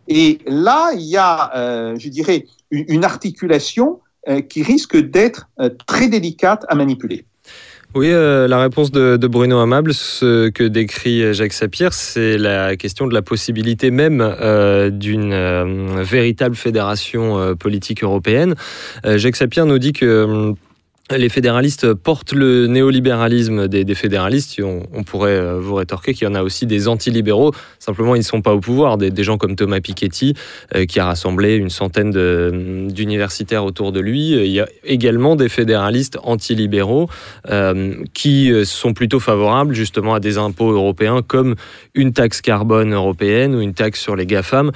Et 0.08 0.40
là, 0.48 0.92
il 0.94 1.06
y 1.06 1.18
a, 1.18 1.96
je 1.98 2.10
dirais, 2.10 2.46
une 2.72 3.04
articulation 3.04 4.00
euh, 4.30 4.42
qui 4.42 4.62
risque 4.62 4.98
d'être 4.98 5.48
euh, 5.62 5.70
très 5.86 6.10
délicate 6.10 6.66
à 6.68 6.76
manipuler. 6.76 7.24
Oui, 7.96 8.12
euh, 8.12 8.46
la 8.46 8.60
réponse 8.60 8.92
de, 8.92 9.16
Bruno 9.26 9.60
Amable, 9.60 9.94
ce 9.94 10.50
que 10.50 10.66
décrit 10.66 11.34
Jacques 11.34 11.54
Sapir, 11.54 11.94
c'est 11.94 12.38
la 12.38 12.76
question 12.76 13.08
de 13.08 13.14
la 13.14 13.22
possibilité 13.22 13.90
même 13.90 14.18
d'une 14.92 16.02
véritable 16.02 16.56
fédération 16.56 17.56
politique 17.56 18.04
européenne. 18.04 18.56
Jacques 19.06 19.38
Sapir 19.38 19.66
nous 19.66 19.80
dit 19.80 19.94
que 19.94 20.54
les 21.16 21.30
fédéralistes 21.30 21.94
portent 21.94 22.34
le 22.34 22.68
néolibéralisme 22.68 23.68
des, 23.68 23.96
fédéralistes. 23.96 24.60
On, 24.62 25.04
pourrait 25.04 25.38
euh, 25.38 25.60
vous 25.60 25.76
rétorquer 25.76 26.14
qu'il 26.14 26.28
y 26.28 26.30
en 26.30 26.36
a 26.36 26.44
aussi 26.44 26.66
des 26.66 26.90
antilibéraux. 26.90 27.54
Simplement, 27.80 28.16
ils 28.16 28.20
ne 28.20 28.24
sont 28.24 28.42
pas 28.42 28.54
au 28.54 28.60
pouvoir. 28.60 28.98
Des, 28.98 29.24
gens 29.24 29.38
comme 29.38 29.56
Thomas 29.56 29.80
Piketty, 29.80 30.34
euh, 30.76 30.86
qui 30.86 31.00
a 31.00 31.06
rassemblé 31.06 31.56
une 31.56 31.70
centaine 31.70 32.12
d'universitaires 32.90 33.64
autour 33.64 33.92
de 33.92 34.00
lui. 34.00 34.32
Il 34.32 34.52
y 34.52 34.60
a 34.60 34.68
également 34.84 35.36
des 35.36 35.50
fédéralistes 35.50 36.18
antilibéraux 36.24 37.10
euh, 37.50 37.96
qui 38.14 38.52
sont 38.66 38.94
plutôt 38.94 39.20
favorables 39.20 39.74
justement 39.74 40.14
à 40.14 40.20
des 40.20 40.38
impôts 40.38 40.72
européens 40.72 41.22
comme 41.26 41.56
une 41.96 42.14
taxe 42.14 42.42
carbone 42.42 42.94
européenne 42.94 43.56
ou 43.56 43.62
une 43.62 43.74
taxe 43.74 44.02
sur 44.02 44.16
les 44.16 44.26
GAFAM, 44.26 44.72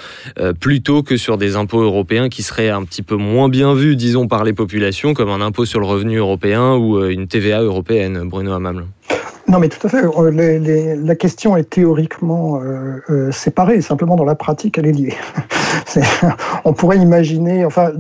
plutôt 0.60 1.04
que 1.04 1.18
sur 1.18 1.38
des 1.38 1.56
impôts 1.56 1.82
européens 1.82 2.30
qui 2.30 2.44
seraient 2.44 2.70
un 2.70 2.84
petit 2.84 3.02
peu 3.02 3.16
moins 3.16 3.50
bien 3.50 3.74
vus, 3.74 3.96
disons, 3.96 4.28
par 4.28 4.44
les 4.44 4.54
populations, 4.54 5.14
comme 5.14 5.30
un 5.30 5.42
impôt 5.42 5.66
sur 5.66 5.80
le 5.80 5.86
revenu 5.86 6.21
européen 6.22 6.76
ou 6.76 6.98
euh, 6.98 7.10
une 7.10 7.28
TVA 7.28 7.62
européenne, 7.62 8.28
Bruno 8.30 8.54
Amable 8.54 8.86
non, 9.48 9.60
mais 9.60 9.70
tout 9.70 9.86
à 9.86 9.90
fait. 9.90 10.04
Euh, 10.04 10.96
la 11.04 11.16
question 11.16 11.58
est 11.58 11.70
théoriquement 11.70 12.62
euh, 12.64 13.32
séparée. 13.32 13.82
Simplement, 13.82 14.16
dans 14.16 14.26
la 14.26 14.36
pratique, 14.36 14.78
elle 14.78 14.88
est 14.88 14.92
liée. 14.92 15.16
on 16.66 16.74
pourrait 16.74 16.98
imaginer, 16.98 17.66
enfin, 17.66 17.92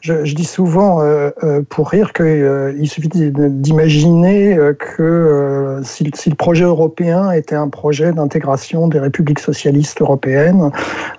je, 0.00 0.34
dis 0.34 0.44
souvent 0.44 1.00
euh, 1.00 1.30
euh, 1.42 1.62
pour 1.68 1.90
rire 1.90 2.12
qu'il 2.12 2.26
euh, 2.26 2.84
suffit 2.84 3.08
d'imaginer 3.08 4.58
que 4.78 5.80
si, 5.84 6.04
le 6.04 6.34
projet 6.34 6.64
européen 6.64 7.30
était 7.30 7.54
un 7.54 7.68
projet 7.68 8.12
d'intégration 8.12 8.88
des 8.88 8.98
républiques 8.98 9.38
socialistes 9.38 10.00
européennes, 10.00 10.70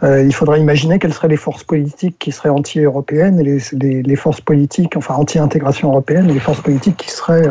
il 0.03 0.33
faudrait 0.33 0.59
imaginer 0.59 0.99
quelles 0.99 1.13
seraient 1.13 1.27
les 1.27 1.37
forces 1.37 1.63
politiques 1.63 2.17
qui 2.19 2.31
seraient 2.31 2.49
anti-européennes 2.49 3.39
et 3.39 4.03
les, 4.03 4.15
forces 4.15 4.41
politiques, 4.41 4.95
enfin 4.97 5.15
anti-intégration 5.15 5.89
européenne 5.89 6.29
et 6.29 6.33
les 6.33 6.39
forces 6.39 6.61
politiques 6.61 6.97
qui 6.97 7.09
seraient 7.11 7.47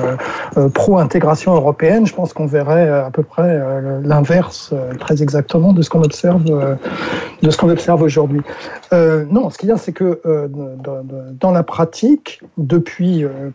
pro-intégration 0.75 1.55
européenne. 1.55 1.62
Je 2.05 2.15
pense 2.15 2.33
qu'on 2.33 2.47
verrait 2.47 2.89
à 2.89 3.11
peu 3.11 3.23
près 3.23 3.61
l'inverse 4.03 4.75
très 4.99 5.23
exactement 5.23 5.73
de 5.73 5.83
ce 5.83 5.91
qu'on 5.91 6.03
observe, 6.03 6.45
de 7.43 7.51
ce 7.51 7.57
qu'on 7.57 7.71
observe 7.71 8.03
aujourd'hui. 8.03 8.41
Euh, 8.93 9.25
non, 9.31 9.51
ce 9.51 9.59
qu'il 9.59 9.69
y 9.69 9.73
a, 9.73 9.77
c'est 9.77 9.93
que 9.93 10.21
euh, 10.27 10.49
dans, 11.41 11.51
la 11.51 11.63
pratique, 11.63 12.41
depuis 12.59 13.25
euh, 13.25 13.51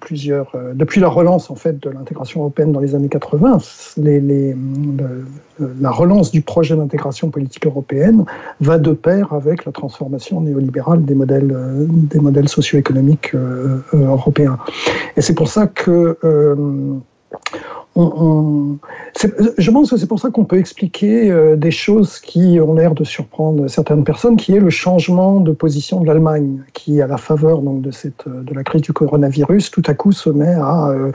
depuis 0.73 0.99
la 0.99 1.07
relance 1.07 1.49
en 1.49 1.55
fait 1.55 1.79
de 1.79 1.89
l'intégration 1.89 2.41
européenne 2.41 2.71
dans 2.71 2.79
les 2.79 2.95
années 2.95 3.09
80, 3.09 3.57
les, 3.97 4.55
la 5.79 5.91
relance 5.91 6.31
du 6.31 6.41
projet 6.41 6.75
d'intégration 6.75 7.29
politique 7.29 7.65
européenne 7.65 8.25
va 8.61 8.77
de 8.77 8.91
pair 8.91 9.33
avec 9.33 9.65
la 9.65 9.71
transformation 9.71 10.41
néolibérale 10.41 11.03
des 11.03 11.15
modèles, 11.15 11.55
des 11.87 12.19
modèles 12.19 12.49
socio-économiques 12.49 13.33
européens. 13.93 14.57
Et 15.15 15.21
c'est 15.21 15.35
pour 15.35 15.47
ça 15.47 15.67
que 15.67 16.17
je 17.97 19.71
pense 19.71 19.89
que 19.89 19.97
c'est 19.97 20.07
pour 20.07 20.19
ça 20.19 20.29
qu'on 20.29 20.45
peut 20.45 20.59
expliquer 20.59 21.31
euh, 21.31 21.55
des 21.55 21.71
choses 21.71 22.19
qui 22.19 22.59
ont 22.59 22.75
l'air 22.75 22.93
de 22.93 23.03
surprendre 23.03 23.67
certaines 23.67 24.03
personnes, 24.03 24.37
qui 24.37 24.53
est 24.53 24.59
le 24.59 24.69
changement 24.69 25.39
de 25.39 25.51
position 25.51 26.01
de 26.01 26.07
l'Allemagne, 26.07 26.59
qui, 26.73 27.01
à 27.01 27.07
la 27.07 27.17
faveur 27.17 27.61
donc, 27.61 27.81
de, 27.81 27.91
de 28.43 28.53
la 28.53 28.63
crise 28.63 28.81
du 28.83 28.93
coronavirus, 28.93 29.71
tout 29.71 29.81
à 29.87 29.95
coup 29.95 30.11
se 30.11 30.29
met 30.29 30.53
à 30.53 30.89
euh, 30.89 31.11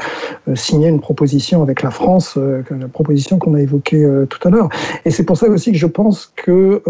signer 0.55 0.89
une 0.89 1.01
proposition 1.01 1.63
avec 1.63 1.83
la 1.83 1.91
France, 1.91 2.35
euh, 2.37 2.63
la 2.71 2.89
proposition 2.89 3.39
qu'on 3.39 3.55
a 3.55 3.61
évoquée 3.61 4.09
tout 4.29 4.49
à 4.49 4.51
l'heure. 4.51 4.69
Et 5.05 5.11
c'est 5.11 5.25
pour 5.25 5.37
ça 5.37 5.49
aussi 5.49 5.71
que 5.73 5.79
je 5.79 5.87
pense 5.87 6.33
que 6.35 6.83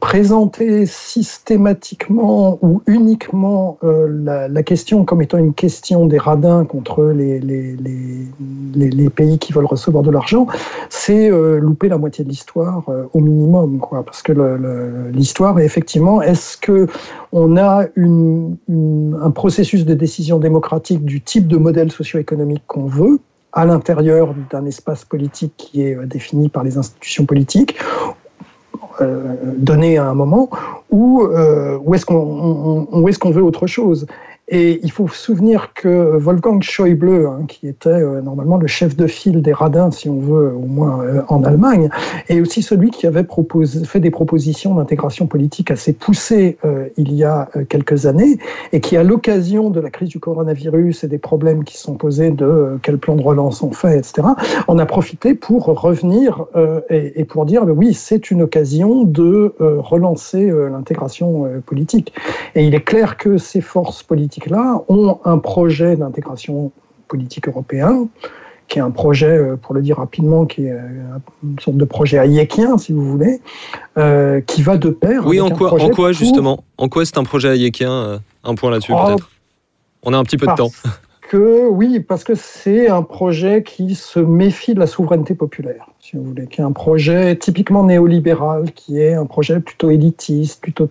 présenter 0.00 0.86
systématiquement 0.86 2.58
ou 2.62 2.82
uniquement 2.86 3.78
la, 3.82 4.48
la, 4.48 4.62
question 4.62 5.04
comme 5.04 5.22
étant 5.22 5.38
une 5.38 5.54
question 5.54 6.06
des 6.06 6.18
radins 6.18 6.64
contre 6.64 7.04
les, 7.04 7.40
pays 9.10 9.38
qui 9.38 9.52
veulent 9.52 9.66
recevoir 9.66 10.02
de 10.02 10.10
l'argent, 10.10 10.46
c'est 10.88 11.30
euh, 11.30 11.58
louper 11.58 11.88
la 11.88 11.98
moitié 11.98 12.24
de 12.24 12.28
l'histoire 12.28 12.84
euh, 12.88 13.04
au 13.12 13.20
minimum, 13.20 13.78
quoi. 13.78 14.02
Parce 14.02 14.22
que 14.22 14.32
l'histoire 15.12 15.58
est 15.60 15.64
effectivement, 15.64 16.22
est-ce 16.22 16.56
que 16.56 16.86
on 17.32 17.56
a 17.56 17.86
un 17.96 19.30
processus 19.30 19.84
de 19.84 19.94
décision 19.94 20.38
démocratique 20.38 21.04
du 21.04 21.20
type 21.20 21.46
de 21.48 21.56
modèle 21.56 21.90
socio-économique 21.90 22.62
qu'on 22.66 22.86
veut, 22.86 23.18
à 23.52 23.64
l'intérieur 23.64 24.34
d'un 24.50 24.66
espace 24.66 25.04
politique 25.04 25.52
qui 25.56 25.82
est 25.82 25.96
euh, 25.96 26.06
défini 26.06 26.48
par 26.48 26.64
les 26.64 26.76
institutions 26.76 27.24
politiques, 27.24 27.76
donné 29.56 29.98
à 29.98 30.06
un 30.06 30.14
moment, 30.14 30.48
ou, 30.90 31.22
ou 31.22 31.94
est-ce 31.94 32.06
qu'on 32.06 33.06
est 33.08 33.18
qu'on 33.18 33.30
veut 33.30 33.42
autre 33.42 33.66
chose 33.66 34.06
et 34.48 34.80
il 34.82 34.90
faut 34.90 35.08
se 35.08 35.16
souvenir 35.16 35.72
que 35.72 36.18
Wolfgang 36.18 36.62
Schäuble, 36.62 37.26
hein, 37.26 37.44
qui 37.48 37.66
était 37.66 37.88
euh, 37.88 38.20
normalement 38.20 38.58
le 38.58 38.66
chef 38.66 38.94
de 38.94 39.06
file 39.06 39.40
des 39.40 39.54
radins, 39.54 39.90
si 39.90 40.10
on 40.10 40.18
veut, 40.18 40.52
au 40.54 40.66
moins 40.66 41.02
euh, 41.02 41.22
en 41.28 41.44
Allemagne, 41.44 41.88
est 42.28 42.40
aussi 42.40 42.60
celui 42.60 42.90
qui 42.90 43.06
avait 43.06 43.26
fait 43.86 44.00
des 44.00 44.10
propositions 44.10 44.74
d'intégration 44.74 45.26
politique 45.26 45.70
assez 45.70 45.94
poussées 45.94 46.58
euh, 46.66 46.88
il 46.98 47.14
y 47.14 47.24
a 47.24 47.48
quelques 47.70 48.04
années, 48.04 48.38
et 48.72 48.80
qui, 48.80 48.98
à 48.98 49.02
l'occasion 49.02 49.70
de 49.70 49.80
la 49.80 49.88
crise 49.88 50.10
du 50.10 50.20
coronavirus 50.20 51.04
et 51.04 51.08
des 51.08 51.18
problèmes 51.18 51.64
qui 51.64 51.78
sont 51.78 51.94
posés 51.94 52.30
de 52.30 52.78
quel 52.82 52.98
plan 52.98 53.16
de 53.16 53.22
relance 53.22 53.62
on 53.62 53.72
fait, 53.72 53.98
etc., 53.98 54.28
on 54.68 54.78
a 54.78 54.84
profité 54.84 55.34
pour 55.34 55.64
revenir 55.64 56.44
et, 56.90 57.20
et, 57.20 57.24
pour 57.24 57.46
dire, 57.46 57.64
ben 57.64 57.72
oui, 57.72 57.94
c'est 57.94 58.30
une 58.30 58.42
occasion 58.42 59.04
de 59.04 59.54
relancer 59.58 60.52
l'intégration 60.70 61.50
politique. 61.64 62.12
Et 62.54 62.66
il 62.66 62.74
est 62.74 62.84
clair 62.84 63.16
que 63.16 63.38
ces 63.38 63.60
forces 63.60 64.02
politiques 64.02 64.33
là 64.46 64.82
ont 64.88 65.18
un 65.24 65.38
projet 65.38 65.96
d'intégration 65.96 66.72
politique 67.08 67.48
européen, 67.48 68.08
qui 68.68 68.78
est 68.78 68.82
un 68.82 68.90
projet, 68.90 69.26
euh, 69.26 69.56
pour 69.56 69.74
le 69.74 69.82
dire 69.82 69.98
rapidement, 69.98 70.46
qui 70.46 70.66
est 70.66 70.72
euh, 70.72 71.18
une 71.42 71.58
sorte 71.60 71.76
de 71.76 71.84
projet 71.84 72.18
hayekien, 72.18 72.78
si 72.78 72.92
vous 72.92 73.04
voulez, 73.04 73.40
euh, 73.98 74.40
qui 74.40 74.62
va 74.62 74.76
de 74.76 74.90
pair. 74.90 75.26
Oui, 75.26 75.40
en 75.40 75.50
quoi, 75.50 75.80
en 75.80 75.90
quoi 75.90 76.12
justement 76.12 76.64
En 76.78 76.88
quoi 76.88 77.04
c'est 77.04 77.18
un 77.18 77.24
projet 77.24 77.48
hayekien 77.48 78.20
Un 78.42 78.54
point 78.54 78.70
là-dessus, 78.70 78.92
oh, 78.94 79.06
peut-être? 79.06 79.30
On 80.02 80.12
a 80.12 80.18
un 80.18 80.24
petit 80.24 80.36
peu 80.36 80.46
de 80.46 80.54
temps. 80.54 80.70
Que, 81.30 81.66
oui, 81.68 82.00
parce 82.00 82.22
que 82.22 82.34
c'est 82.34 82.88
un 82.88 83.02
projet 83.02 83.62
qui 83.62 83.94
se 83.94 84.20
méfie 84.20 84.74
de 84.74 84.78
la 84.78 84.86
souveraineté 84.86 85.34
populaire, 85.34 85.88
si 85.98 86.16
vous 86.16 86.22
voulez, 86.22 86.46
qui 86.46 86.60
est 86.60 86.64
un 86.64 86.70
projet 86.70 87.34
typiquement 87.34 87.82
néolibéral, 87.82 88.70
qui 88.72 89.00
est 89.00 89.14
un 89.14 89.24
projet 89.24 89.58
plutôt 89.58 89.90
élitiste, 89.90 90.60
plutôt 90.60 90.90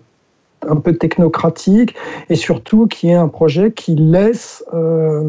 un 0.68 0.76
peu 0.76 0.94
technocratique 0.96 1.94
et 2.30 2.36
surtout 2.36 2.86
qui 2.86 3.08
est 3.08 3.14
un 3.14 3.28
projet 3.28 3.72
qui 3.72 3.94
laisse 3.94 4.64
euh, 4.74 5.28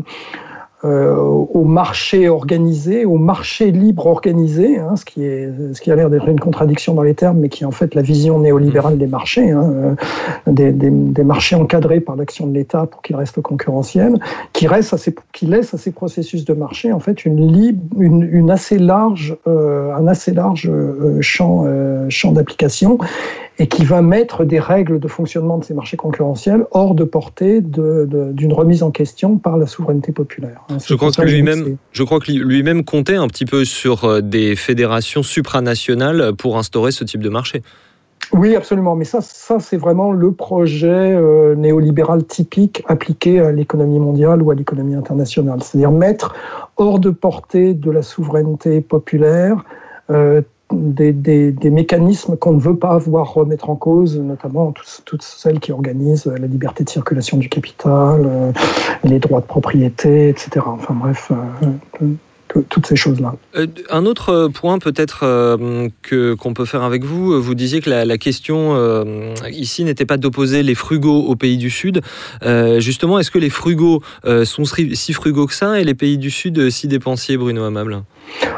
euh, 0.83 1.15
au 1.15 1.63
marché 1.63 2.29
organisé, 2.29 3.05
au 3.05 3.17
marché 3.17 3.71
libre 3.71 4.05
organisé, 4.05 4.77
hein, 4.77 4.95
ce, 4.95 5.05
qui 5.05 5.23
est, 5.23 5.49
ce 5.73 5.81
qui 5.81 5.89
a 5.89 5.95
l'air 5.95 6.11
d'être 6.11 6.27
une 6.27 6.39
contradiction 6.39 6.93
dans 6.93 7.01
les 7.01 7.15
termes, 7.15 7.39
mais 7.39 7.49
qui 7.49 7.63
est 7.63 7.65
en 7.65 7.71
fait 7.71 7.95
la 7.95 8.03
vision 8.03 8.39
néolibérale 8.39 8.97
des 8.97 9.07
marchés, 9.07 9.49
hein, 9.49 9.63
euh, 9.73 9.95
des, 10.45 10.71
des, 10.71 11.23
marchés 11.23 11.55
encadrés 11.55 12.01
par 12.01 12.15
l'action 12.15 12.45
de 12.45 12.53
l'État 12.53 12.86
pour 12.86 13.01
qu'ils 13.01 13.15
restent 13.15 13.41
concurrentiels, 13.41 14.19
qui, 14.53 14.67
reste 14.67 14.95
qui 15.31 15.47
laisse 15.47 15.73
à 15.73 15.77
ces 15.77 15.91
processus 15.91 16.45
de 16.45 16.53
marché 16.53 16.91
en 16.91 16.99
fait 16.99 17.25
une, 17.25 17.51
libre, 17.51 17.81
une, 17.99 18.51
assez 18.51 18.77
large, 18.77 19.36
un 19.47 20.07
assez 20.07 20.33
large 20.33 20.71
champ, 21.21 21.65
champ 22.09 22.31
d'application 22.31 22.99
et 23.58 23.68
qui 23.68 23.86
va 23.86 24.01
mettre 24.01 24.43
des 24.43 24.60
règles 24.60 24.99
de 24.99 25.08
fonctionnement 25.08 25.58
de 25.58 25.64
ces 25.64 25.74
marchés 25.74 25.97
concurrentiels 25.97 26.66
hors 26.72 26.93
de 26.93 27.03
portée 27.03 27.62
d'une 27.62 28.53
remise 28.53 28.84
en 28.84 28.91
question 28.91 29.38
par 29.38 29.58
la 29.58 29.66
souveraineté 29.66 30.12
populaire. 30.12 30.66
Je 30.86 30.93
crois, 30.95 31.12
que 31.12 31.22
lui-même, 31.22 31.78
je 31.91 32.03
crois 32.03 32.20
que 32.20 32.32
lui-même 32.32 32.84
comptait 32.84 33.16
un 33.16 33.28
petit 33.28 33.45
peu 33.45 33.64
sur 33.64 34.03
euh, 34.03 34.22
des 34.22 34.56
fédérations 34.56 35.24
supranationales 35.24 36.34
pour 36.38 36.58
instaurer 36.58 36.91
ce 36.91 37.03
type 37.03 37.22
de 37.22 37.30
marché. 37.30 37.62
Oui, 38.34 38.56
absolument. 38.56 38.95
Mais 38.95 39.06
ça, 39.06 39.22
ça 39.22 39.60
c'est 39.60 39.78
vraiment 39.78 40.12
le 40.12 40.32
projet 40.32 41.16
néolibéral 41.56 42.26
typique 42.26 42.84
appliqué 42.88 43.39
à 43.39 43.51
l'économie 43.51 43.99
mondiale 43.99 44.41
ou 44.41 44.51
à 44.51 44.56
l'économie 44.56 44.95
internationale. 44.95 45.62
C'est-à-dire 45.62 45.91
mettre 45.91 46.34
hors 46.78 46.99
de 46.99 47.12
portée 47.12 47.74
de 47.74 47.91
la 47.91 48.01
souveraineté 48.01 48.82
populaire 48.82 49.64
des, 50.72 51.70
mécanismes 51.70 52.38
qu'on 52.38 52.53
ne 52.53 52.59
veut 52.59 52.76
pas 52.76 52.97
voir 52.97 53.34
remettre 53.34 53.70
en 53.70 53.76
cause, 53.76 54.20
notamment 54.20 54.74
toutes, 55.05 55.22
celles 55.22 55.59
qui 55.59 55.72
organisent 55.72 56.26
la 56.26 56.47
liberté 56.47 56.84
de 56.84 56.89
circulation 56.89 57.38
du 57.38 57.49
capital, 57.49 58.22
euh, 58.26 58.51
les 59.03 59.20
droits 59.20 59.41
de 59.41 59.45
propriété, 59.45 60.30
etc. 60.30 60.61
Enfin 60.66 60.93
bref, 60.93 61.32
euh, 61.32 62.05
toutes 62.63 62.86
ces 62.86 62.95
choses-là. 62.95 63.36
Euh, 63.55 63.68
un 63.89 64.05
autre 64.05 64.49
point 64.53 64.80
peut-être 64.80 65.22
euh, 65.24 65.89
que 66.01 66.34
qu'on 66.34 66.53
peut 66.53 66.66
faire 66.66 66.84
avec 66.84 67.03
vous, 67.03 67.41
vous 67.41 67.55
disiez 67.55 67.82
que 67.82 67.89
la, 67.89 68.18
question 68.18 68.76
euh, 68.76 69.34
ici 69.51 69.84
n'était 69.84 70.05
pas 70.05 70.18
d'opposer 70.18 70.63
les 70.63 70.76
frugaux 70.76 71.24
aux 71.24 71.36
pays 71.36 71.57
du 71.57 71.70
Sud. 71.70 72.01
justement, 72.78 73.20
est-ce 73.20 73.32
que 73.32 73.39
les 73.39 73.49
frugaux 73.49 74.01
sont 74.45 74.63
si 74.66 75.13
frugaux 75.13 75.47
que 75.47 75.53
ça 75.53 75.80
et 75.80 75.84
les 75.84 75.93
pays 75.93 76.18
du 76.18 76.32
Sud 76.32 76.70
si 76.70 76.88
dépensiers, 76.88 77.38
Bruno 77.38 77.63
Amable? 77.63 78.03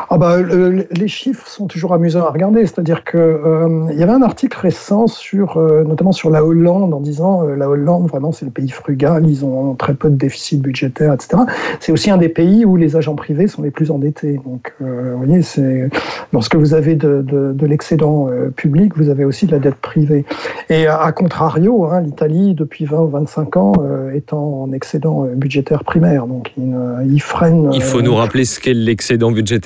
Ah 0.09 0.17
bah, 0.17 0.37
les 0.41 1.07
chiffres 1.07 1.47
sont 1.47 1.67
toujours 1.67 1.93
amusants 1.93 2.25
à 2.25 2.31
regarder. 2.31 2.65
C'est-à-dire 2.65 3.03
que 3.03 3.87
il 3.91 3.99
y 3.99 4.03
avait 4.03 4.13
un 4.13 4.21
article 4.21 4.57
récent 4.57 5.07
sur, 5.07 5.59
notamment 5.59 6.11
sur 6.11 6.29
la 6.29 6.43
Hollande, 6.43 6.93
en 6.93 6.99
disant 6.99 7.43
la 7.43 7.69
Hollande 7.69 8.07
vraiment 8.07 8.31
c'est 8.31 8.45
le 8.45 8.51
pays 8.51 8.69
frugal, 8.69 9.27
ils 9.27 9.45
ont 9.45 9.75
très 9.75 9.93
peu 9.93 10.09
de 10.09 10.15
déficit 10.15 10.61
budgétaire, 10.61 11.13
etc. 11.13 11.43
C'est 11.79 11.91
aussi 11.91 12.09
un 12.09 12.17
des 12.17 12.29
pays 12.29 12.65
où 12.65 12.75
les 12.75 12.95
agents 12.95 13.15
privés 13.15 13.47
sont 13.47 13.61
les 13.61 13.71
plus 13.71 13.91
endettés. 13.91 14.39
Donc, 14.45 14.73
euh, 14.81 15.13
vous 15.15 15.25
voyez, 15.25 15.89
lorsque 16.33 16.55
vous 16.55 16.73
avez 16.73 16.95
de, 16.95 17.21
de, 17.21 17.65
l'excédent 17.65 18.29
euh, 18.29 18.49
public, 18.49 18.93
vous 18.95 19.09
avez 19.09 19.25
aussi 19.25 19.45
de 19.45 19.51
la 19.51 19.59
dette 19.59 19.75
privée. 19.75 20.25
Et 20.69 20.87
à, 20.87 21.11
contrario, 21.11 21.85
hein, 21.85 22.01
l'Italie, 22.01 22.53
depuis 22.53 22.85
20 22.85 22.99
ou 23.01 23.07
25 23.07 23.57
ans, 23.57 23.73
euh, 23.79 24.11
est 24.11 24.33
en 24.33 24.71
excédent 24.71 25.27
budgétaire 25.35 25.83
primaire. 25.83 26.27
Donc, 26.27 26.53
il, 26.57 27.21
freine. 27.21 27.69
Il 27.73 27.81
faut 27.81 28.01
nous 28.01 28.15
rappeler 28.15 28.45
ce 28.45 28.59
qu'est 28.59 28.73
l'excédent 28.73 29.31
budgétaire 29.31 29.56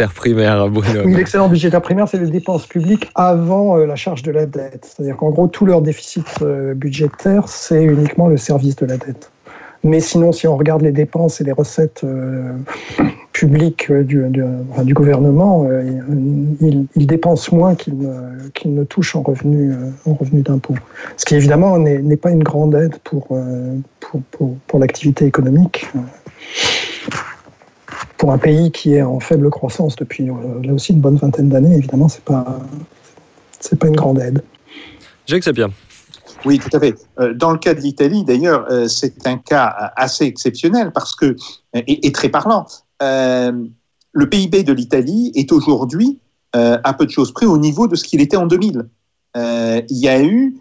Bruno. 0.69 1.01
Oui, 1.05 1.15
l'excédent 1.15 1.49
budgétaire 1.49 1.81
primaire, 1.81 2.07
c'est 2.07 2.19
les 2.19 2.29
dépenses 2.29 2.65
publiques 2.65 3.09
avant 3.15 3.77
la 3.77 3.95
charge 3.95 4.23
de 4.23 4.31
la 4.31 4.45
dette. 4.45 4.85
C'est-à-dire 4.85 5.17
qu'en 5.17 5.29
gros, 5.29 5.47
tout 5.47 5.65
leur 5.65 5.81
déficit 5.81 6.43
budgétaire, 6.75 7.47
c'est 7.47 7.83
uniquement 7.83 8.27
le 8.27 8.37
service 8.37 8.75
de 8.75 8.85
la 8.85 8.97
dette. 8.97 9.31
Mais 9.83 9.99
sinon, 9.99 10.31
si 10.31 10.47
on 10.47 10.55
regarde 10.57 10.83
les 10.83 10.91
dépenses 10.91 11.41
et 11.41 11.43
les 11.43 11.51
recettes 11.51 12.05
public 13.33 13.89
euh, 13.89 14.03
du, 14.03 14.23
du, 14.83 14.93
gouvernement, 14.93 15.65
euh, 15.69 15.83
il, 16.61 16.85
il, 16.95 17.07
dépense 17.07 17.51
moins 17.51 17.75
qu'il 17.75 17.97
ne, 17.97 18.79
ne, 18.79 18.83
touche 18.83 19.15
en 19.15 19.21
revenus 19.21 19.73
euh, 19.73 20.09
en 20.09 20.13
revenu 20.13 20.41
d'impôt. 20.41 20.75
Ce 21.17 21.25
qui 21.25 21.35
évidemment 21.35 21.77
n'est 21.79 22.17
pas 22.17 22.31
une 22.31 22.43
grande 22.43 22.75
aide 22.75 22.97
pour, 23.03 23.29
pour, 23.99 24.55
pour 24.67 24.79
l'activité 24.79 25.25
économique. 25.25 25.87
Pour 28.21 28.31
un 28.31 28.37
pays 28.37 28.71
qui 28.71 28.93
est 28.93 29.01
en 29.01 29.19
faible 29.19 29.49
croissance 29.49 29.95
depuis 29.95 30.27
là 30.27 30.73
aussi 30.73 30.93
une 30.93 31.01
bonne 31.01 31.15
vingtaine 31.15 31.49
d'années, 31.49 31.75
évidemment, 31.75 32.07
ce 32.07 32.17
n'est 32.17 32.23
pas, 32.23 32.59
c'est 33.59 33.79
pas 33.79 33.87
une 33.87 33.95
grande 33.95 34.19
aide. 34.19 34.43
Jacques 35.25 35.43
Sapien. 35.43 35.71
Oui, 36.45 36.59
tout 36.59 36.69
à 36.71 36.79
fait. 36.79 36.95
Dans 37.35 37.51
le 37.51 37.57
cas 37.57 37.73
de 37.73 37.79
l'Italie, 37.79 38.23
d'ailleurs, 38.23 38.67
c'est 38.87 39.25
un 39.25 39.37
cas 39.37 39.91
assez 39.95 40.25
exceptionnel 40.25 40.91
parce 40.91 41.15
que, 41.15 41.35
et 41.73 42.11
très 42.11 42.29
parlant, 42.29 42.67
euh, 43.01 43.51
le 44.13 44.29
PIB 44.29 44.63
de 44.63 44.73
l'Italie 44.73 45.31
est 45.35 45.51
aujourd'hui, 45.51 46.19
euh, 46.55 46.77
à 46.83 46.93
peu 46.93 47.05
de 47.05 47.11
choses 47.11 47.33
près, 47.33 47.45
au 47.45 47.57
niveau 47.57 47.87
de 47.87 47.95
ce 47.95 48.03
qu'il 48.03 48.21
était 48.21 48.37
en 48.37 48.45
2000. 48.45 48.87
Euh, 49.37 49.81
il 49.89 49.97
y 49.97 50.09
a 50.09 50.21
eu 50.21 50.57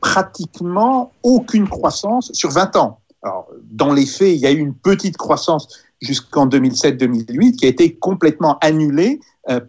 pratiquement 0.00 1.12
aucune 1.22 1.68
croissance 1.68 2.32
sur 2.32 2.50
20 2.50 2.76
ans. 2.76 3.00
Alors, 3.22 3.48
dans 3.70 3.92
les 3.92 4.06
faits, 4.06 4.34
il 4.34 4.38
y 4.38 4.46
a 4.46 4.52
eu 4.52 4.58
une 4.58 4.74
petite 4.74 5.16
croissance 5.16 5.83
jusqu'en 6.04 6.46
2007-2008 6.46 7.56
qui 7.56 7.66
a 7.66 7.68
été 7.68 7.94
complètement 7.94 8.58
annulée 8.60 9.20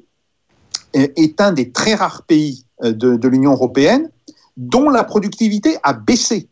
est 0.94 1.40
un 1.40 1.52
des 1.52 1.70
très 1.70 1.94
rares 1.94 2.22
pays 2.22 2.64
euh, 2.84 2.92
de, 2.92 3.28
l'Union 3.28 3.52
européenne 3.52 4.10
dont 4.56 4.90
la 4.90 5.04
productivité 5.04 5.76
a 5.82 5.92
baissé. 5.92 6.48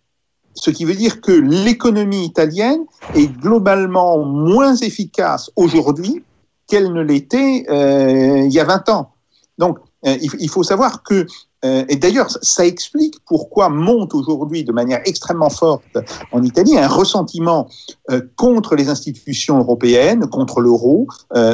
Ce 0.54 0.70
qui 0.70 0.84
veut 0.84 0.94
dire 0.94 1.20
que 1.20 1.32
l'économie 1.32 2.24
italienne 2.24 2.84
est 3.14 3.28
globalement 3.28 4.24
moins 4.24 4.74
efficace 4.76 5.50
aujourd'hui 5.56 6.24
qu'elle 6.66 6.92
ne 6.92 7.02
l'était 7.02 7.66
euh, 7.70 8.44
il 8.44 8.52
y 8.52 8.60
a 8.60 8.64
20 8.64 8.88
ans. 8.90 9.12
Donc, 9.56 9.78
euh, 10.06 10.16
il, 10.20 10.48
faut 10.48 10.62
savoir 10.62 11.02
que 11.02 11.26
euh, 11.64 11.84
et 11.88 11.96
d'ailleurs, 11.96 12.28
ça 12.42 12.64
explique 12.64 13.16
pourquoi 13.26 13.68
monte 13.68 14.14
aujourd'hui 14.14 14.62
de 14.62 14.70
manière 14.70 15.00
extrêmement 15.06 15.50
forte 15.50 15.98
en 16.30 16.42
Italie 16.44 16.78
un 16.78 16.86
ressentiment 16.86 17.68
euh, 18.10 18.20
contre 18.36 18.76
les 18.76 18.88
institutions 18.88 19.58
européennes, 19.58 20.28
contre 20.28 20.60
l'euro 20.60 21.08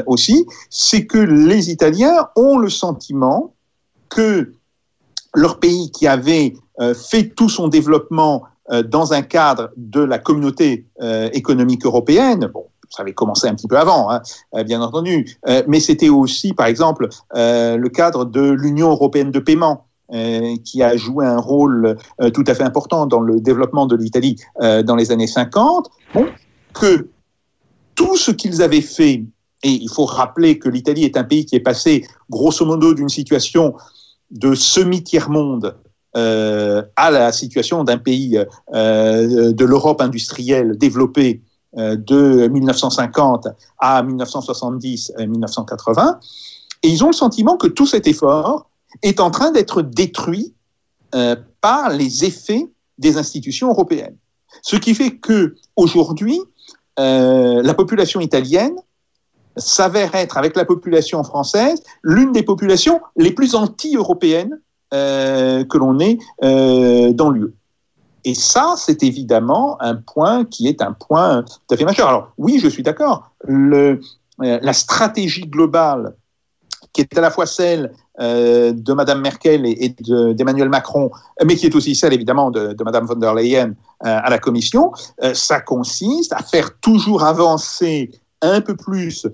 aussi. 0.07 0.47
C'est 0.69 1.07
que 1.07 1.19
les 1.19 1.71
Italiens 1.71 2.29
ont 2.37 2.59
le 2.59 2.69
sentiment 2.69 3.55
que 4.11 4.53
leur 5.35 5.59
pays 5.59 5.91
qui 5.91 6.07
avait 6.07 6.55
fait 6.95 7.35
tout 7.35 7.49
son 7.49 7.69
développement 7.69 8.45
dans 8.85 9.13
un 9.13 9.23
cadre 9.23 9.71
de 9.77 10.01
la 10.01 10.19
communauté 10.19 10.87
économique 11.33 11.85
européenne, 11.85 12.51
bon, 12.53 12.67
ça 12.95 13.03
avait 13.03 13.13
commencé 13.13 13.47
un 13.49 13.55
petit 13.55 13.69
peu 13.69 13.79
avant, 13.79 14.11
hein, 14.11 14.23
bien 14.65 14.81
entendu, 14.81 15.37
mais 15.67 15.81
c'était 15.81 16.09
aussi, 16.09 16.53
par 16.53 16.67
exemple, 16.67 17.09
le 17.35 17.89
cadre 17.89 18.25
de 18.25 18.51
l'Union 18.51 18.91
européenne 18.91 19.31
de 19.31 19.39
paiement. 19.39 19.87
Euh, 20.13 20.57
qui 20.63 20.83
a 20.83 20.99
joué 20.99 21.25
un 21.25 21.39
rôle 21.39 21.97
euh, 22.21 22.29
tout 22.29 22.45
à 22.47 22.55
fait 22.55 22.63
important 22.63 23.07
dans 23.07 23.21
le 23.21 23.41
développement 23.41 23.87
de 23.87 23.97
l'Italie 23.97 24.37
euh, 24.61 24.83
dans 24.83 24.97
les 24.97 25.11
années 25.11 25.27
50, 25.27 25.91
que 26.75 27.09
tout 27.95 28.15
ce 28.19 28.31
qu'ils 28.31 28.61
avaient 28.61 28.83
fait, 28.83 29.25
et 29.63 29.71
il 29.71 29.89
faut 29.89 30.05
rappeler 30.05 30.59
que 30.59 30.69
l'Italie 30.69 31.05
est 31.05 31.17
un 31.17 31.25
pays 31.25 31.47
qui 31.47 31.57
est 31.57 31.61
passé 31.61 32.07
grosso 32.29 32.67
modo 32.67 32.93
d'une 32.93 33.09
situation 33.09 33.75
de 34.31 34.55
semi-tiers-monde 34.55 35.75
à 36.15 37.11
la 37.11 37.33
situation 37.33 37.83
d'un 37.83 37.99
pays 37.99 38.39
de 38.73 39.65
l'Europe 39.65 40.01
industrielle 40.01 40.77
développée 40.77 41.43
de 41.77 42.49
1950 42.49 43.49
à 43.79 44.03
1970-1980. 44.03 46.19
Et 46.85 46.89
ils 46.89 47.03
ont 47.03 47.09
le 47.09 47.15
sentiment 47.15 47.57
que 47.57 47.67
tout 47.67 47.87
cet 47.87 48.07
effort 48.07 48.69
est 49.03 49.21
en 49.21 49.31
train 49.31 49.51
d'être 49.51 49.83
détruit 49.83 50.55
euh, 51.15 51.37
par 51.61 51.91
les 51.91 52.25
effets 52.25 52.69
des 52.99 53.17
institutions 53.17 53.69
européennes. 53.69 54.17
Ce 54.63 54.77
qui 54.77 54.95
fait 54.95 55.17
que 55.17 55.57
aujourd'hui, 55.77 56.41
euh, 56.99 57.63
la 57.63 57.75
population 57.75 58.21
italienne 58.21 58.77
s'avère 59.57 60.15
être, 60.15 60.37
avec 60.37 60.57
la 60.57 60.65
population 60.65 61.23
française, 61.25 61.83
l'une 62.03 62.33
des 62.33 62.43
populations 62.43 63.01
les 63.17 63.33
plus 63.33 63.55
anti-européennes 63.55 64.61
euh, 64.93 65.65
que 65.65 65.79
l'on 65.79 65.99
ait 66.01 66.19
dans 67.13 67.31
l'UE. 67.31 67.55
Et 68.25 68.35
ça, 68.35 68.75
c'est 68.77 69.03
évidemment 69.03 69.81
un 69.81 69.97
point 69.97 70.45
qui 70.45 70.69
est 70.69 70.81
un 70.83 70.93
point 70.93 71.43
tout 71.43 71.75
à 71.75 71.77
fait 71.77 71.85
majeur. 71.85 72.09
Alors 72.09 72.33
oui, 72.39 72.59
je 72.59 72.69
suis 72.69 72.83
d'accord. 72.83 73.31
la 73.47 74.73
stratégie 74.73 75.47
globale 75.47 76.15
qui 76.95 77.03
est 77.03 77.19
à 77.19 77.21
la 77.21 77.31
fois 77.31 77.45
celle 77.45 77.93
euh, 78.21 78.73
de 78.73 78.93
Madame 78.95 79.21
Merkel 79.21 79.67
et, 79.67 79.95
d'Emmanuel 80.35 80.71
Macron, 80.71 81.11
mais 81.45 81.57
qui 81.57 81.67
est 81.67 81.75
aussi 81.75 81.95
celle 81.95 82.15
évidemment 82.15 82.51
de, 82.51 82.75
Madame 82.83 83.05
von 83.05 83.17
der 83.17 83.35
Leyen 83.35 83.71
euh, 83.71 83.73
à 84.03 84.31
la 84.31 84.39
Commission, 84.39 84.93
euh, 85.23 85.35
ça 85.35 85.61
consiste 85.61 86.33
à 86.33 86.43
faire 86.43 86.79
toujours 86.79 87.25
avancer 87.25 88.11
un 88.41 88.61
peu 88.61 88.77
plus 88.77 89.27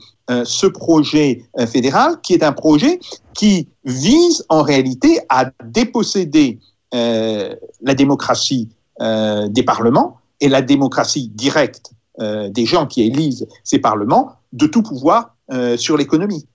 ce 0.44 0.66
projet 0.68 1.44
fédéral, 1.66 2.20
qui 2.22 2.32
est 2.32 2.44
un 2.44 2.52
projet 2.52 3.00
qui 3.34 3.66
vise 3.84 4.44
en 4.48 4.62
réalité 4.62 5.18
à 5.28 5.46
déposséder 5.64 6.60
la 6.92 7.94
démocratie 7.96 8.68
des 9.00 9.62
parlements 9.62 10.18
et 10.40 10.48
la 10.48 10.62
démocratie 10.62 11.28
directe 11.28 11.92
des 12.18 12.66
gens 12.66 12.86
qui 12.86 13.02
élisent 13.02 13.48
ces 13.64 13.78
parlements 13.78 14.32
de 14.52 14.66
tout 14.66 14.82
pouvoir 14.82 15.36
sur 15.76 15.96
l'économie. 15.96 16.46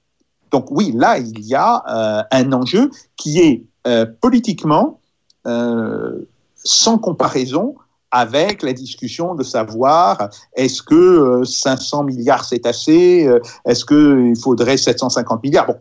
Donc 0.56 0.68
oui, 0.72 0.94
là, 0.96 1.18
il 1.18 1.46
y 1.46 1.54
a 1.54 1.84
euh, 1.90 2.24
un 2.32 2.54
enjeu 2.54 2.90
qui 3.18 3.40
est 3.40 3.64
euh, 3.88 4.06
politiquement 4.22 5.02
euh, 5.48 6.30
sans 6.56 6.98
comparaison 6.98 7.76
avec 8.10 8.64
la 8.64 8.72
discussion 8.72 9.36
de 9.36 9.44
savoir 9.44 10.30
est-ce 10.56 10.82
que 10.82 11.44
500 11.44 12.06
milliards 12.06 12.46
c'est 12.46 12.66
assez, 12.66 13.30
est-ce 13.66 13.84
qu'il 13.84 14.40
faudrait 14.42 14.78
750 14.78 15.44
milliards? 15.44 15.68
Bon, 15.68 15.76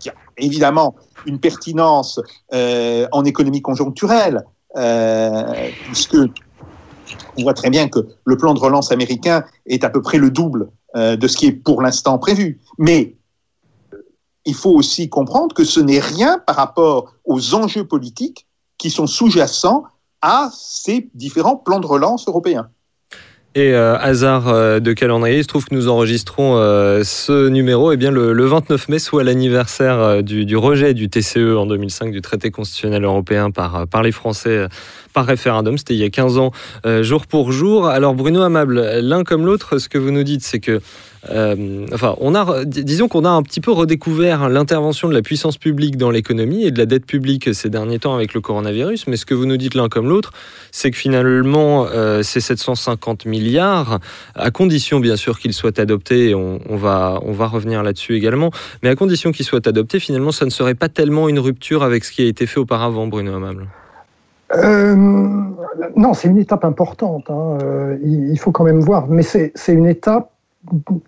il 0.00 0.06
y 0.06 0.08
a 0.08 0.14
évidemment 0.38 0.94
une 1.26 1.38
pertinence 1.38 2.18
en 2.50 3.24
économie 3.26 3.60
conjoncturelle, 3.60 4.46
puisque 4.74 6.16
On 7.36 7.42
voit 7.42 7.54
très 7.54 7.70
bien 7.70 7.88
que 7.88 8.00
le 8.24 8.36
plan 8.36 8.54
de 8.54 8.60
relance 8.60 8.92
américain 8.92 9.44
est 9.66 9.84
à 9.84 9.90
peu 9.90 10.02
près 10.02 10.18
le 10.18 10.30
double 10.30 10.70
euh, 10.96 11.16
de 11.16 11.28
ce 11.28 11.36
qui 11.36 11.46
est 11.46 11.52
pour 11.52 11.82
l'instant 11.82 12.18
prévu. 12.18 12.60
Mais 12.78 13.16
il 14.44 14.54
faut 14.54 14.72
aussi 14.72 15.08
comprendre 15.08 15.54
que 15.54 15.64
ce 15.64 15.80
n'est 15.80 16.00
rien 16.00 16.38
par 16.38 16.56
rapport 16.56 17.12
aux 17.24 17.54
enjeux 17.54 17.86
politiques 17.86 18.46
qui 18.78 18.90
sont 18.90 19.06
sous-jacents 19.06 19.84
à 20.22 20.50
ces 20.52 21.10
différents 21.14 21.56
plans 21.56 21.80
de 21.80 21.86
relance 21.86 22.26
européens. 22.26 22.70
Et 23.58 23.74
euh, 23.74 23.98
hasard 23.98 24.46
euh, 24.46 24.78
de 24.78 24.92
calendrier, 24.92 25.38
il 25.38 25.42
se 25.42 25.48
trouve 25.48 25.64
que 25.64 25.74
nous 25.74 25.88
enregistrons 25.88 26.58
euh, 26.58 27.02
ce 27.02 27.48
numéro 27.48 27.90
eh 27.90 27.96
bien, 27.96 28.12
le, 28.12 28.46
29 28.46 28.88
mai, 28.88 29.00
soit 29.00 29.24
l'anniversaire 29.24 30.22
du, 30.22 30.56
rejet 30.56 30.94
du 30.94 31.08
TCE 31.08 31.56
en 31.56 31.66
2005, 31.66 32.12
du 32.12 32.20
traité 32.20 32.52
constitutionnel 32.52 33.02
européen 33.02 33.50
par, 33.50 33.88
par 33.88 34.04
les 34.04 34.12
Français 34.12 34.68
par 35.12 35.26
référendum. 35.26 35.76
C'était 35.76 35.94
il 35.94 35.98
y 35.98 36.04
a 36.04 36.08
15 36.08 36.38
ans, 36.38 36.52
jour 37.00 37.26
pour 37.26 37.50
jour. 37.50 37.88
Alors 37.88 38.14
Bruno 38.14 38.42
Amable, 38.42 38.80
l'un 39.00 39.24
comme 39.24 39.44
l'autre, 39.44 39.78
ce 39.78 39.88
que 39.88 39.98
vous 39.98 40.12
nous 40.12 40.22
dites, 40.22 40.44
c'est 40.44 40.60
que 40.60 40.80
euh, 41.30 41.86
enfin, 41.92 42.14
on 42.20 42.34
a, 42.34 42.64
disons 42.64 43.08
qu'on 43.08 43.24
a 43.24 43.30
un 43.30 43.42
petit 43.42 43.60
peu 43.60 43.72
redécouvert 43.72 44.48
l'intervention 44.48 45.08
de 45.08 45.14
la 45.14 45.22
puissance 45.22 45.58
publique 45.58 45.96
dans 45.96 46.10
l'économie 46.10 46.64
et 46.64 46.70
de 46.70 46.78
la 46.78 46.86
dette 46.86 47.06
publique 47.06 47.54
ces 47.54 47.70
derniers 47.70 47.98
temps 47.98 48.14
avec 48.14 48.34
le 48.34 48.40
coronavirus. 48.40 49.06
Mais 49.08 49.16
ce 49.16 49.26
que 49.26 49.34
vous 49.34 49.46
nous 49.46 49.56
dites 49.56 49.74
l'un 49.74 49.88
comme 49.88 50.08
l'autre, 50.08 50.32
c'est 50.70 50.90
que 50.90 50.96
finalement, 50.96 51.86
euh, 51.86 52.22
ces 52.22 52.40
750 52.40 53.26
milliards, 53.26 53.98
à 54.34 54.50
condition 54.50 55.00
bien 55.00 55.16
sûr 55.16 55.38
qu'ils 55.38 55.52
soient 55.52 55.78
adoptés, 55.80 56.30
et 56.30 56.34
on, 56.34 56.60
va, 56.70 57.20
on 57.22 57.32
va 57.32 57.46
revenir 57.46 57.82
là-dessus 57.82 58.14
également, 58.14 58.50
mais 58.82 58.88
à 58.88 58.94
condition 58.94 59.32
qu'ils 59.32 59.46
soient 59.46 59.66
adoptés, 59.66 60.00
finalement, 60.00 60.32
ça 60.32 60.44
ne 60.44 60.50
serait 60.50 60.74
pas 60.74 60.88
tellement 60.88 61.28
une 61.28 61.38
rupture 61.38 61.82
avec 61.82 62.04
ce 62.04 62.12
qui 62.12 62.22
a 62.22 62.26
été 62.26 62.46
fait 62.46 62.60
auparavant, 62.60 63.06
Bruno 63.06 63.34
Amable. 63.34 63.66
Euh, 64.54 64.94
non, 64.96 66.14
c'est 66.14 66.28
une 66.28 66.38
étape 66.38 66.64
importante. 66.64 67.28
Hein. 67.28 67.58
il, 68.02 68.38
faut 68.38 68.50
quand 68.50 68.64
même 68.64 68.80
voir, 68.80 69.06
mais 69.08 69.22
c'est 69.22 69.52
une 69.68 69.86
étape 69.86 70.30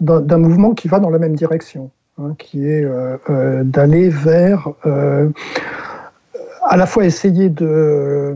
d'un 0.01 0.39
mouvement 0.39 0.75
qui 0.75 0.89
va 0.89 0.99
dans 0.99 1.11
la 1.11 1.19
même 1.19 1.35
direction, 1.35 1.91
hein, 2.19 2.35
qui 2.39 2.67
est 2.67 2.85
euh, 2.85 3.17
euh, 3.29 3.65
d'aller 3.65 4.09
vers 4.09 4.69
euh, 4.87 5.29
à 6.63 6.77
la 6.77 6.87
fois 6.87 7.05
essayer 7.05 7.49
de, 7.49 8.35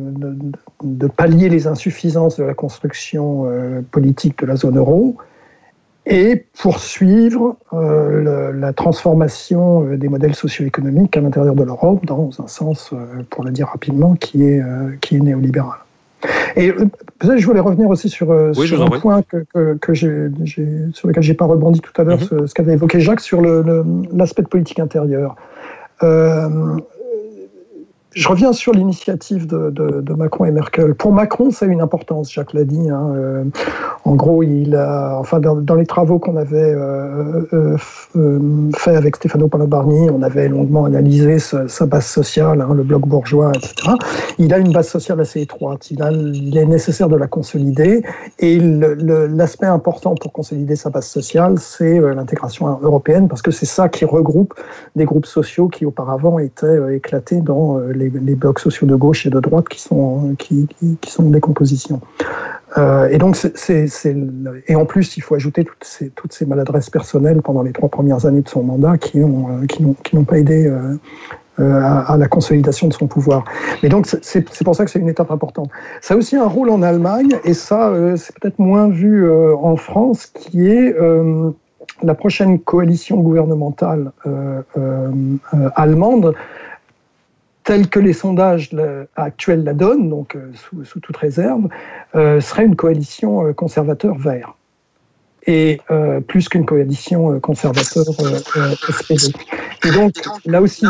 pallier 1.16 1.49
les 1.49 1.66
insuffisances 1.66 2.37
de 2.37 2.45
la 2.45 2.55
construction 2.55 3.47
politique 3.91 4.41
de 4.41 4.47
la 4.47 4.57
zone 4.57 4.79
euro 4.79 5.16
et 6.07 6.45
poursuivre 6.61 7.57
la 7.72 8.72
transformation 8.72 9.83
des 9.97 10.09
modèles 10.09 10.35
socio-économiques 10.35 11.16
à 11.16 11.20
l'intérieur 11.20 11.55
de 11.55 11.62
l'Europe 11.62 12.05
dans 12.07 12.31
un 12.41 12.49
sens, 12.49 12.93
pour 13.31 13.45
le 13.45 13.51
dire 13.51 13.68
rapidement, 13.68 14.14
qui 14.14 14.43
est 14.43 14.62
néolibéral. 15.12 15.79
Et 16.57 16.72
peut-être 16.72 17.38
je 17.38 17.46
voulais 17.46 17.61
revenir 17.61 17.88
aussi 17.88 18.09
sur, 18.09 18.30
euh, 18.30 18.52
sur 18.52 18.82
un 18.82 18.98
point 19.00 19.22
que, 19.22 19.44
que, 19.52 19.76
que 19.80 19.94
sur 19.94 21.09
lequel 21.09 21.22
j'ai 21.22 21.34
pas 21.34 21.46
rebondi 21.46 21.80
tout 21.80 21.92
à 22.00 22.05
l'heure, 22.05 22.20
mhm. 22.20 22.46
ce, 22.46 22.55
qu'avait 22.55 22.74
évoqué 22.74 23.00
Jacques 23.00 23.20
sur 23.20 23.40
l'aspect 23.42 24.42
de 24.42 24.48
politique 24.48 24.78
intérieure. 24.78 25.36
Euh, 26.02 26.76
je 28.14 28.28
reviens 28.28 28.52
sur 28.52 28.72
l'initiative 28.72 29.46
de, 29.46 30.12
Macron 30.14 30.44
et 30.44 30.52
Merkel. 30.52 30.94
Pour 30.94 31.12
Macron, 31.12 31.50
ça 31.50 31.66
a 31.66 31.68
une 31.68 31.80
importance, 31.80 32.32
Jacques 32.32 32.52
l'a 32.52 32.64
dit. 32.64 32.88
Hein. 32.88 33.12
Euh, 33.14 33.44
en 34.04 34.14
gros, 34.14 34.42
il 34.42 34.76
a, 34.76 35.18
enfin, 35.18 35.40
dans, 35.40 35.74
les 35.74 35.86
travaux 35.86 36.18
qu'on 36.18 36.36
avait 36.36 36.56
euh, 36.56 37.42
euh, 37.52 38.70
fait 38.76 38.94
avec 38.96 39.16
Stefano 39.16 39.48
Palobarni, 39.48 40.08
on 40.10 40.22
avait 40.22 40.48
longuement 40.48 40.84
analysé 40.84 41.38
sa, 41.38 41.86
base 41.86 42.06
sociale, 42.06 42.60
hein, 42.60 42.72
le 42.74 42.82
bloc 42.84 43.06
bourgeois, 43.06 43.50
etc. 43.54 43.92
Il 44.38 44.54
a 44.54 44.58
une 44.58 44.72
base 44.72 44.88
sociale 44.88 45.20
assez 45.20 45.40
étroite. 45.40 45.90
Il 45.90 46.56
est 46.56 46.66
nécessaire 46.66 47.08
de 47.08 47.16
la 47.16 47.26
consolider. 47.26 48.02
Et 48.38 48.58
l'aspect 48.60 49.66
important 49.66 50.14
pour 50.14 50.32
consolider 50.32 50.76
sa 50.76 50.90
base 50.90 51.06
sociale, 51.06 51.58
c'est 51.58 51.98
l'intégration 51.98 52.66
européenne, 52.82 53.28
parce 53.28 53.42
que 53.42 53.50
c'est 53.50 53.66
ça 53.66 53.88
qui 53.88 54.04
regroupe 54.04 54.54
des 54.94 55.04
groupes 55.04 55.26
sociaux 55.26 55.68
qui 55.68 55.84
auparavant 55.84 56.38
étaient 56.38 56.94
éclatés 56.94 57.40
dans 57.40 57.78
les 57.78 58.03
les, 58.11 58.34
blocs 58.34 58.59
sociaux 58.59 58.86
de 58.86 58.94
gauche 58.94 59.26
et 59.26 59.30
de 59.30 59.40
droite 59.40 59.68
qui 59.68 59.80
sont, 59.80 60.34
qui, 60.38 60.66
sont 61.07 61.26
en 61.26 61.30
décomposition. 61.30 62.00
Euh, 62.76 63.09
et 63.09 63.18
donc, 63.18 63.36
c'est, 63.36 63.88
et 64.66 64.74
en 64.74 64.84
plus, 64.84 65.16
il 65.16 65.22
faut 65.22 65.34
ajouter 65.34 65.64
toutes 65.64 65.84
ces, 65.84 66.11
toutes 66.11 66.32
ces 66.32 66.44
maladresses 66.44 66.90
personnelles 66.90 67.40
pendant 67.42 67.62
les 67.62 67.72
trois 67.72 67.88
premières 67.88 68.26
années 68.26 68.40
de 68.40 68.48
son 68.48 68.62
mandat 68.62 68.98
qui 68.98 69.22
ont, 69.22 69.46
euh, 69.48 69.66
qui 69.66 69.82
n'ont, 69.82 69.94
qui 69.94 70.16
n'ont 70.16 70.24
pas 70.24 70.38
aidé 70.38 70.66
euh, 70.66 70.96
à, 71.61 72.16
la 72.18 72.26
consolidation 72.26 72.88
de 72.88 72.92
son 72.92 73.07
pouvoir. 73.07 73.44
Mais 73.82 73.88
donc, 73.88 74.07
c'est, 74.07 74.64
pour 74.64 74.74
ça 74.74 74.84
que 74.84 74.90
c'est 74.90 74.98
une 74.98 75.09
étape 75.09 75.30
importante. 75.30 75.70
Ça 76.00 76.14
a 76.14 76.16
aussi 76.16 76.36
un 76.36 76.48
rôle 76.48 76.68
en 76.70 76.82
Allemagne, 76.82 77.36
et 77.44 77.55
ça, 77.55 77.92
c'est 78.16 78.36
peut-être 78.40 78.59
moins 78.59 78.88
vu 78.88 79.30
en 79.30 79.76
France, 79.76 80.26
qui 80.26 80.66
est 80.66 80.96
la 82.02 82.14
prochaine 82.14 82.59
coalition 82.59 83.18
gouvernementale 83.18 84.11
allemande 85.76 86.34
telle 87.64 87.88
que 87.88 87.98
les 87.98 88.12
sondages 88.12 88.70
actuels 89.16 89.64
la 89.64 89.74
donnent, 89.74 90.08
donc 90.08 90.36
euh, 90.36 90.52
sous, 90.84 91.00
toute 91.00 91.16
réserve, 91.16 91.68
euh, 92.14 92.40
serait 92.40 92.66
une 92.66 92.76
coalition 92.76 93.46
euh, 93.46 93.52
conservateur-vert. 93.52 94.54
Et 95.46 95.80
plus 96.26 96.48
qu'une 96.48 96.64
coalition 96.64 97.38
conservateur-SPD. 97.38 99.34
et 99.84 99.90
donc, 99.92 100.14
là 100.46 100.62
aussi, 100.62 100.86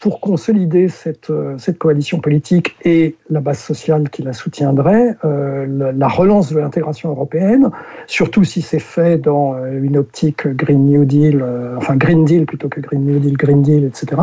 pour 0.00 0.20
consolider 0.20 0.88
cette, 0.88 1.30
euh, 1.30 1.56
cette 1.58 1.78
coalition 1.78 2.20
politique 2.20 2.76
et 2.84 3.16
la 3.30 3.40
base 3.40 3.58
sociale 3.58 4.10
qui 4.10 4.22
la 4.22 4.32
soutiendrait, 4.32 5.16
euh, 5.24 5.92
la, 5.96 6.08
relance 6.08 6.52
de 6.52 6.58
l'intégration 6.58 7.10
européenne, 7.10 7.70
surtout 8.06 8.44
si 8.44 8.62
c'est 8.62 8.78
fait 8.78 9.18
dans 9.18 9.54
euh, 9.54 9.82
une 9.82 9.96
optique 9.96 10.46
Green 10.46 10.86
New 10.86 11.04
Deal, 11.04 11.44
enfin 11.76 11.96
Green 11.96 12.24
Deal 12.24 12.46
plutôt 12.46 12.68
que 12.68 12.80
Green 12.80 13.04
New 13.04 13.18
Deal, 13.18 13.36
Green 13.36 13.62
Deal, 13.62 13.84
etc., 13.84 14.22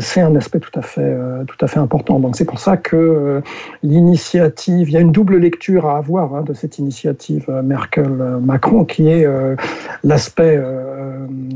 c'est 0.00 0.20
un 0.20 0.34
aspect 0.36 0.60
tout 0.60 0.76
à 0.78 0.82
fait, 0.82 1.14
tout 1.46 1.64
à 1.64 1.68
fait 1.68 1.78
important. 1.78 2.18
Donc 2.18 2.36
c'est 2.36 2.44
pour 2.44 2.58
ça 2.58 2.76
que 2.76 3.42
l'initiative, 3.82 4.88
il 4.88 4.92
y 4.92 4.96
a 4.96 5.00
une 5.00 5.12
double 5.12 5.36
lecture 5.36 5.86
à 5.86 5.98
avoir 5.98 6.34
hein, 6.34 6.42
de 6.42 6.54
cette 6.54 6.78
initiative 6.78 7.50
Merkel-Macron, 7.64 8.84
qui 8.84 9.08
est 9.08 9.26
l'aspect 10.04 10.58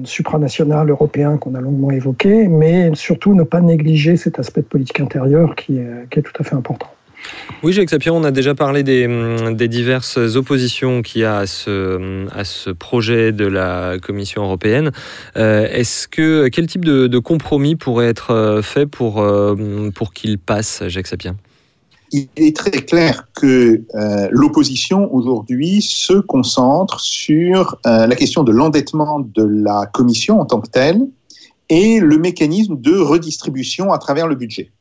supranational 0.04 0.90
européen 0.90 1.36
qu'on 1.38 1.54
a 1.54 1.60
longuement 1.60 1.90
évoqué, 1.90 2.48
mais 2.48 2.94
surtout 2.94 3.21
ne 3.30 3.42
pas 3.42 3.60
négliger 3.60 4.16
cet 4.16 4.38
aspect 4.38 4.62
de 4.62 4.66
politique 4.66 5.00
intérieure 5.00 5.54
qui 5.54 5.78
est, 5.78 6.10
qui 6.10 6.18
est 6.18 6.22
tout 6.22 6.32
à 6.38 6.44
fait 6.44 6.54
important. 6.54 6.88
Oui, 7.62 7.72
Jacques 7.72 7.90
Sapir, 7.90 8.14
on 8.14 8.24
a 8.24 8.30
déjà 8.30 8.54
parlé 8.54 8.82
des, 8.82 9.06
hum, 9.06 9.54
des 9.54 9.68
diverses 9.68 10.16
oppositions 10.34 11.02
qu'il 11.02 11.22
y 11.22 11.24
a 11.24 11.38
à 11.38 11.46
ce, 11.46 11.96
hum, 11.96 12.28
à 12.34 12.44
ce, 12.44 12.70
projet 12.70 13.32
de 13.32 13.46
la 13.46 13.96
Commission 14.02 14.42
européenne. 14.42 14.90
Euh, 15.36 15.68
est-ce 15.70 16.08
que 16.08 16.48
quel 16.48 16.66
type 16.66 16.84
de, 16.84 17.18
compromis 17.18 17.76
pourrait 17.76 18.08
être 18.08 18.32
euh, 18.32 18.62
fait 18.62 18.86
pour, 18.86 19.20
euh, 19.20 19.90
pour 19.94 20.12
qu'il 20.12 20.38
passe, 20.38 20.82
Jacques 20.88 21.06
Sapir 21.06 21.34
il 22.14 22.28
est 22.36 22.54
très 22.54 22.82
clair 22.82 23.26
que 23.34 23.80
l'opposition 24.30 25.10
aujourd'hui 25.14 25.80
se 25.80 26.12
concentre 26.12 27.00
sur 27.00 27.78
la 27.84 28.14
question 28.14 28.44
de 28.44 28.52
l'endettement 28.52 29.20
de 29.20 29.42
la 29.42 29.86
Commission 29.86 30.38
en 30.38 30.44
tant 30.44 30.60
que 30.60 30.68
telle, 30.68 31.06
et 31.72 32.00
le 32.00 32.18
mécanisme 32.18 32.78
de 32.78 32.94
redistribution 32.98 33.94
à 33.94 33.98
travers 33.98 34.26
le 34.26 34.34
budget. 34.34 34.72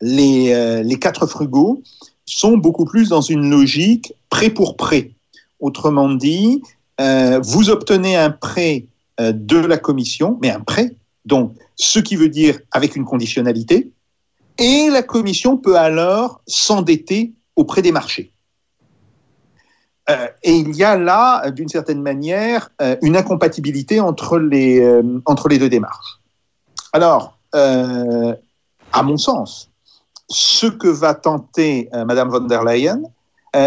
Les, 0.00 0.52
euh, 0.54 0.84
les 0.84 1.00
quatre 1.00 1.26
frugaux 1.26 1.82
sont 2.26 2.56
beaucoup 2.56 2.84
plus 2.84 3.08
dans 3.08 3.20
une 3.20 3.50
logique 3.50 4.14
prêt 4.28 4.50
pour 4.50 4.76
prêt. 4.76 5.10
Autrement 5.58 6.14
dit, 6.14 6.62
euh, 7.00 7.40
vous 7.42 7.70
obtenez 7.70 8.14
un 8.14 8.30
prêt 8.30 8.86
euh, 9.18 9.32
de 9.32 9.56
la 9.56 9.78
Commission, 9.78 10.38
mais 10.40 10.50
un 10.50 10.60
prêt, 10.60 10.94
donc 11.24 11.54
ce 11.74 11.98
qui 11.98 12.14
veut 12.14 12.28
dire 12.28 12.60
avec 12.70 12.94
une 12.94 13.04
conditionnalité, 13.04 13.90
et 14.58 14.90
la 14.90 15.02
Commission 15.02 15.56
peut 15.56 15.76
alors 15.76 16.40
s'endetter 16.46 17.32
auprès 17.56 17.82
des 17.82 17.90
marchés. 17.90 18.30
Euh, 20.10 20.28
et 20.42 20.56
il 20.56 20.74
y 20.74 20.82
a 20.82 20.96
là, 20.96 21.50
d'une 21.50 21.68
certaine 21.68 22.02
manière, 22.02 22.70
euh, 22.82 22.96
une 23.02 23.16
incompatibilité 23.16 24.00
entre 24.00 24.38
les, 24.38 24.80
euh, 24.80 25.20
entre 25.26 25.48
les 25.48 25.58
deux 25.58 25.68
démarches. 25.68 26.20
Alors, 26.92 27.38
à 27.52 29.02
mon 29.02 29.16
sens, 29.16 29.70
ce 30.28 30.66
que 30.66 30.86
va 30.86 31.14
tenter 31.14 31.88
Madame 31.92 32.28
von 32.28 32.40
der 32.42 32.62
Leyen, 32.64 33.02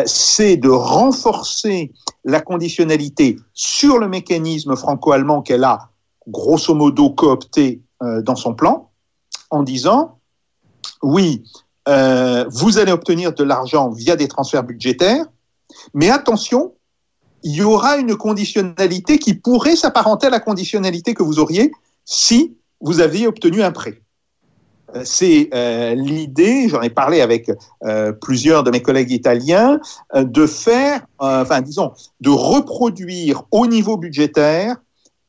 c'est 0.05 0.55
de 0.55 0.69
renforcer 0.69 1.91
la 2.23 2.39
conditionnalité 2.39 3.37
sur 3.53 3.99
le 3.99 4.07
mécanisme 4.07 4.77
franco-allemand 4.77 5.41
qu'elle 5.41 5.65
a 5.65 5.89
grosso 6.29 6.73
modo 6.73 7.09
coopté 7.09 7.81
dans 8.01 8.37
son 8.37 8.53
plan, 8.53 8.89
en 9.49 9.63
disant, 9.63 10.17
oui, 11.01 11.43
vous 11.85 12.77
allez 12.77 12.91
obtenir 12.93 13.33
de 13.33 13.43
l'argent 13.43 13.89
via 13.89 14.15
des 14.15 14.29
transferts 14.29 14.63
budgétaires, 14.63 15.25
mais 15.93 16.09
attention, 16.09 16.73
il 17.43 17.55
y 17.55 17.61
aura 17.61 17.97
une 17.97 18.15
conditionnalité 18.15 19.17
qui 19.17 19.33
pourrait 19.33 19.75
s'apparenter 19.75 20.27
à 20.27 20.29
la 20.29 20.39
conditionnalité 20.39 21.13
que 21.13 21.23
vous 21.23 21.39
auriez 21.39 21.71
si 22.05 22.55
vous 22.81 23.01
aviez 23.01 23.27
obtenu 23.27 23.61
un 23.63 23.71
prêt. 23.71 24.01
c'est 25.03 25.49
l'idée, 25.95 26.69
j'en 26.69 26.81
ai 26.81 26.89
parlé 26.89 27.21
avec 27.21 27.51
plusieurs 28.21 28.63
de 28.63 28.71
mes 28.71 28.81
collègues 28.81 29.11
italiens, 29.11 29.79
de 30.15 30.45
faire, 30.45 31.05
enfin 31.19 31.61
disons, 31.61 31.91
de 32.21 32.29
reproduire 32.29 33.43
au 33.51 33.67
niveau 33.67 33.97
budgétaire 33.97 34.77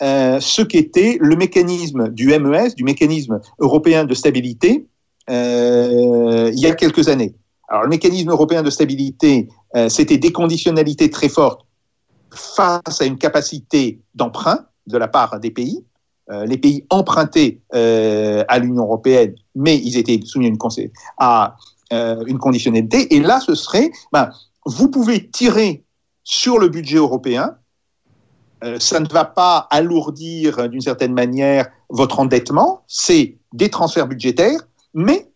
ce 0.01 0.63
qu'était 0.63 1.19
le 1.21 1.37
mécanisme 1.37 2.09
du 2.11 2.27
MES, 2.39 2.75
du 2.77 2.85
mécanisme 2.85 3.41
européen 3.59 4.05
de 4.05 4.15
stabilité, 4.15 4.87
il 5.29 6.59
y 6.59 6.67
a 6.67 6.75
quelques 6.75 7.09
années. 7.09 7.35
Alors, 7.69 7.83
le 7.83 7.89
mécanisme 7.89 8.31
européen 8.31 8.63
de 8.63 8.71
stabilité, 8.71 9.49
c'était 9.89 10.19
des 10.19 10.33
conditionnalités 10.33 11.11
très 11.11 11.29
fortes 11.29 11.65
face 12.31 13.01
à 13.01 13.05
une 13.05 13.19
capacité 13.19 14.01
d'emprunt 14.15 14.67
de 14.87 14.99
la 14.99 15.09
part 15.09 15.41
des 15.41 15.51
pays. 15.51 15.85
Euh, 16.31 16.47
les 16.47 16.57
pays 16.57 16.87
empruntaient 16.91 17.61
euh, 17.75 18.45
à 18.49 18.59
l'Union 18.59 18.85
européenne, 18.85 19.35
mais 19.55 19.77
ils 19.77 19.99
étaient 19.99 20.21
soumis 20.25 20.51
à 21.19 21.57
euh, 21.93 22.25
une 22.27 22.39
conditionnalité. 22.39 23.15
Et 23.15 23.21
là, 23.21 23.41
ce 23.41 23.55
serait, 23.55 23.91
ben, 24.13 24.31
vous 24.65 24.91
pouvez 24.91 25.31
tirer 25.31 25.85
sur 26.23 26.59
le 26.59 26.69
budget 26.69 26.97
européen. 26.97 27.57
ça 28.79 28.99
ne 28.99 29.09
va 29.09 29.27
pas 29.27 29.69
alourdir 29.71 30.71
d'une 30.71 30.81
certaine 30.81 31.13
manière 31.13 31.67
votre 31.91 32.19
endettement. 32.19 32.83
C'est 32.87 33.37
des 33.53 33.69
transferts 33.69 34.07
budgétaires, 34.07 34.61
mais 34.95 35.31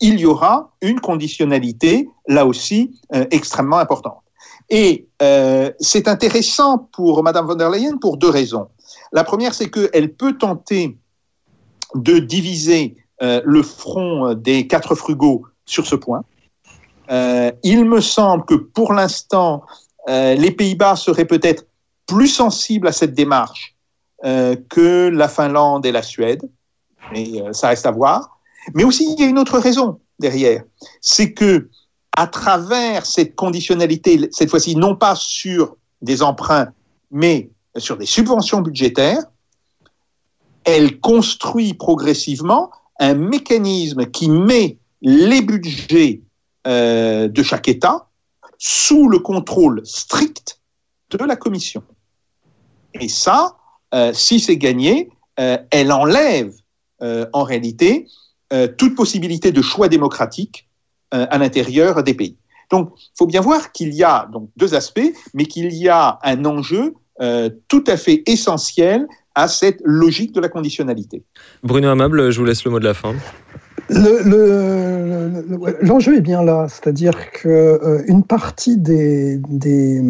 il 0.00 0.18
y 0.18 0.26
aura 0.26 0.72
une 0.80 1.00
conditionnalité, 1.00 2.08
là 2.26 2.46
aussi, 2.46 3.00
extrêmement 3.30 3.78
importante. 3.78 4.22
Et 4.70 5.08
euh, 5.20 5.72
c'est 5.80 6.06
intéressant 6.06 6.78
pour 6.92 7.22
Madame 7.24 7.46
von 7.46 7.56
der 7.56 7.70
Leyen 7.70 7.98
pour 7.98 8.16
deux 8.16 8.30
raisons. 8.30 8.68
La 9.12 9.24
première, 9.24 9.52
c'est 9.52 9.68
qu'elle 9.68 10.14
peut 10.14 10.38
tenter 10.38 10.96
de 11.96 12.20
diviser 12.20 12.96
euh, 13.20 13.42
le 13.44 13.62
front 13.64 14.34
des 14.34 14.68
quatre 14.68 14.94
frugaux 14.94 15.44
sur 15.66 15.86
ce 15.86 15.96
point. 15.96 16.22
Euh, 17.10 17.50
il 17.64 17.84
me 17.84 18.00
semble 18.00 18.44
que 18.44 18.54
pour 18.54 18.92
l'instant, 18.92 19.64
les 20.08 20.50
Pays-Bas 20.50 20.96
seraient 20.96 21.26
peut-être 21.26 21.66
plus 22.06 22.26
sensibles 22.26 22.88
à 22.88 22.92
cette 22.92 23.14
démarche 23.14 23.76
que 24.24 25.08
la 25.08 25.28
Finlande 25.28 25.86
et 25.86 25.92
la 25.92 26.02
Suède, 26.02 26.42
mais 27.12 27.44
ça 27.52 27.68
reste 27.68 27.86
à 27.86 27.92
voir. 27.92 28.39
Mais 28.74 28.84
aussi, 28.84 29.12
il 29.12 29.20
y 29.20 29.24
a 29.24 29.26
une 29.26 29.38
autre 29.38 29.58
raison 29.58 30.00
derrière, 30.18 30.62
c'est 31.00 31.32
que 31.32 31.68
à 32.16 32.26
travers 32.26 33.06
cette 33.06 33.34
conditionnalité, 33.34 34.28
cette 34.32 34.50
fois-ci 34.50 34.76
non 34.76 34.96
pas 34.96 35.14
sur 35.14 35.76
des 36.02 36.22
emprunts, 36.22 36.72
mais 37.10 37.50
sur 37.76 37.96
des 37.96 38.06
subventions 38.06 38.60
budgétaires, 38.60 39.22
elle 40.64 41.00
construit 41.00 41.74
progressivement 41.74 42.70
un 42.98 43.14
mécanisme 43.14 44.06
qui 44.06 44.28
met 44.28 44.78
les 45.00 45.40
budgets 45.40 46.20
euh, 46.66 47.28
de 47.28 47.42
chaque 47.42 47.68
État 47.68 48.08
sous 48.58 49.08
le 49.08 49.18
contrôle 49.18 49.80
strict 49.84 50.60
de 51.10 51.24
la 51.24 51.36
Commission. 51.36 51.82
Et 52.94 53.08
ça, 53.08 53.56
euh, 53.94 54.12
si 54.12 54.38
c'est 54.38 54.58
gagné, 54.58 55.10
euh, 55.38 55.56
elle 55.70 55.92
enlève 55.92 56.54
en 57.32 57.44
réalité 57.44 58.06
toute 58.76 58.96
possibilité 58.96 59.52
de 59.52 59.62
choix 59.62 59.88
démocratique 59.88 60.68
euh, 61.12 61.26
à 61.28 61.38
l'intérieur 61.38 62.04
des 62.04 62.14
pays. 62.14 62.36
Donc, 62.70 62.92
il 62.96 63.18
faut 63.18 63.26
bien 63.26 63.40
voir 63.40 63.72
qu'il 63.72 63.92
y 63.92 64.04
a 64.04 64.28
donc 64.32 64.48
deux 64.56 64.76
aspects, 64.76 65.12
mais 65.34 65.44
qu'il 65.44 65.74
y 65.74 65.88
a 65.88 66.20
un 66.22 66.44
enjeu 66.44 66.94
euh, 67.20 67.50
tout 67.66 67.82
à 67.88 67.96
fait 67.96 68.22
essentiel 68.26 69.08
à 69.34 69.48
cette 69.48 69.80
logique 69.82 70.32
de 70.32 70.40
la 70.40 70.48
conditionnalité. 70.48 71.24
Bruno 71.64 71.88
Amable, 71.88 72.30
je 72.30 72.38
vous 72.38 72.44
laisse 72.44 72.64
le 72.64 72.70
mot 72.70 72.78
de 72.78 72.84
la 72.84 72.94
fin. 72.94 73.16
L'enjeu 75.82 76.16
est 76.16 76.20
bien 76.20 76.44
là, 76.44 76.68
c'est-à-dire 76.68 77.32
qu'une 77.32 77.50
euh, 77.50 78.22
partie 78.28 78.76
des, 78.76 79.38
des, 79.48 80.00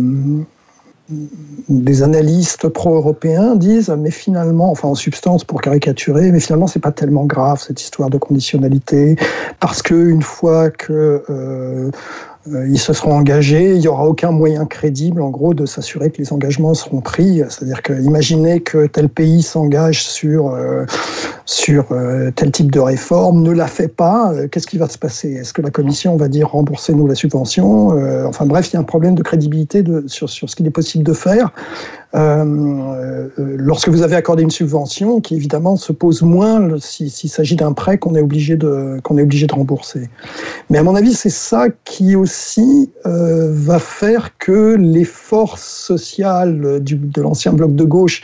des 1.68 2.02
analystes 2.02 2.68
pro-européens 2.68 3.56
disent 3.56 3.94
mais 3.98 4.10
finalement, 4.10 4.70
enfin 4.70 4.88
en 4.88 4.94
substance 4.94 5.44
pour 5.44 5.60
caricaturer, 5.60 6.30
mais 6.32 6.40
finalement 6.40 6.66
c'est 6.66 6.80
pas 6.80 6.92
tellement 6.92 7.24
grave 7.24 7.60
cette 7.60 7.80
histoire 7.80 8.10
de 8.10 8.18
conditionnalité 8.18 9.16
parce 9.60 9.82
que 9.82 9.94
une 9.94 10.22
fois 10.22 10.70
que 10.70 11.24
euh, 11.28 11.90
ils 12.46 12.78
se 12.78 12.92
seront 12.92 13.14
engagés, 13.14 13.74
il 13.74 13.80
n'y 13.80 13.88
aura 13.88 14.06
aucun 14.06 14.30
moyen 14.30 14.64
crédible, 14.64 15.20
en 15.20 15.30
gros, 15.30 15.52
de 15.52 15.66
s'assurer 15.66 16.10
que 16.10 16.18
les 16.18 16.32
engagements 16.32 16.74
seront 16.74 17.00
pris. 17.00 17.42
C'est-à-dire 17.48 17.82
que 17.82 17.92
imaginez 17.92 18.60
que 18.60 18.86
tel 18.86 19.08
pays 19.08 19.42
s'engage 19.42 20.02
sur, 20.02 20.48
euh, 20.48 20.86
sur 21.44 21.92
euh, 21.92 22.30
tel 22.30 22.50
type 22.50 22.72
de 22.72 22.80
réforme, 22.80 23.42
ne 23.42 23.50
la 23.50 23.66
fait 23.66 23.88
pas, 23.88 24.32
qu'est-ce 24.50 24.66
qui 24.66 24.78
va 24.78 24.88
se 24.88 24.98
passer? 24.98 25.32
Est-ce 25.32 25.52
que 25.52 25.62
la 25.62 25.70
Commission 25.70 26.16
va 26.16 26.28
dire 26.28 26.50
remboursez-nous 26.50 27.06
la 27.06 27.14
subvention? 27.14 27.88
Enfin 28.26 28.46
bref, 28.46 28.70
il 28.70 28.74
y 28.74 28.76
a 28.76 28.80
un 28.80 28.84
problème 28.84 29.14
de 29.14 29.22
crédibilité 29.22 29.84
sur, 30.06 30.30
sur 30.30 30.48
ce 30.48 30.56
qu'il 30.56 30.66
est 30.66 30.70
possible 30.70 31.04
de 31.04 31.12
faire. 31.12 31.52
Euh, 32.14 33.28
lorsque 33.36 33.88
vous 33.88 34.02
avez 34.02 34.16
accordé 34.16 34.42
une 34.42 34.50
subvention, 34.50 35.20
qui 35.20 35.36
évidemment 35.36 35.76
se 35.76 35.92
pose 35.92 36.22
moins 36.22 36.78
s'il 36.80 37.10
s'agit 37.10 37.56
d'un 37.56 37.72
prêt 37.72 37.98
qu'on 37.98 38.14
est 38.14 38.20
obligé 38.20 38.56
de 38.56 39.00
est 39.16 39.22
obligé 39.22 39.46
de 39.46 39.54
rembourser. 39.54 40.08
Mais 40.70 40.78
à 40.78 40.82
mon 40.82 40.94
avis, 40.94 41.14
c'est 41.14 41.30
ça 41.30 41.66
qui 41.84 42.16
aussi 42.16 42.90
euh, 43.06 43.48
va 43.52 43.78
faire 43.78 44.36
que 44.38 44.76
les 44.76 45.04
forces 45.04 45.68
sociales 45.68 46.80
de 46.82 47.22
l'ancien 47.22 47.52
bloc 47.52 47.74
de 47.74 47.84
gauche 47.84 48.22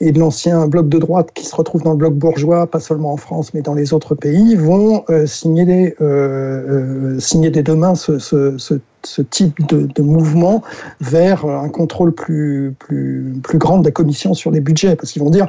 et 0.00 0.10
de 0.10 0.18
l'ancien 0.18 0.66
bloc 0.66 0.88
de 0.88 0.98
droite 0.98 1.30
qui 1.32 1.46
se 1.46 1.54
retrouve 1.54 1.82
dans 1.82 1.92
le 1.92 1.96
bloc 1.96 2.14
bourgeois, 2.14 2.66
pas 2.66 2.80
seulement 2.80 3.12
en 3.12 3.16
France, 3.16 3.54
mais 3.54 3.62
dans 3.62 3.74
les 3.74 3.92
autres 3.92 4.16
pays, 4.16 4.56
vont 4.56 5.04
euh, 5.10 5.26
signer, 5.26 5.64
des, 5.64 5.94
euh, 6.00 7.18
signer 7.20 7.52
ce, 7.94 8.18
ce, 8.18 8.58
ce 8.58 8.74
ce 9.06 9.22
type 9.22 9.66
de, 9.66 10.02
mouvement 10.02 10.62
vers 11.00 11.46
un 11.46 11.68
contrôle 11.68 12.12
plus, 12.12 12.74
plus, 12.78 13.32
plus 13.42 13.58
grand 13.58 13.78
de 13.78 13.84
la 13.84 13.90
commission 13.90 14.34
sur 14.34 14.50
les 14.50 14.60
budgets. 14.60 14.96
Parce 14.96 15.12
qu'ils 15.12 15.22
vont 15.22 15.30
dire, 15.30 15.46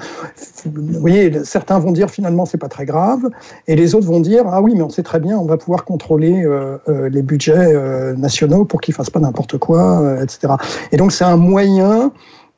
vous 0.65 0.99
voyez, 0.99 1.43
certains 1.43 1.79
vont 1.79 1.91
dire 1.91 2.09
finalement 2.09 2.45
c'est 2.45 2.57
pas 2.57 2.69
très 2.69 2.85
grave, 2.85 3.29
et 3.67 3.75
les 3.75 3.95
autres 3.95 4.07
vont 4.07 4.19
dire 4.19 4.43
ah 4.47 4.61
oui, 4.61 4.73
mais 4.75 4.83
on 4.83 4.89
sait 4.89 5.03
très 5.03 5.19
bien, 5.19 5.37
on 5.37 5.45
va 5.45 5.57
pouvoir 5.57 5.85
contrôler 5.85 6.43
euh, 6.43 6.77
euh 6.87 7.09
les 7.09 7.21
budgets 7.21 7.53
euh, 7.55 8.15
nationaux 8.15 8.65
pour 8.65 8.81
qu'ils 8.81 8.93
fassent 8.93 9.09
pas 9.09 9.19
n'importe 9.19 9.57
quoi, 9.57 10.17
etc. 10.21 10.53
Et 10.91 10.97
donc 10.97 11.11
c'est 11.11 11.25
un 11.25 11.37
moyen 11.37 12.11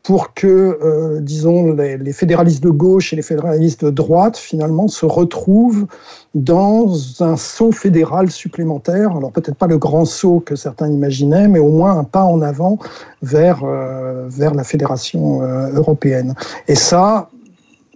pour 0.06 0.36
que, 0.36 0.78
euh, 0.84 1.20
disons, 1.20 1.74
les, 1.74 2.14
fédéralistes 2.14 2.64
de 2.64 2.70
gauche 2.70 3.12
et 3.12 3.16
les 3.16 3.24
fédéralistes 3.24 3.84
de 3.84 3.90
droite, 3.90 4.38
finalement, 4.38 4.88
se 4.88 5.04
retrouvent 5.04 5.88
dans 6.36 6.94
un 7.22 7.36
saut 7.38 7.72
fédéral 7.72 8.30
supplémentaire. 8.30 9.18
Alors 9.18 9.32
peut-être 9.32 9.56
pas 9.56 9.66
le 9.66 9.80
grand 9.80 10.06
saut 10.06 10.42
que 10.46 10.56
certains 10.56 10.90
imaginaient, 10.90 11.48
mais 11.48 11.58
au 11.58 11.70
moins 11.70 11.98
un 11.98 12.04
pas 12.04 12.24
en 12.24 12.44
avant 12.44 12.78
vers, 13.24 13.64
euh, 13.64 14.28
vers 14.30 14.54
la 14.54 14.64
fédération 14.64 15.42
euh, 15.42 15.74
européenne. 15.74 16.36
Et 16.68 16.76
ça, 16.76 17.30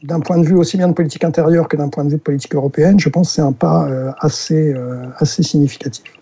d'un 0.02 0.20
point 0.20 0.40
de 0.40 0.46
vue 0.46 0.56
aussi 0.56 0.78
bien 0.78 0.88
de 0.88 0.94
politique 0.94 1.24
intérieure 1.24 1.68
que 1.68 1.78
d'un 1.78 1.90
point 1.90 2.06
de 2.06 2.10
vue 2.10 2.18
de 2.18 2.24
politique 2.24 2.56
européenne, 2.56 3.00
je 3.00 3.10
pense 3.10 3.28
que 3.28 3.34
c'est 3.36 3.42
un 3.42 3.52
pas 3.52 3.88
assez, 4.20 4.74
assez 5.20 5.44
significatif. 5.44 6.19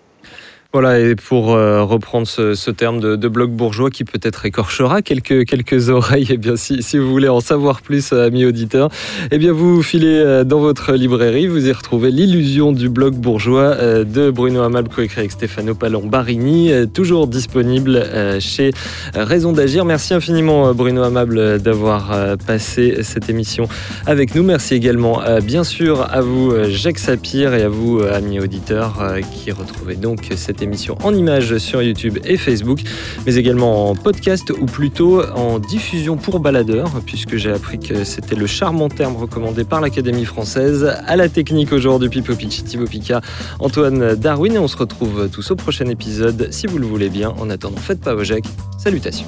Voilà, 0.73 0.99
et 0.99 1.15
pour 1.15 1.53
euh, 1.53 1.83
reprendre 1.83 2.27
ce, 2.27 2.71
terme 2.71 2.99
de, 2.99 3.27
bloc 3.29 3.51
bourgeois 3.51 3.89
qui 3.89 4.03
peut-être 4.03 4.45
écorchera 4.45 5.01
quelques, 5.01 5.89
oreilles, 5.89 6.27
eh 6.29 6.37
bien 6.37 6.57
si, 6.57 6.97
vous 6.97 7.09
voulez 7.09 7.29
en 7.29 7.39
savoir 7.39 7.81
plus, 7.81 8.11
euh, 8.11 8.27
amis 8.27 8.45
auditeurs, 8.45 8.89
eh 9.31 9.37
bien 9.37 9.53
vous 9.53 9.81
filez 9.81 10.19
euh, 10.19 10.43
dans 10.43 10.59
votre 10.59 10.91
librairie, 10.91 11.47
vous 11.47 11.69
y 11.69 11.71
retrouvez 11.71 12.11
l'illusion 12.11 12.73
du 12.73 12.89
bloc 12.89 13.13
bourgeois 13.15 13.75
de 14.03 14.29
Bruno 14.29 14.61
Amable, 14.61 14.89
coécrit 14.89 15.21
avec 15.21 15.31
Stefano 15.31 15.73
Palon-Barini, 15.73 16.71
toujours 16.93 17.27
disponible 17.27 18.03
chez 18.39 18.71
Raison 19.13 19.53
d'agir. 19.53 19.85
Merci 19.85 20.13
infiniment 20.13 20.73
Bruno 20.73 21.03
Amable 21.03 21.59
d'avoir 21.59 22.37
passé 22.45 23.03
cette 23.03 23.29
émission 23.29 23.67
avec 24.05 24.35
nous. 24.35 24.43
Merci 24.43 24.75
également 24.75 25.21
bien 25.41 25.63
sûr 25.63 26.07
à 26.11 26.21
vous 26.21 26.53
Jacques 26.65 26.99
Sapir 26.99 27.53
et 27.53 27.63
à 27.63 27.69
vous 27.69 28.01
amis 28.01 28.39
auditeurs 28.39 29.15
qui 29.31 29.51
retrouvez 29.51 29.95
donc 29.95 30.29
cette 30.35 30.56
émission 30.61 30.97
en 31.03 31.13
images 31.13 31.57
sur 31.57 31.81
YouTube 31.81 32.17
et 32.23 32.37
Facebook, 32.37 32.81
mais 33.25 33.35
également 33.35 33.89
en 33.89 33.95
podcast 33.95 34.51
ou 34.51 34.65
plutôt 34.65 35.23
en 35.23 35.59
diffusion 35.59 36.17
pour 36.17 36.39
baladeurs, 36.39 36.89
puisque 37.05 37.35
j'ai 37.37 37.51
appris 37.51 37.79
que 37.79 38.03
c'était 38.03 38.35
le 38.35 38.47
charmant 38.47 38.89
terme 38.89 39.15
recommandé 39.15 39.63
par 39.63 39.81
l'Académie 39.81 40.25
française. 40.25 40.85
À 41.05 41.15
la 41.15 41.29
technique 41.29 41.73
aujourd'hui, 41.73 42.09
Pipo 42.09 42.35
Pichi, 42.35 42.63
Thibaut 42.63 42.85
Pika, 42.85 43.21
Antoine 43.59 44.15
Darwin, 44.15 44.53
et 44.53 44.59
on 44.59 44.67
se 44.67 44.77
retrouve 44.77 45.29
tous 45.29 45.51
au 45.51 45.55
prochain 45.55 45.87
épisode, 45.87 46.49
si 46.51 46.67
vous 46.67 46.77
le 46.77 46.85
voulez 46.85 47.09
bien. 47.09 47.33
En 47.39 47.49
attendant, 47.49 47.77
faites 47.77 48.01
pas 48.01 48.15
vos 48.15 48.23
jacques. 48.23 48.47
Salutations. 48.77 49.27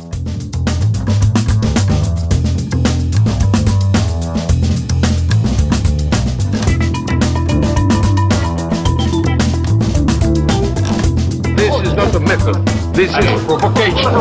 This 12.99 13.11
is 13.11 13.45
provocation. 13.45 14.11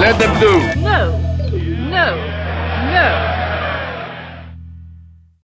Let 0.00 0.18
them 0.18 0.40
do. 0.40 0.80
No. 0.80 1.33